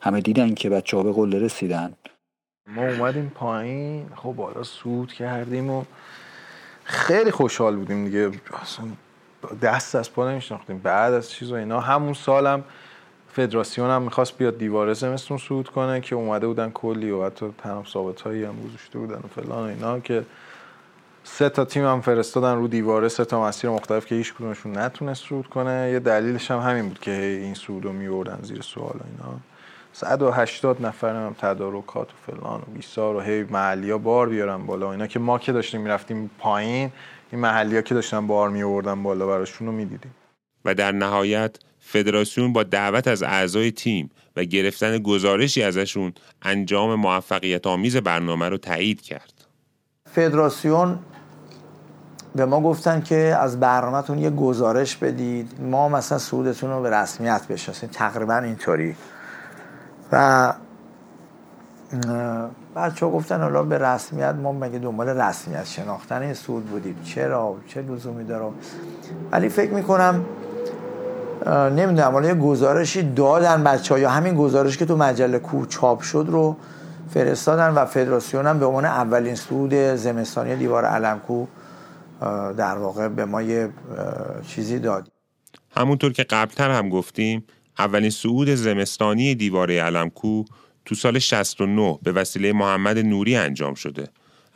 همه 0.00 0.20
دیدن 0.20 0.54
که 0.54 0.70
بچه 0.70 0.96
ها 0.96 1.02
به 1.02 1.12
قله 1.12 1.38
رسیدن. 1.38 1.92
ما 2.66 2.82
اومدیم 2.82 3.32
پایین. 3.34 4.10
خب 4.16 4.32
بالا 4.36 4.62
سود 4.62 5.12
کردیم 5.12 5.70
و 5.70 5.84
خیلی 6.84 7.30
خوشحال 7.30 7.76
بودیم 7.76 8.04
دیگه. 8.04 8.30
اصلا 8.62 8.84
دست 9.62 9.94
از 9.94 10.12
پا 10.12 10.30
نمیشناختیم. 10.30 10.78
بعد 10.78 11.14
از 11.14 11.30
چیز 11.30 11.52
و 11.52 11.54
اینا. 11.54 11.80
همون 11.80 12.14
سالم 12.14 12.64
فدراسیون 13.32 13.90
هم 13.90 14.02
می‌خواست 14.02 14.38
بیاد 14.38 14.58
دیواره 14.58 14.94
زمستون 14.94 15.38
سود 15.38 15.68
کنه 15.68 16.00
که 16.00 16.14
اومده 16.14 16.46
بودن 16.46 16.70
کلی 16.70 17.10
و 17.10 17.24
حتی 17.26 17.54
تناب 17.58 17.86
ثابت 17.86 18.20
هایی 18.20 18.44
هم 18.44 18.54
گذاشته 18.66 18.98
بودن 18.98 19.16
و 19.16 19.28
فلان 19.40 19.58
و 19.58 19.68
اینا 19.68 20.00
که 20.00 20.24
سه 21.24 21.48
تا 21.48 21.64
تیم 21.64 21.84
هم 21.84 22.00
فرستادن 22.00 22.56
رو 22.56 22.68
دیواره. 22.68 23.08
سه 23.08 23.24
تا 23.24 23.44
مسیر 23.44 23.70
مختلف 23.70 24.06
که 24.06 24.14
هیچ 24.14 24.34
کدومشون 24.34 24.78
نتونست 24.78 25.24
سود 25.24 25.46
کنه. 25.46 25.90
یه 25.92 25.98
دلیلش 25.98 26.50
هم 26.50 26.58
همین 26.58 26.88
بود 26.88 26.98
که 26.98 27.12
این 27.12 27.54
سود 27.54 27.84
رو 27.84 27.92
میوردن 27.92 28.38
زیر 28.42 28.62
سوال 28.62 28.94
و 28.94 29.02
اینا. 29.10 29.40
180 29.92 30.86
نفر 30.86 31.16
هم 31.16 31.36
تدارکات 31.40 32.08
و 32.08 32.32
فلان 32.32 32.60
و 32.60 32.64
بیسار 32.74 33.16
و 33.16 33.20
هی 33.20 33.42
محلی 33.42 33.90
ها 33.90 33.98
بار 33.98 34.28
بیارن 34.28 34.66
بالا. 34.66 34.92
اینا 34.92 35.06
که 35.06 35.18
ما 35.18 35.38
که 35.38 35.52
داشتیم 35.52 35.80
می‌رفتیم 35.80 36.30
پایین 36.38 36.92
این 37.32 37.40
محلی 37.40 37.76
ها 37.76 37.82
که 37.82 37.94
داشتن 37.94 38.26
بار 38.26 38.48
می 38.48 38.62
آوردن 38.62 39.02
بالا 39.02 39.26
براشون 39.26 39.66
رو 39.66 39.72
می‌دیدیم. 39.72 40.14
و 40.64 40.74
در 40.74 40.92
نهایت 40.92 41.56
فدراسیون 41.80 42.52
با 42.52 42.62
دعوت 42.62 43.08
از 43.08 43.22
اعضای 43.22 43.70
تیم 43.70 44.10
و 44.36 44.44
گرفتن 44.44 44.98
گزارشی 44.98 45.62
ازشون 45.62 46.12
انجام 46.42 46.94
موفقیت 46.94 47.66
آمیز 47.66 47.96
برنامه 47.96 48.48
رو 48.48 48.56
تایید 48.56 49.00
کرد. 49.00 49.32
فدراسیون 50.14 50.98
به 52.34 52.44
ما 52.44 52.60
گفتن 52.60 53.00
که 53.00 53.16
از 53.16 53.60
برنامهتون 53.60 54.18
یه 54.18 54.30
گزارش 54.30 54.96
بدید 54.96 55.60
ما 55.60 55.88
مثلا 55.88 56.18
سودتون 56.18 56.70
رو 56.70 56.82
به 56.82 56.90
رسمیت 56.90 57.46
بشناسیم. 57.48 57.88
تقریبا 57.92 58.36
اینطوری. 58.36 58.96
و 60.12 60.52
بچه 62.76 63.06
ها 63.06 63.12
گفتن 63.12 63.40
حالا 63.40 63.62
به 63.62 63.78
رسمیت 63.78 64.34
ما 64.34 64.52
مگه 64.52 64.78
دنبال 64.78 65.08
رسمیت 65.08 65.66
شناختن 65.66 66.22
این 66.22 66.34
سود 66.34 66.66
بودیم. 66.66 66.96
چرا؟ 67.04 67.56
چه 67.68 67.82
لزومی 67.82 68.24
داره؟ 68.24 68.52
ولی 69.32 69.48
فکر 69.48 69.70
می‌کنم 69.70 70.24
نمی‌دونم 71.46 72.12
حالا 72.12 72.28
یه 72.28 72.34
گزارشی 72.34 73.12
دادن 73.12 73.64
بچه 73.64 74.00
یا 74.00 74.10
همین 74.10 74.34
گزارش 74.34 74.76
که 74.76 74.86
تو 74.86 74.96
مجله 74.96 75.38
کو 75.38 75.66
چاپ 75.66 76.00
شد 76.00 76.26
رو 76.28 76.56
فرستادن 77.14 77.68
و 77.68 77.84
فدراسیون 77.84 78.46
هم 78.46 78.58
به 78.58 78.66
عنوان 78.66 78.84
اولین 78.84 79.34
سود 79.34 79.74
زمستانی 79.74 80.56
دیوار 80.56 80.84
علمکو 80.84 81.46
در 82.56 82.78
واقع 82.78 83.08
به 83.08 83.24
ما 83.24 83.42
یه 83.42 83.68
چیزی 84.46 84.78
داد. 84.78 85.08
همونطور 85.76 86.12
که 86.12 86.24
قبلتر 86.24 86.70
هم 86.70 86.88
گفتیم 86.88 87.44
اولین 87.80 88.10
صعود 88.10 88.54
زمستانی 88.54 89.34
دیواره 89.34 89.82
علمکو 89.82 90.44
تو 90.84 90.94
سال 90.94 91.18
69 91.18 91.98
به 92.02 92.12
وسیله 92.12 92.52
محمد 92.52 92.98
نوری 92.98 93.36
انجام 93.36 93.74
شده. 93.74 94.08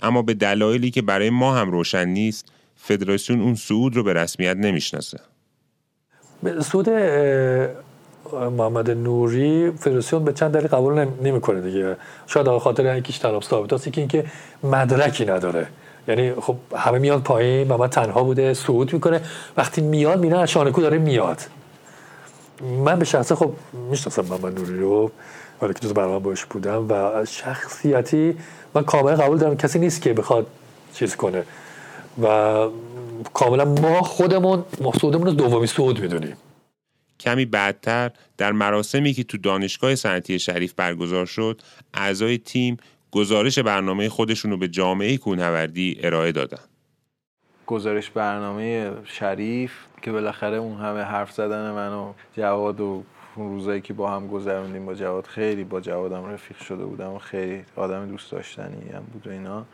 اما 0.03 0.23
به 0.23 0.35
دلایلی 0.35 0.91
که 0.91 1.03
برای 1.03 1.31
ما 1.31 1.55
هم 1.55 1.71
روشن 1.71 2.09
نیست 2.09 2.53
فدراسیون 2.77 3.41
اون 3.41 3.55
صعود 3.55 3.97
رو 3.97 4.03
به 4.03 4.13
رسمیت 4.13 4.57
نمی‌شناسه. 4.57 5.19
صعود 6.61 6.89
محمد 8.33 8.91
نوری 8.91 9.71
فدراسیون 9.71 10.25
به 10.25 10.33
چند 10.33 10.53
دلیل 10.53 10.67
قبول 10.67 11.07
نمی‌کنه 11.23 11.61
دیگه. 11.61 11.97
شاید 12.27 12.49
آقا 12.49 12.59
خاطر 12.59 12.99
یکیش 12.99 13.21
طلب 13.21 13.43
ثابت 13.43 13.93
که 13.93 14.01
اینکه 14.01 14.25
مدرکی 14.63 15.25
نداره. 15.25 15.67
یعنی 16.09 16.33
خب 16.33 16.57
همه 16.77 16.99
میاد 16.99 17.23
پایین 17.23 17.69
من 17.69 17.89
تنها 17.89 18.23
بوده 18.23 18.55
صعود 18.55 18.93
می‌کنه. 18.93 19.21
وقتی 19.57 19.81
میاد 19.81 20.21
میره 20.21 20.47
شانکو 20.47 20.81
داره 20.81 20.99
میاد. 20.99 21.41
من 22.61 22.99
به 22.99 23.05
شخصه 23.05 23.35
خب 23.35 23.53
می‌شناسم 23.91 24.23
محمد 24.23 24.61
نوری 24.61 24.79
رو 24.79 25.11
حالا 25.61 25.73
که 25.73 25.81
تو 25.81 25.95
برنامه 25.95 26.19
باش 26.19 26.45
بودم 26.45 26.87
و 26.89 27.25
شخصیتی 27.25 28.37
من 28.75 28.85
کاملا 28.85 29.17
قبول 29.17 29.39
دارم 29.39 29.57
کسی 29.57 29.79
نیست 29.79 30.03
که 30.03 30.13
بخواد 30.13 30.47
چیز 30.95 31.17
کنه. 31.17 31.45
و 32.23 32.69
کاملا 33.35 33.65
ما 33.65 34.03
خودمون 34.03 34.65
محسودمون 34.81 35.27
رو 35.27 35.33
دومی 35.33 35.67
سعود 35.67 36.01
می‌دونیم. 36.01 36.37
کمی 37.21 37.45
بعدتر 37.45 38.11
در 38.39 38.53
مراسمی 38.53 39.13
که 39.13 39.25
تو 39.25 39.39
دانشگاه 39.39 39.95
صنعتی 39.95 40.39
شریف 40.39 40.73
برگزار 40.73 41.27
شد 41.27 41.63
اعضای 41.95 42.39
تیم 42.39 42.77
گزارش 43.11 43.59
برنامه 43.59 44.09
خودشون 44.09 44.51
رو 44.51 44.57
به 44.57 44.69
جامعه 44.69 45.17
کوهنوردی 45.17 45.99
ارائه 46.03 46.33
دادن. 46.33 46.59
گزارش 47.67 48.11
برنامه 48.11 48.91
شریف 49.05 49.73
که 50.05 50.13
بالاخره 50.13 50.57
اون 50.57 50.81
همه 50.81 51.03
حرف 51.03 51.33
زدن 51.33 51.71
من 51.71 51.93
و 51.93 52.13
جواد 52.33 52.81
و 52.81 53.03
اون 53.37 53.51
روزایی 53.51 53.81
که 53.81 53.95
با 53.95 54.11
هم 54.11 54.27
گذروندیم 54.27 54.87
با 54.87 54.95
جواد 54.95 55.27
خیلی 55.27 55.65
با 55.65 55.81
جوادم 55.81 56.25
رفیق 56.25 56.57
شده 56.57 56.85
بودم 56.85 57.13
و 57.13 57.19
خیلی 57.19 57.65
آدم 57.77 58.07
دوست 58.07 58.33
داشتنی 58.33 58.91
هم 58.91 59.03
بود 59.13 59.27
و 59.27 59.31
اینا 59.31 59.65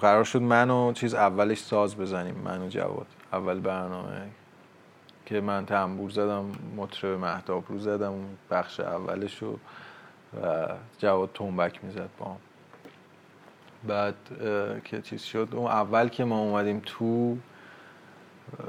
قرار 0.00 0.24
شد 0.24 0.42
من 0.42 0.70
و 0.70 0.92
چیز 0.92 1.14
اولش 1.14 1.58
ساز 1.58 1.96
بزنیم 1.96 2.34
من 2.44 2.62
و 2.62 2.68
جواد 2.68 3.06
اول 3.32 3.60
برنامه 3.60 4.30
که 5.26 5.40
من 5.40 5.66
تنبور 5.66 6.10
زدم 6.10 6.44
مطرب 6.76 7.18
محتاب 7.18 7.64
رو 7.68 7.78
زدم 7.78 8.14
بخش 8.50 8.80
اولش 8.80 9.42
و 9.42 9.56
جواد 10.98 11.30
تنبک 11.34 11.84
می‌زد 11.84 12.08
با 12.18 12.26
هم. 12.26 12.36
بعد 13.88 14.14
که 14.84 15.02
چیز 15.02 15.22
شد 15.22 15.48
اون 15.52 15.66
اول 15.66 16.08
که 16.08 16.24
ما 16.24 16.38
اومدیم 16.38 16.82
تو 16.86 17.36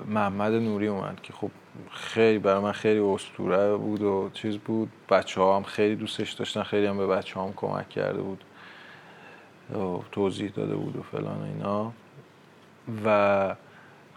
محمد 0.07 0.53
نوری 0.53 0.87
اومد 0.87 1.21
که 1.21 1.33
خب 1.33 1.51
خیلی 1.91 2.39
برای 2.39 2.61
من 2.61 2.71
خیلی 2.71 2.99
اسطوره 2.99 3.75
بود 3.75 4.01
و 4.01 4.29
چیز 4.33 4.57
بود. 4.57 4.89
بچه 5.09 5.41
ها 5.41 5.55
هم 5.55 5.63
خیلی 5.63 5.95
دوستش 5.95 6.31
داشتن 6.31 6.63
خیلی 6.63 6.85
هم 6.85 6.97
به 6.97 7.07
بچه 7.07 7.39
هم 7.39 7.53
کمک 7.55 7.89
کرده 7.89 8.21
بود 8.21 8.43
و 9.75 9.99
توضیح 10.11 10.51
داده 10.55 10.75
بود 10.75 10.95
و 10.97 11.01
فلان 11.01 11.43
اینا. 11.43 11.91
و 13.05 13.55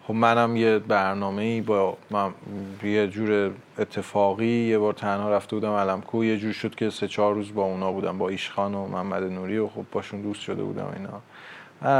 خب 0.07 0.15
منم 0.15 0.57
یه 0.57 0.79
برنامه 0.79 1.43
ای 1.43 1.61
با 1.61 1.97
من 2.11 2.35
یه 2.83 3.09
جور 3.09 3.53
اتفاقی 3.79 4.47
یه 4.47 4.79
بار 4.79 4.93
تنها 4.93 5.31
رفته 5.31 5.57
بودم 5.57 5.73
علمکو. 5.73 6.25
یه 6.25 6.39
جور 6.39 6.53
شد 6.53 6.75
که 6.75 6.91
سه 6.91 7.09
چهار 7.09 7.35
روز 7.35 7.55
با 7.55 7.65
اونا 7.65 7.93
بودم 7.93 8.19
با 8.19 8.29
ایشخان 8.29 8.75
و 8.75 8.87
محمد 8.87 9.23
نوری 9.23 9.59
و 9.59 9.69
خب 9.69 9.85
باشون 9.93 10.23
دوست 10.23 10.41
شده 10.41 10.63
بودم 10.63 10.93
اینا. 10.97 11.21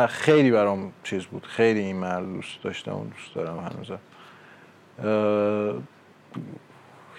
خیلی 0.09 0.51
برام 0.51 0.93
چیز 1.03 1.25
بود. 1.25 1.47
خیلی 1.47 1.81
این 1.81 1.97
مرد 1.97 2.25
دوست 2.25 2.63
داشتم 2.63 2.95
و 2.95 3.05
دوست 3.05 3.35
دارم 3.35 3.59
هنوزم. 3.59 3.99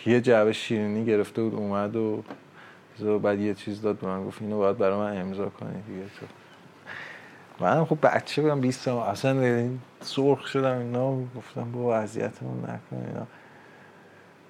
یه 0.06 0.22
جعبه 0.22 0.54
شیرینی 0.54 1.06
گرفته 1.06 1.42
بود 1.42 1.56
اومد 1.56 1.96
و 1.96 2.24
بعد 3.24 3.40
یه 3.40 3.54
چیز 3.54 3.82
داد 3.82 4.00
به 4.00 4.08
من 4.08 4.26
گفت 4.26 4.42
اینو 4.42 4.58
باید 4.58 4.78
برای 4.78 4.98
من 4.98 5.22
امضا 5.22 5.50
کنی 5.50 5.82
دیگه. 5.88 6.04
تو 6.20 7.66
منم 7.66 7.86
خب 7.86 7.98
بچه 8.04 8.42
بودم 8.42 8.62
20 8.62 8.82
سال 8.82 9.10
اصلا 9.10 9.70
سرخ 10.02 10.48
شدم 10.48 10.78
اینا 10.78 11.18
گفتم 11.38 11.72
بابا 11.72 11.98
اذیتمون 11.98 12.64
نکن 12.64 13.06
اینا. 13.08 13.28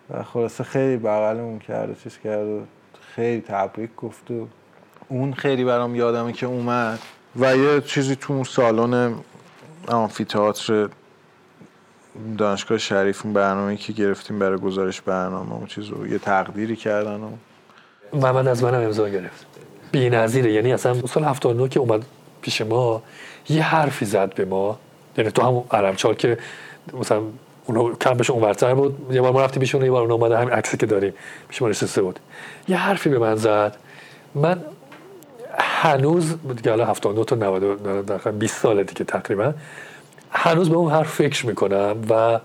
و 0.10 0.24
خلاصه 0.24 0.64
خیلی 0.64 0.98
بغلمون 0.98 1.60
کرد 1.60 1.90
و 1.90 1.94
چیز 1.94 2.18
کرد 2.18 2.48
و 2.48 2.62
خیلی 3.16 3.42
تبریک 3.42 3.96
گفت 3.96 4.32
و 4.32 4.48
اون 5.10 5.34
خیلی 5.34 5.64
برام 5.64 5.96
یادمه 5.96 6.34
که 6.34 6.46
اومد. 6.46 7.00
و 7.36 7.58
یه 7.58 7.82
چیزی 7.82 8.16
تو 8.16 8.34
اون 8.34 8.44
سالن 8.44 9.16
آمفیتئاتر 9.88 10.90
دانشگاه 12.38 12.78
شریف 12.78 13.26
اون 13.26 13.34
برنامه 13.34 13.78
که 13.78 13.94
گرفتیم 13.94 14.40
برای 14.40 14.58
گزارش 14.58 15.02
برنامه 15.02 15.54
اون 15.54 15.66
چیز 15.66 15.88
رو 15.88 16.08
یه 16.08 16.20
تقدیری 16.20 16.76
کردن 16.76 17.16
و 17.16 17.30
محمد 18.14 18.48
از 18.48 18.64
منم 18.64 18.82
امضا 18.82 19.10
گرفت. 19.10 19.46
بی 19.92 20.10
نظیره 20.10 20.52
یعنی 20.52 20.74
اصلا 20.74 21.08
سال 21.08 21.24
79 21.24 21.70
که 21.70 21.80
اومد 21.80 22.06
پیش 22.42 22.62
ما 22.62 23.04
یه 23.50 23.64
حرفی 23.64 24.06
زد 24.06 24.34
به 24.34 24.46
ما. 24.46 24.80
یعنی 25.18 25.32
تو 25.32 25.42
هم 25.42 25.64
علمچال 25.80 26.14
که 26.14 26.38
مثلا 26.94 27.22
اونو 27.66 27.96
کمپش 27.96 28.30
اونورتر 28.30 28.76
بود 28.76 29.08
یه 29.12 29.22
بار 29.22 29.32
ما 29.32 29.42
رفتیم 29.42 29.60
پیشون 29.60 29.86
یه 29.86 29.92
بار 29.92 30.02
اون 30.02 30.12
اومده 30.12 30.38
همین 30.38 30.54
عکسی 30.54 30.78
که 30.78 30.86
داریم 30.86 31.14
پیش 31.50 31.62
ما 31.62 31.70
نشسته 31.70 32.02
بود. 32.02 32.20
یه 32.68 32.78
حرفی 32.78 33.10
به 33.10 33.20
من 33.20 33.36
زد. 33.36 33.78
من 34.36 34.62
هنوز 35.82 36.36
دیگه 36.56 36.72
الان 36.72 36.88
79 36.90 37.26
تا 37.26 37.36
90 37.36 38.06
دقیقاً 38.06 38.32
20 38.32 38.62
ساله 38.62 38.84
دیگه 38.84 39.04
تقریبا. 39.04 39.54
هنوز 40.32 40.70
به 40.70 40.76
اون 40.76 40.92
حرف 40.92 41.12
فکر 41.14 41.46
می‌کنم 41.46 41.96
و 42.10 42.40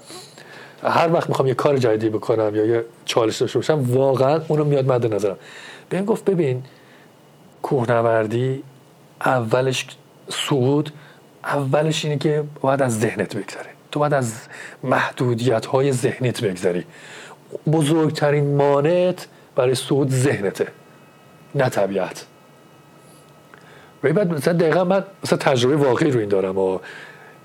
هر 0.82 1.12
وقت 1.12 1.28
می‌خوام 1.28 1.48
یه 1.48 1.54
کار 1.54 1.76
جدیدی 1.76 2.08
بکنم 2.08 2.54
یا 2.54 2.64
یه 2.66 2.84
چالش 3.04 3.36
داشته 3.36 3.58
باشم 3.58 3.92
واقعا 3.94 4.40
اونو 4.48 4.64
میاد 4.64 4.92
مد 4.92 5.14
نظرم. 5.14 5.36
بهم 5.88 6.04
گفت 6.04 6.24
ببین 6.24 6.62
کوهنوردی 7.62 8.62
اولش 9.24 9.86
سود 10.28 10.90
اولش 11.44 12.04
اینه 12.04 12.18
که 12.18 12.44
باید 12.60 12.82
از 12.82 13.00
ذهنت 13.00 13.36
بگذره 13.36 13.70
تو 13.90 14.00
باید 14.00 14.14
از 14.14 14.34
محدودیت 14.82 15.66
های 15.66 15.92
ذهنیت 15.92 16.44
بگذری. 16.44 16.84
بزرگترین 17.72 18.56
مانعت 18.56 19.26
برای 19.56 19.74
سود 19.74 20.10
ذهنته 20.10 20.66
نه 21.54 21.68
طبیعت. 21.68 22.26
و 24.04 24.12
بعد 24.12 24.34
مثلا 24.34 24.54
دقیقا 24.54 24.84
من 24.84 25.04
مثلا 25.24 25.38
تجربه 25.38 25.76
واقعی 25.76 26.10
رو 26.10 26.20
این 26.20 26.28
دارم 26.28 26.58
و 26.58 26.78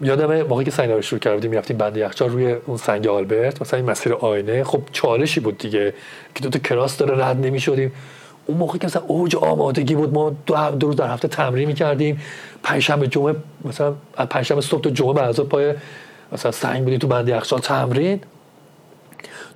یادم 0.02 0.42
موقعی 0.42 0.66
که 0.66 0.72
سنگ 0.72 1.02
شروع 1.02 1.20
کردیم 1.20 1.52
می‌رفتیم 1.52 1.78
بند 1.78 1.98
یخچال 1.98 2.30
روی 2.30 2.52
اون 2.66 2.78
سنگ 2.78 3.08
آلبرت 3.08 3.62
مثلا 3.62 3.80
این 3.80 3.90
مسیر 3.90 4.14
آینه. 4.14 4.64
خب 4.64 4.82
چالشی 4.92 5.40
بود 5.40 5.58
دیگه 5.58 5.94
که 6.36 6.44
دو 6.44 6.50
تا 6.50 6.60
کراس 6.60 6.98
داره 6.98 7.26
رد 7.26 7.46
نمی‌شدیم. 7.46 7.92
اون 8.46 8.58
موقع 8.58 8.78
که 8.78 8.88
مثلا 8.88 9.02
اوج 9.08 9.36
آمادگی 9.36 9.96
بود 9.96 10.14
ما 10.14 10.36
دو, 10.46 10.56
دو 10.80 10.88
روز 10.88 10.96
در 10.96 11.14
هفته 11.14 11.28
تمرین 11.28 11.68
می‌کردیم. 11.68 12.22
پنجشنبه 12.64 13.08
جمعه 13.08 13.36
مثلا 13.66 13.94
پنجشنبه 14.30 14.62
صبح 14.62 14.82
تا 14.82 14.90
جمعه 14.90 15.14
بعضا 15.14 15.44
پای 15.44 15.74
مثلا 16.32 16.52
سنگ 16.52 16.84
بودیم 16.84 17.00
تو 17.00 17.08
بند 17.08 17.30
یخچال 17.30 17.60
تمرین. 17.60 18.20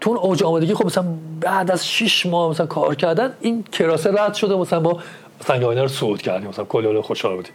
تو 0.02 0.10
اون 0.10 0.20
اوج 0.20 0.44
آمادگی 0.44 0.74
خب 0.74 0.86
مثلا 0.86 1.06
بعد 1.40 1.72
از 1.72 1.88
6 1.88 2.26
ماه 2.26 2.50
مثلا 2.50 2.66
کار 2.66 2.96
کردن 2.96 3.34
این 3.42 3.64
کراسه 3.64 4.12
رد 4.12 4.34
شده. 4.34 4.56
مثلا 4.56 4.80
ما 4.80 5.00
سنگ 5.48 5.64
رو 5.64 5.88
صعود 5.88 6.22
کردیم 6.22 6.50
مثلا 6.50 6.66
کلی 6.66 7.02
خوشحال 7.02 7.36
بودیم. 7.36 7.54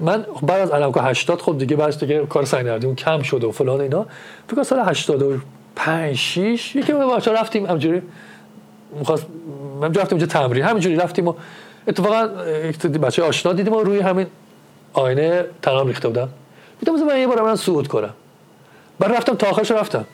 من 0.00 0.26
بعد 0.42 0.60
از 0.60 0.70
علمکو 0.70 1.00
80 1.00 1.40
خب 1.40 1.58
دیگه 1.58 1.76
بعد 1.76 2.00
دیگه 2.00 2.26
کار 2.26 2.44
سنگ 2.44 2.84
اون 2.84 2.94
کم 2.94 3.22
شده 3.22 3.46
و 3.46 3.50
فلان 3.50 3.80
اینا. 3.80 4.06
فکر 4.48 4.62
سال 4.62 4.78
85 4.78 6.16
6 6.16 6.76
یکی 6.76 6.92
ما 6.92 7.16
بچا 7.16 7.32
رفتیم 7.32 7.66
همجوری 7.66 8.02
می‌خواست 8.98 9.26
من 9.80 9.94
رفتیم 9.94 10.18
اونجا 10.18 10.26
تمرین 10.26 10.64
همینجوری 10.64 10.96
رفتیم 10.96 11.28
و 11.28 11.34
اتفاقا 11.86 12.26
بچه 13.02 13.22
آشنا 13.22 13.52
دیدیم 13.52 13.72
و 13.72 13.82
روی 13.82 14.00
همین 14.00 14.26
آینه 14.92 15.44
تنام 15.62 15.86
ریخته 15.86 16.08
بودم 16.08 16.28
گفتم 16.86 17.04
من 17.04 17.20
یه 17.20 17.26
بار 17.26 17.42
من 17.42 17.56
صعود 17.56 17.88
کنم. 17.88 18.14
بعد 18.98 19.12
رفتم 19.12 19.34
تا 19.34 19.46
آخرش 19.46 19.70
رفتم. 19.70 20.04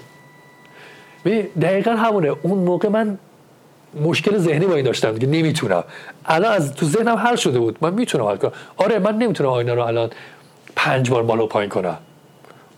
دقیقا 1.60 1.90
همونه. 1.90 2.34
اون 2.42 2.58
موقع 2.58 2.88
من 2.88 3.18
مشکل 3.94 4.38
ذهنی 4.38 4.66
با 4.66 4.74
این 4.74 4.84
داشتم 4.84 5.12
دیگه 5.12 5.26
نمی‌تونم. 5.26 5.84
الان 6.24 6.52
از 6.52 6.74
تو 6.74 6.86
ذهنم 6.86 7.16
حل 7.16 7.36
شده 7.36 7.58
بود. 7.58 7.78
من 7.80 7.94
می‌تونم 7.94 8.24
حل 8.24 8.36
کنم. 8.36 8.52
آره 8.76 8.98
من 8.98 9.18
نمی‌تونم 9.18 9.50
آینه 9.50 9.74
رو 9.74 9.82
الان 9.82 10.10
پنج 10.76 11.10
بار 11.10 11.22
بالا 11.22 11.46
پایین 11.46 11.70
کنم. 11.70 11.98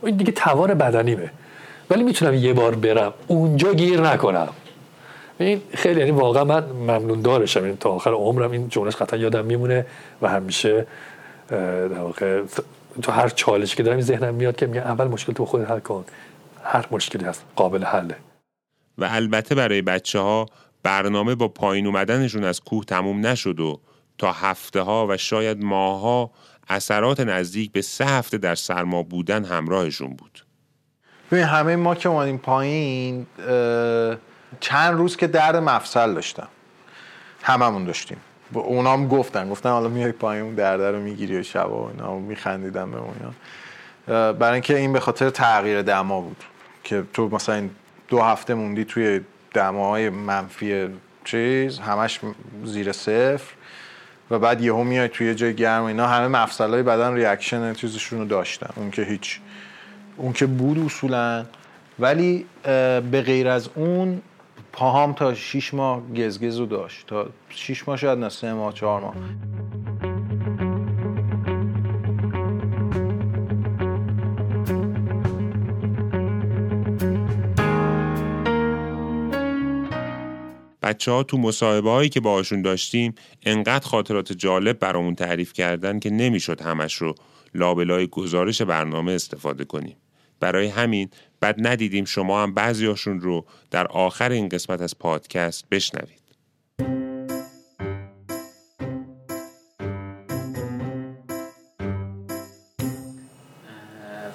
این 0.03 0.17
دیگه 0.17 0.33
توان 0.33 0.75
بدنیمه. 0.75 1.31
ولی 1.91 2.03
می‌تونم 2.03 2.35
یه 2.35 2.53
بار 2.53 2.75
برم. 2.75 3.13
اونجا 3.27 3.75
گیر 3.75 4.01
نکنم. 4.01 4.49
این 5.39 5.63
خیلی 5.75 6.01
یعنی 6.01 6.11
واقعا 6.11 6.45
من 6.45 6.65
ممنون 6.65 7.23
دارشم. 7.23 7.65
این 7.65 7.77
تا 7.77 7.91
آخر 7.91 8.11
عمرم 8.11 8.51
این 8.51 8.69
جملهش 8.69 8.97
قطعا 8.97 9.19
یادم 9.19 9.45
میمونه 9.45 9.87
و 10.23 10.29
همیشه 10.29 10.87
در 11.49 12.01
واقع 12.01 12.43
تو 13.03 13.13
هر 13.13 13.29
چالشی 13.29 13.77
که 13.77 13.83
دارم 13.83 13.97
این 13.97 14.07
ذهنم 14.07 14.35
میاد 14.35 14.57
که 14.57 14.67
میگه 14.67 14.81
اول 14.81 15.09
مشکل 15.09 15.33
تو 15.33 15.47
خودت 15.47 15.71
حل 15.71 15.79
کن. 15.79 16.05
هر 16.65 16.87
مشکلی 16.91 17.25
هست 17.25 17.45
قابل 17.57 17.85
حله. 17.85 18.15
و 18.99 19.09
البته 19.11 19.55
برای 19.55 19.83
بچه 19.83 20.19
ها 20.19 20.47
برنامه 20.83 21.35
با 21.35 21.49
پایین 21.49 21.87
اومدنشون 21.87 22.45
از 22.45 22.61
کوه 22.61 22.85
تموم 22.85 23.26
نشد 23.26 23.61
و 23.61 23.80
تا 24.18 24.33
هفته 24.33 24.80
ها 24.80 25.07
و 25.11 25.16
شاید 25.16 25.64
ماهها 25.64 26.30
اثرات 26.68 27.20
نزدیک 27.20 27.72
به 27.72 27.83
سه 27.83 28.05
هفته 28.05 28.39
در 28.39 28.55
سرما 28.55 29.03
بودن 29.03 29.45
همراهشون 29.45 30.09
بود. 30.09 30.45
ببین 31.30 31.45
همه 31.45 31.76
ما 31.76 31.95
که 31.95 32.09
اومدیم 32.09 32.39
پایین 32.39 33.26
چند 34.61 34.95
روز 34.95 35.16
که 35.16 35.26
درد 35.26 35.57
مفصل 35.57 36.14
داشتم. 36.14 36.49
هممون 37.43 37.85
داشتیم. 37.85 38.16
اونام 38.53 39.09
گفتن 39.09 39.51
گفتن 39.51 39.70
حالا 39.70 39.89
میای 39.89 40.12
پایین 40.12 40.45
اون 40.45 40.55
درد 40.55 40.80
رو 40.80 41.01
می‌گیری 41.01 41.39
و 41.39 41.43
شب 41.43 41.70
و 41.70 41.89
اینا 41.93 42.18
میخندیدن 42.18 42.91
به 42.91 42.99
اون 42.99 43.35
برای 44.33 44.53
اینکه 44.53 44.76
این 44.76 44.93
به 44.93 45.01
خاطر 45.01 45.30
تغییر 45.30 45.83
دما 45.83 46.20
بود 46.20 46.45
که 46.85 47.05
تو 47.12 47.28
مثلا 47.28 47.68
دو 48.09 48.22
هفته 48.22 48.55
موندی 48.55 48.85
توی 48.85 49.20
دماهای 49.55 50.11
منفی 50.11 50.88
چیز 51.24 51.78
همش 51.78 52.20
زیر 52.64 52.92
صفر. 52.92 53.55
و 54.30 54.38
بعد 54.38 54.61
یهو 54.61 54.84
میای 54.84 55.09
توی 55.09 55.34
جای 55.34 55.55
گرم 55.55 55.82
اینا 55.82 56.07
همه 56.07 56.28
مفصلای 56.28 56.82
بدن 56.82 57.14
ریاکشن 57.14 57.72
چیزشون 57.72 58.18
رو 58.18 58.24
داشتن. 58.24 58.70
اون 58.76 58.90
که 58.90 59.03
هیچ 59.03 59.40
اون 60.16 60.32
که 60.32 60.46
بود 60.46 60.78
اصولا. 60.78 61.44
ولی 61.98 62.46
به 63.11 63.22
غیر 63.26 63.48
از 63.48 63.68
اون 63.74 64.22
پاهام 64.72 65.12
تا 65.12 65.34
6 65.34 65.74
ماه 65.74 66.03
گزگز 66.16 66.57
رو 66.57 66.66
داشت. 66.66 67.07
تا 67.07 67.26
6 67.48 67.88
ماه 67.88 67.96
شاید 67.96 68.18
نه 68.18 68.28
3 68.28 68.53
ماه 68.53 68.74
4 68.74 69.00
ماه. 69.00 69.14
بچه 80.83 81.11
ها 81.11 81.22
تو 81.22 81.39
مصاحبه 81.39 81.91
هایی 81.91 82.09
که 82.09 82.20
باهاشون 82.20 82.62
داشتیم 82.62 83.14
انقدر 83.43 83.87
خاطرات 83.87 84.33
جالب 84.33 84.78
برامون 84.78 85.14
تعریف 85.14 85.53
کردن 85.53 85.99
که 85.99 86.11
نمی‌شد 86.11 86.61
همش 86.61 86.95
رو 86.95 87.14
لابلای 87.55 88.07
گزارش 88.07 88.62
برنامه 88.62 89.12
استفاده 89.12 89.64
کنیم. 89.64 89.97
برای 90.41 90.66
همین 90.66 91.11
بد 91.43 91.66
ندیدیم 91.66 92.05
شما 92.05 92.43
هم 92.43 92.55
بعضیاشون 92.55 93.20
رو 93.20 93.47
در 93.70 93.87
آخر 93.87 94.33
این 94.33 94.49
قسمت 94.49 94.80
از 94.83 94.99
پادکست 94.99 95.68
بشنوید. 95.70 96.22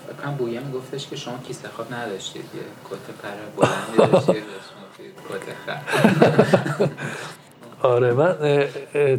فکرم 0.07 0.35
بویم 0.37 0.71
گفتش 0.71 1.07
که 1.07 1.15
شما 1.15 1.37
کیسه 1.37 1.67
خواب 1.67 1.93
نداشتید 1.93 2.41
یه 2.55 2.61
کت 2.89 3.11
پر 3.21 3.29
بلندی 3.57 4.11
داشتید 4.11 4.43
آره 7.81 8.13
من 8.13 8.35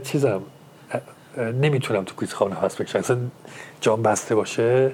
چیزم 0.05 0.43
نمی‌تونم 1.39 2.05
تو 2.05 2.15
کیسه 2.21 2.37
خانه 2.37 2.55
هست 2.55 2.83
بکشم. 2.83 2.99
اصلا 2.99 3.19
جام 3.81 4.03
بسته 4.03 4.35
باشه 4.35 4.93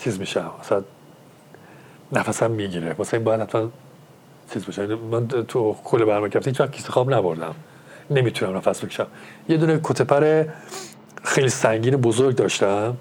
چیز 0.00 0.18
میشم 0.18 0.50
مثلا 0.60 0.82
نفسم 2.12 2.50
می‌گیره. 2.50 2.96
مثلا 2.98 3.20
باید 3.20 3.40
حتما 3.40 3.68
چیز 4.52 4.66
باشه 4.66 4.86
من 4.86 5.28
تو 5.28 5.76
کل 5.84 6.04
برنامه 6.04 6.28
کپتین 6.28 6.56
هیچ 6.58 6.70
کیسه 6.70 6.88
خواب 6.88 7.14
نبردم. 7.14 7.54
نمی‌تونم 8.10 8.56
نفس 8.56 8.84
بکشم. 8.84 9.06
یه 9.48 9.56
دونه 9.56 9.80
کتپر 9.82 10.44
خیلی 11.24 11.48
سنگین 11.48 11.96
بزرگ 11.96 12.36
داشتم 12.36 12.96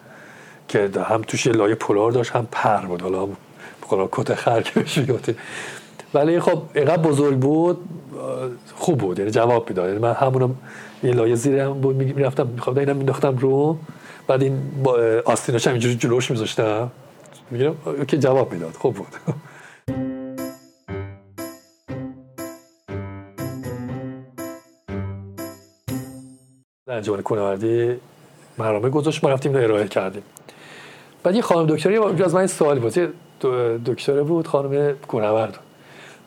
که 0.67 0.89
هم 1.09 1.21
توش 1.21 1.45
یه 1.45 1.53
لایه 1.53 1.75
پولار 1.75 2.11
داشت 2.11 2.31
هم 2.31 2.47
پر 2.51 2.77
بود. 2.77 3.01
حالا 3.01 3.27
بخورا 3.81 4.09
کت 4.11 4.35
خر 4.35 4.61
که 4.61 4.83
ولی 6.15 6.39
خب 6.39 6.61
اینقدر 6.75 7.01
بزرگ 7.01 7.39
بود 7.39 7.77
خوب 8.75 8.97
بود 8.97 9.19
یعنی 9.19 9.31
جواب 9.31 9.69
می‌داد. 9.69 9.87
یعنی 9.87 9.99
من 9.99 10.13
همونم 10.13 10.55
یه 11.03 11.11
لایه 11.11 11.35
زیر 11.35 11.59
هم 11.59 11.73
بود 11.73 11.95
می‌رفتم 11.95 12.47
می‌خوام 12.47 12.77
اینم 12.77 12.95
مینداختم 12.95 13.37
رو. 13.37 13.77
بعد 14.27 14.43
این 14.43 14.61
آستیناش 15.25 15.67
هم 15.67 15.73
اینجوری 15.73 15.95
جلوش 15.95 16.31
میذاشتم. 16.31 16.91
میگم 17.51 17.73
که 18.07 18.17
جواب 18.17 18.53
می‌داد. 18.53 18.73
خوب 18.73 18.95
بود. 18.95 19.07
انجمن 26.87 27.21
کوهنوردی 27.21 27.95
برنامه 28.57 28.89
گذاشت 28.89 29.23
ما 29.23 29.29
رفتیم 29.29 29.53
رو 29.53 29.63
ارائه 29.63 29.87
کردیم. 29.87 30.23
بعد 31.23 31.35
یه 31.35 31.41
خانم 31.41 31.65
دکتری 31.65 31.97
از 31.97 32.35
من 32.35 32.47
سوالی 32.47 32.79
بود. 32.79 32.93
دکتره 33.85 34.23
بود 34.23 34.47
خانم 34.47 34.93
کوهنورد. 35.07 35.59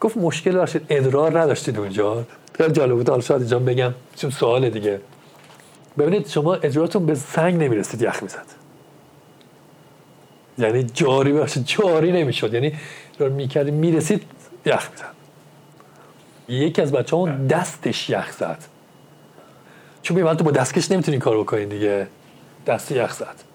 گفت 0.01 0.17
مشکل 0.17 0.53
داشتید 0.53 0.87
ادرار 0.89 1.41
نداشتید 1.41 1.79
اونجا. 1.79 2.25
خیلی 2.55 2.73
جالب 2.73 2.97
بود. 2.97 3.09
حالا 3.09 3.21
شاید 3.21 3.41
اینجا 3.41 3.59
بگم 3.59 3.95
چون 4.17 4.31
سوال 4.31 4.71
دیگه. 4.71 5.01
ببینید 5.99 6.29
شما 6.29 6.55
ادرارتون 6.55 7.07
به 7.07 7.15
سنگ 7.15 7.55
نمی‌رسید 7.55 8.03
یخ 8.03 8.23
می‌زد. 8.23 8.47
یعنی 10.59 10.83
جاری 10.83 11.33
باشه 11.33 11.61
جاری 11.65 12.13
نمی‌شد. 12.13 12.55
یعنی 12.55 12.73
ادرار 13.15 13.31
می‌کردی 13.31 13.71
می‌رسید 13.71 14.23
یخ 14.67 14.91
می‌زد. 14.91 15.15
یکی 16.49 16.83
از 16.83 16.93
بچه 16.93 17.17
همون 17.17 17.47
دستش 17.47 18.11
یخ 18.11 18.33
زد. 18.33 18.59
چون 20.03 20.17
میبند 20.17 20.37
تو 20.37 20.45
با 20.45 20.51
دستکش 20.51 20.91
نمی‌تونی 20.91 21.19
کار 21.19 21.39
بکنین 21.39 21.69
دیگه. 21.69 22.07
دست 22.67 22.93
یخ 22.93 23.13
زد. 23.15 23.48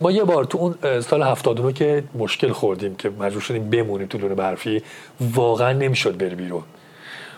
ما 0.00 0.10
یه 0.10 0.24
بار 0.24 0.44
تو 0.44 0.58
اون 0.58 1.00
سال 1.00 1.22
79 1.22 1.72
که 1.72 2.04
مشکل 2.14 2.52
خوردیم 2.52 2.94
که 2.94 3.10
مجبور 3.10 3.42
شدیم 3.42 3.70
بمونیم 3.70 4.06
تو 4.06 4.18
لونه 4.18 4.34
برفی 4.34 4.82
واقعا 5.20 5.72
نمی‌شد 5.72 6.16
بری 6.16 6.34
بیرون. 6.34 6.62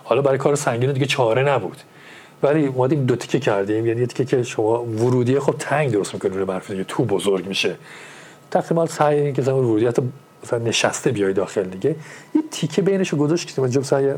حالا 0.04 0.22
برای 0.22 0.38
کار 0.38 0.54
سنگین 0.54 0.92
دیگه 0.92 1.06
چاره 1.06 1.42
نبود. 1.42 1.76
ولی 2.42 2.66
اومدیم 2.66 3.06
دو 3.06 3.16
تیکه 3.16 3.38
کردیم 3.40 3.86
یعنی 3.86 4.00
یه 4.00 4.06
تیکه 4.06 4.24
که 4.24 4.42
شما 4.42 4.84
ورودی 4.84 5.38
خب 5.38 5.54
تنگ 5.58 5.92
درست 5.92 6.14
می‌کنه 6.14 6.32
لونه 6.32 6.44
برفی 6.44 6.72
دیگه 6.72 6.84
تو 6.84 7.04
بزرگ 7.04 7.46
میشه. 7.46 7.76
تقریبا 8.50 8.86
سعی 8.86 9.20
این 9.20 9.34
که 9.34 9.42
زمان 9.42 9.64
ورودی 9.64 9.86
حتی 9.86 10.02
مثلا 10.44 10.58
نشسته 10.58 11.10
بیای 11.10 11.32
داخل 11.32 11.62
دیگه. 11.62 11.96
یه 12.34 12.42
تیکه 12.50 12.82
بینشو 12.82 13.16
گذاشتیم 13.16 13.64
اینجا 13.64 13.82
سعی 13.82 14.12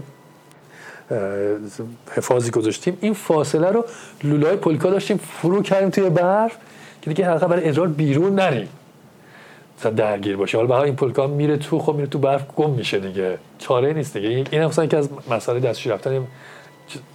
حفاظی 2.10 2.50
گذاشتیم. 2.50 2.98
این 3.00 3.14
فاصله 3.14 3.70
رو 3.70 3.84
لولای 4.24 4.56
پولکا 4.56 4.90
داشتیم 4.90 5.16
فرو 5.16 5.62
کردیم 5.62 5.90
توی 5.90 6.10
برف. 6.10 6.56
که 7.02 7.10
دیگه 7.10 7.26
حلقه 7.26 7.46
برای 7.46 7.68
ادرار 7.68 7.88
بیرون 7.88 8.34
نریم 8.34 8.68
مثلا 9.78 9.92
درگیر 9.92 10.36
باشه. 10.36 10.58
حالا 10.58 10.68
برای 10.68 10.84
این 10.84 10.96
پولکا 10.96 11.26
میره 11.26 11.56
تو 11.56 11.78
خب 11.78 11.94
میره 11.94 12.06
تو 12.06 12.18
برف 12.18 12.46
گم 12.56 12.70
میشه 12.70 12.98
دیگه. 12.98 13.38
چاره 13.58 13.92
نیست 13.92 14.16
دیگه. 14.16 14.28
این 14.28 14.64
مثلا 14.64 14.86
که 14.86 14.96
از 14.96 15.08
مسئله 15.30 15.60
دستشوی 15.60 15.92
رفتن 15.92 16.26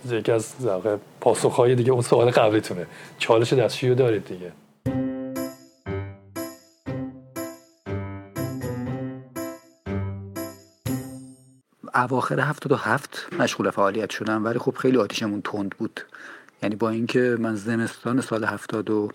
یکی 0.09 0.31
از 0.31 0.55
پاسخهای 1.21 1.75
دیگه 1.75 1.91
اون 1.91 2.01
سوال 2.01 2.31
قبلیتونه. 2.31 2.87
چالش 3.19 3.53
دستشویی 3.53 3.95
دارید 3.95 4.25
دیگه. 4.25 4.51
اواخر 11.95 12.39
هفت 12.39 13.27
مشغول 13.39 13.69
فعالیت 13.69 14.09
شدم 14.09 14.45
ولی 14.45 14.59
خب 14.59 14.75
خیلی 14.75 14.97
آتیشمون 14.97 15.41
تند 15.41 15.75
بود. 15.77 16.01
یعنی 16.63 16.75
با 16.75 16.89
اینکه 16.89 17.35
من 17.39 17.55
زمستان 17.55 18.21
سال 18.21 18.43
هفتاد 18.43 18.89
و 18.89 19.09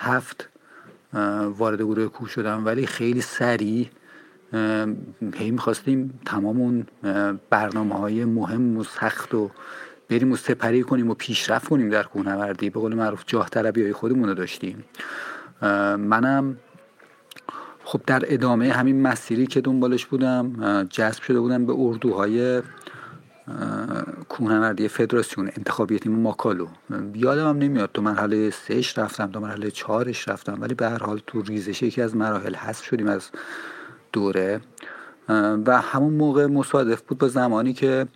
هفت 0.00 0.48
وارد 1.58 1.82
گروه 1.82 2.06
کوه 2.06 2.28
شدم. 2.28 2.66
ولی 2.66 2.86
خیلی 2.86 3.20
سریع 3.20 3.88
هی 5.34 5.50
می‌خواستیم 5.50 6.20
تمام 6.26 6.60
اون 6.60 6.86
برنامه 7.50 7.94
های 7.94 8.24
مهم 8.24 8.76
و 8.76 8.84
سخت 8.84 9.34
و 9.34 9.50
بریم 10.08 10.32
و 10.32 10.36
سپری 10.36 10.82
کنیم 10.82 11.10
و 11.10 11.14
پیشرفت 11.14 11.68
کنیم 11.68 11.88
در 11.88 12.02
کوهنوردی. 12.02 12.70
به 12.70 12.80
قول 12.80 12.94
معروف 12.94 13.24
جاه 13.26 13.48
طلبی 13.48 13.82
های 13.82 13.92
خودمون 13.92 14.28
رو 14.28 14.34
داشتیم. 14.34 14.84
منم 15.98 16.56
خب 17.84 18.00
در 18.06 18.22
ادامه 18.24 18.72
همین 18.72 19.02
مسیری 19.02 19.46
که 19.46 19.60
دنبالش 19.60 20.06
بودم 20.06 20.84
جذب 20.90 21.22
شده 21.22 21.40
بودم 21.40 21.66
به 21.66 21.72
اردوهای 21.76 22.62
کوهنوردی 24.28 24.88
فدراسیون 24.88 25.50
انتخابی 25.56 25.98
تیم 25.98 26.12
ماکالو. 26.12 26.66
یادم 27.14 27.48
هم 27.48 27.58
نمیاد 27.58 27.90
تو 27.94 28.02
مرحله 28.02 28.50
سهش 28.50 28.98
رفتم 28.98 29.30
تو 29.30 29.40
مرحله 29.40 29.70
چهارش 29.70 30.28
رفتم 30.28 30.58
ولی 30.60 30.74
به 30.74 30.88
هر 30.88 30.98
حال 30.98 31.20
تو 31.26 31.42
ریزش 31.42 31.82
یکی 31.82 32.02
از 32.02 32.16
مراحل 32.16 32.54
حذف 32.54 32.84
شدیم 32.84 33.06
از 33.06 33.30
دوره. 34.12 34.60
و 35.66 35.80
همون 35.80 36.14
موقع 36.14 36.46
مصادف 36.46 37.00
بود 37.00 37.18
با 37.18 37.28
زمانی 37.28 37.72
که 37.72 38.06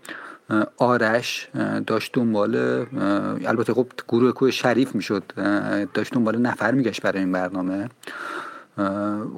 آرش 0.77 1.49
داشت 1.87 2.13
دنبال 2.13 2.57
البته 3.47 3.75
خب 3.75 3.87
گروه 4.09 4.33
کوه 4.33 4.51
شریف 4.51 4.95
می‌شد 4.95 5.23
داشت 5.95 6.15
دنبال 6.15 6.37
نفر 6.37 6.73
میگشت 6.73 7.03
برای 7.03 7.19
این 7.19 7.33
برنامه. 7.33 7.89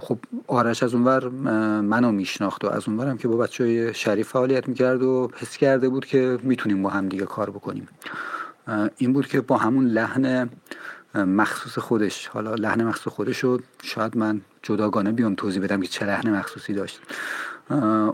خب 0.00 0.18
آرش 0.46 0.82
از 0.82 0.94
اونور 0.94 1.28
منو 1.80 2.12
میشناخت 2.12 2.64
و 2.64 2.68
از 2.68 2.88
اونورم 2.88 3.18
که 3.18 3.28
با 3.28 3.36
بچه 3.36 3.64
های 3.64 3.94
شریف 3.94 4.28
فعالیت 4.28 4.68
می‌کرد 4.68 5.02
و 5.02 5.30
حس 5.36 5.56
کرده 5.56 5.88
بود 5.88 6.06
که 6.06 6.38
می‌تونیم 6.42 6.82
با 6.82 6.90
هم 6.90 7.08
دیگه 7.08 7.24
کار 7.24 7.50
بکنیم. 7.50 7.88
این 8.96 9.12
بود 9.12 9.26
که 9.26 9.40
با 9.40 9.56
همون 9.56 9.86
لحن 9.86 10.50
مخصوص 11.14 11.78
خودش 11.78 12.26
حالا 12.26 12.54
لحن 12.54 12.84
مخصوص 12.84 13.12
خودش 13.12 13.38
رو 13.38 13.60
شاید 13.82 14.16
من 14.16 14.40
جداگانه 14.62 15.12
بیام 15.12 15.34
توضیح 15.34 15.62
بدم 15.62 15.80
که 15.80 15.88
چه 15.88 16.06
لحن 16.06 16.30
مخصوصی 16.30 16.72
داشت. 16.72 17.00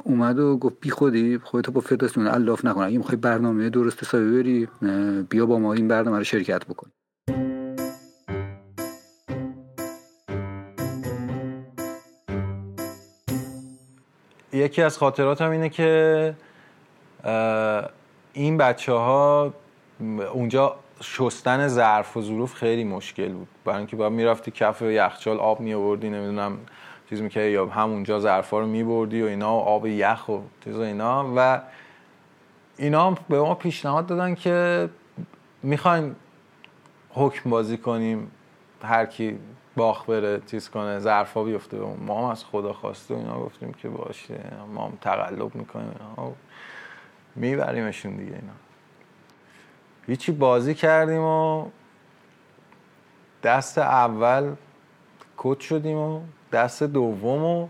اومد 0.02 0.38
و 0.38 0.56
گفت 0.56 0.76
بی 0.80 0.90
خودی 0.90 1.38
خودتو 1.38 1.72
با 1.72 1.80
فدراسیون 1.80 2.26
الاف 2.26 2.64
نکن 2.64 2.82
اگه 2.82 2.98
می‌خوای 2.98 3.16
برنامه 3.16 3.70
درست 3.70 4.02
حسابی 4.02 4.30
بری 4.30 4.68
بیا 5.22 5.46
با 5.46 5.58
ما 5.58 5.72
این 5.72 5.88
برنامه 5.88 6.18
رو 6.18 6.24
شرکت 6.24 6.66
بکن. 6.66 6.90
یکی 14.52 14.82
از 14.82 14.98
خاطراتم 14.98 15.50
اینه 15.50 15.68
که 15.68 16.34
این 18.32 18.56
بچه 18.58 18.92
ها 18.92 19.54
اونجا 20.32 20.76
شستن 21.00 21.68
ظرف 21.68 22.16
و 22.16 22.22
ظروف 22.22 22.54
خیلی 22.54 22.84
مشکل 22.84 23.32
بود. 23.32 23.48
برای 23.64 23.78
اینکه 23.78 23.96
باید 23.96 24.12
می‌رفتی 24.12 24.50
کف 24.50 24.82
یخچال 24.82 25.38
آب 25.38 25.60
می 25.60 25.74
آوردی 25.74 26.10
نمی‌دونم 26.10 26.58
چیز 27.10 27.20
می‌کردی 27.20 27.50
یا 27.50 27.66
همونجا 27.66 28.20
ظرفا 28.20 28.60
رو 28.60 28.66
میبردی 28.66 29.22
و 29.22 29.26
اینا 29.26 29.54
و 29.54 29.60
آب 29.60 29.86
یخ 29.86 30.28
و 30.28 30.38
چیز 30.64 30.78
اینا. 30.78 31.32
و 31.36 31.60
اینا 32.76 33.06
هم 33.06 33.16
به 33.28 33.40
ما 33.40 33.54
پیشنهاد 33.54 34.06
دادن 34.06 34.34
که 34.34 34.88
می‌خوایم 35.62 36.16
حکم 37.10 37.50
بازی 37.50 37.78
کنیم 37.78 38.30
هر 38.82 39.06
کی 39.06 39.38
باخ 39.76 40.04
بره 40.06 40.40
چیز 40.46 40.70
کنه 40.70 40.98
ظرفا 40.98 41.44
بیفته. 41.44 41.76
ما 42.06 42.18
هم 42.18 42.24
از 42.24 42.44
خدا 42.44 42.72
خواسته 42.72 43.14
اینا 43.14 43.40
گفتیم 43.40 43.72
که 43.72 43.88
باشه 43.88 44.40
ما 44.74 44.84
هم 44.84 44.98
تقلب 45.00 45.54
می‌کنیم. 45.54 45.94
میبریمشون 47.36 48.16
دیگه 48.16 48.32
اینا. 48.32 48.52
هیچی 50.06 50.32
بازی 50.32 50.74
کردیم 50.74 51.20
و 51.20 51.66
دست 53.42 53.78
اول 53.78 54.54
کت 55.38 55.60
شدیم 55.60 55.96
و 55.96 56.20
دست 56.52 56.82
دوم 56.82 57.44
و 57.44 57.68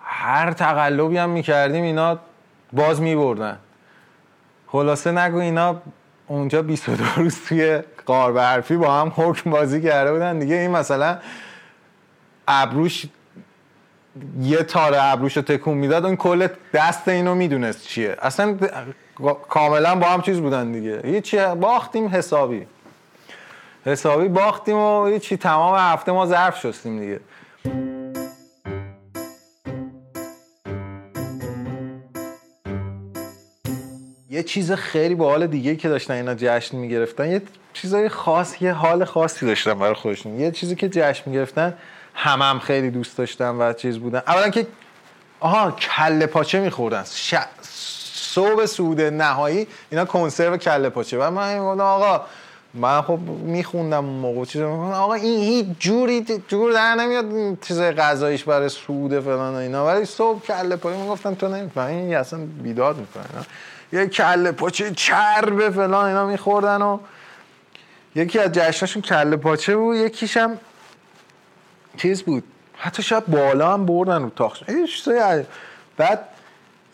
هر 0.00 0.52
تقلبی 0.52 1.16
هم 1.16 1.30
می‌کردیم 1.30 1.84
اینا 1.84 2.18
باز 2.72 3.00
میبردن. 3.00 3.58
خلاصه 4.66 5.12
نگو 5.12 5.38
اینا 5.38 5.82
اونجا 6.26 6.62
22 6.62 7.04
روز 7.16 7.44
توی 7.48 7.82
قار 8.10 8.32
برفی 8.32 8.76
با 8.76 9.00
هم 9.00 9.12
حکم 9.16 9.50
بازی 9.50 9.82
کرده 9.82 10.12
بودن. 10.12 10.38
دیگه 10.38 10.54
این 10.54 10.70
مثلا 10.70 11.18
ابروش 12.48 13.06
یه 14.40 14.62
تار 14.62 14.92
ابروش 14.98 15.36
رو 15.36 15.42
تکون 15.42 15.78
می‌داد 15.78 16.04
اون 16.04 16.16
کل 16.16 16.48
دست 16.74 17.08
اینو 17.08 17.34
می‌دونست 17.34 17.86
چیه. 17.86 18.16
اصلا 18.22 18.58
کاملا 19.48 19.94
با 19.94 20.06
هم 20.06 20.22
چیز 20.22 20.40
بودن 20.40 20.72
دیگه. 20.72 21.00
هیچی 21.04 21.38
باختیم 21.60 22.08
حسابی. 22.08 22.66
حسابی 23.84 24.28
باختیم 24.28 24.76
و 24.76 25.06
هیچی 25.06 25.36
تمام 25.36 25.74
هفته 25.78 26.12
ما 26.12 26.26
ظرف 26.26 26.60
شستیم 26.60 27.00
دیگه. 27.00 27.20
یه 34.40 34.44
چیز 34.44 34.72
خیلی 34.72 35.14
باحال 35.14 35.46
دیگه 35.46 35.76
که 35.76 35.88
داشتن 35.88 36.14
اینا 36.14 36.34
جشن 36.34 36.76
می‌گرفتن 36.76 37.30
یه 37.30 37.42
چیزای 37.72 38.08
خاص 38.08 38.62
یه 38.62 38.72
حال 38.72 39.04
خاصی 39.04 39.46
داشتن 39.46 39.74
برای 39.74 39.94
خودشون. 39.94 40.40
یه 40.40 40.50
چیزی 40.50 40.74
که 40.74 40.88
جشن 40.88 41.22
می‌گرفتن 41.26 41.74
همم 42.14 42.42
هم 42.42 42.58
خیلی 42.58 42.90
دوست 42.90 43.18
داشتم 43.18 43.56
و 43.60 43.72
چیز 43.72 43.98
بودن. 43.98 44.22
اولا 44.26 44.48
که 44.48 44.66
آها 45.40 45.70
کله 45.70 46.26
پاچه 46.26 46.60
میخوردن. 46.60 47.04
ش... 47.14 47.34
صبح 47.62 48.66
سود 48.66 49.00
نهایی 49.00 49.66
اینا 49.90 50.04
کنسرو 50.04 50.56
کله 50.56 50.88
پاچه. 50.88 51.18
و 51.18 51.30
من 51.30 51.80
آقا 51.80 52.24
من 52.74 53.02
خب 53.02 53.18
میخوندم 53.44 54.04
اون 54.04 54.14
موقع 54.14 54.44
چیز 54.44 54.62
آقا 54.62 55.14
این 55.14 55.40
هیچ 55.40 55.66
جوری 55.78 56.24
جور 56.48 56.72
در 56.72 56.94
نمیاد 56.94 57.58
چیز 57.60 57.80
غذایش 57.80 58.44
برای 58.44 58.68
سود 58.68 59.20
فلان 59.20 59.54
و 59.54 59.56
اینا. 59.56 59.86
ولی 59.86 60.04
صبح 60.04 60.42
کله 60.46 60.76
پاچه 60.76 60.96
می‌گفتم 60.96 61.34
تو 61.34 61.48
نمی‌فهمی 61.48 62.14
اصلا 62.14 62.40
بیداد 62.62 62.96
می‌کنه 62.96 63.24
یه 63.92 64.06
کله 64.06 64.52
پاچه 64.52 64.90
چرب 64.90 65.70
فلان 65.70 66.06
اینا 66.06 66.26
میخوردن 66.26 66.82
و 66.82 66.98
یکی 68.14 68.38
از 68.38 68.52
جشنشون 68.52 69.02
کله 69.02 69.36
پاچه 69.36 69.76
بود 69.76 69.96
یکیشم 69.96 70.58
چیز 71.96 72.22
بود. 72.22 72.44
حتی 72.76 73.02
شاید 73.02 73.26
بالا 73.26 73.72
هم 73.72 73.86
بردن 73.86 74.22
رو 74.22 74.30
تاخت 74.30 74.62
بعد 75.96 76.28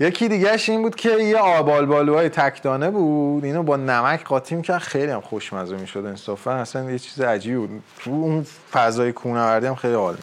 یکی 0.01 0.29
دیگهش 0.29 0.69
این 0.69 0.83
بود 0.83 0.95
که 0.97 1.11
یه 1.11 1.39
آبال 1.39 1.87
بالوهای 1.87 2.29
تکدانه 2.29 2.91
بود. 2.91 3.45
اینو 3.45 3.63
با 3.63 3.77
نمک 3.77 4.25
قاطی 4.25 4.55
می‌کرد 4.55 4.79
خیلی 4.79 5.13
هم 5.13 5.21
خوشمزه 5.21 5.77
می‌شد 5.77 6.05
انصافا. 6.07 6.53
اصلا 6.53 6.91
یه 6.91 6.99
چیز 6.99 7.21
عجیبی 7.21 7.57
بود. 7.57 7.83
تو 7.99 8.11
اون 8.11 8.47
فضای 8.73 9.13
کوهنوردی 9.13 9.67
هم 9.67 9.75
خیلی 9.75 9.95
حال 9.95 10.17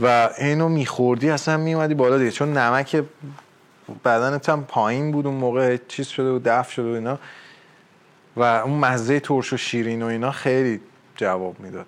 و 0.00 0.30
اینو 0.38 0.68
میخوردی 0.68 1.30
اصلا 1.30 1.56
میومدی 1.56 1.94
بالا 1.94 2.18
دیگه. 2.18 2.30
چون 2.30 2.56
نمک 2.56 3.02
بدنت 4.04 4.48
هم 4.48 4.64
پایین 4.64 5.12
بود 5.12 5.26
اون 5.26 5.34
موقع 5.34 5.76
چیز 5.88 6.08
شده 6.08 6.30
و 6.30 6.40
دف 6.44 6.72
شده 6.72 6.90
و 6.90 6.94
اینا. 6.94 7.18
و 8.36 8.42
اون 8.42 8.78
مزه 8.78 9.20
ترش 9.20 9.52
و 9.52 9.56
شیرین 9.56 10.02
و 10.02 10.06
اینا 10.06 10.30
خیلی 10.30 10.80
جواب 11.16 11.60
می‌داد. 11.60 11.86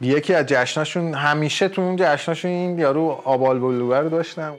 یکی 0.00 0.34
از 0.34 0.46
جشناشون 0.46 1.14
همیشه 1.14 1.68
تو 1.68 1.82
اون 1.82 1.96
جشناشون 1.96 2.50
این 2.50 2.78
یارو 2.78 3.20
آبال 3.24 3.58
بلوبه 3.58 4.00
رو 4.00 4.08
داشتم. 4.08 4.56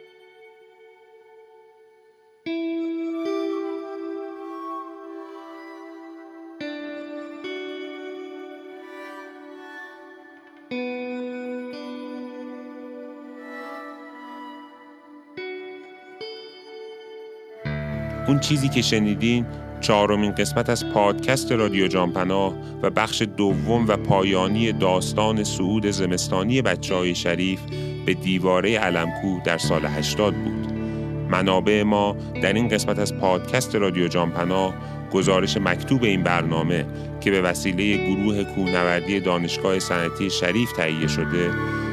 چیزی 18.44 18.70
که 18.70 18.82
شنیدین 18.82 19.46
چهارمین 19.82 20.32
قسمت 20.32 20.70
از 20.70 20.89
پادکست 20.89 21.52
رادیو 21.52 21.88
جانپناه 21.88 22.54
و 22.82 22.89
بخش 22.89 23.22
دوم 23.38 23.88
و 23.88 23.98
پایانی 23.98 24.72
داستان 24.72 25.44
سعود 25.44 25.86
زمستانی 25.86 26.62
بچه 26.62 26.96
های 26.96 27.16
شریف 27.16 27.60
به 28.06 28.14
دیواره 28.14 28.78
علمکو 28.78 29.39
در 29.46 29.58
سال 29.58 29.86
80 29.86 30.34
بود. 30.34 30.74
منابع 31.30 31.84
ما 31.84 32.16
در 32.41 32.54
این 32.54 32.68
قسمت 32.68 33.00
از 33.00 33.16
پادکست 33.16 33.76
رادیو 33.76 34.08
جانپناه 34.08 34.74
گزارش 35.14 35.58
مکتوب 35.58 36.04
این 36.04 36.24
برنامه 36.24 36.86
که 37.22 37.32
به 37.32 37.41
وسیله 37.41 37.98
گروه 37.98 38.44
کوهنوردی 38.44 39.20
دانشگاه 39.20 39.80
صنعتی 39.80 40.30
شریف 40.30 40.72
تهیه 40.72 41.08
شده 41.08 41.52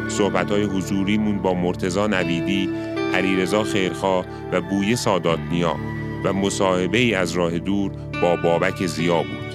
صحبت‌های 0.08 0.62
حضوریمون 0.62 1.38
با 1.38 1.54
مرتزا 1.54 2.06
نویدی، 2.06 2.68
علیرضا 3.14 3.64
خیرخوا 3.64 4.24
و 4.52 4.60
بوی 4.60 4.96
سادات 4.96 5.38
نیا 5.50 5.76
و 6.24 6.32
مصاحبه 6.32 6.98
ای 6.98 7.14
از 7.14 7.32
راه 7.32 7.58
دور 7.58 7.92
با 8.22 8.36
بابک 8.36 8.86
زیا 8.86 9.22
بود. 9.22 9.54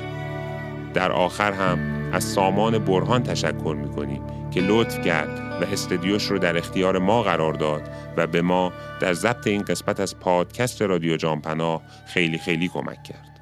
در 0.94 1.12
آخر 1.12 1.52
هم 1.52 1.80
از 2.14 2.24
سامان 2.24 2.78
برهان 2.78 3.24
تشکر 3.24 3.76
می‌کنیم 3.82 4.22
که 4.52 4.62
لطف 4.62 5.02
کرد 5.02 5.62
و 5.62 5.66
استدیوش 5.66 6.24
رو 6.24 6.40
در 6.40 6.58
اختیار 6.58 7.00
ما 7.00 7.24
قرار 7.24 7.54
داد 7.54 7.82
و 8.18 8.28
به 8.28 8.42
ما 8.42 8.74
در 9.00 9.14
ضبط 9.14 9.48
این 9.48 9.62
قسمت 9.62 10.00
از 10.00 10.20
پادکست 10.20 10.82
رادیو 10.82 11.18
جانپنا 11.18 11.82
خیلی 12.06 12.38
خیلی 12.38 12.68
کمک 12.68 13.04
کرد. 13.04 13.35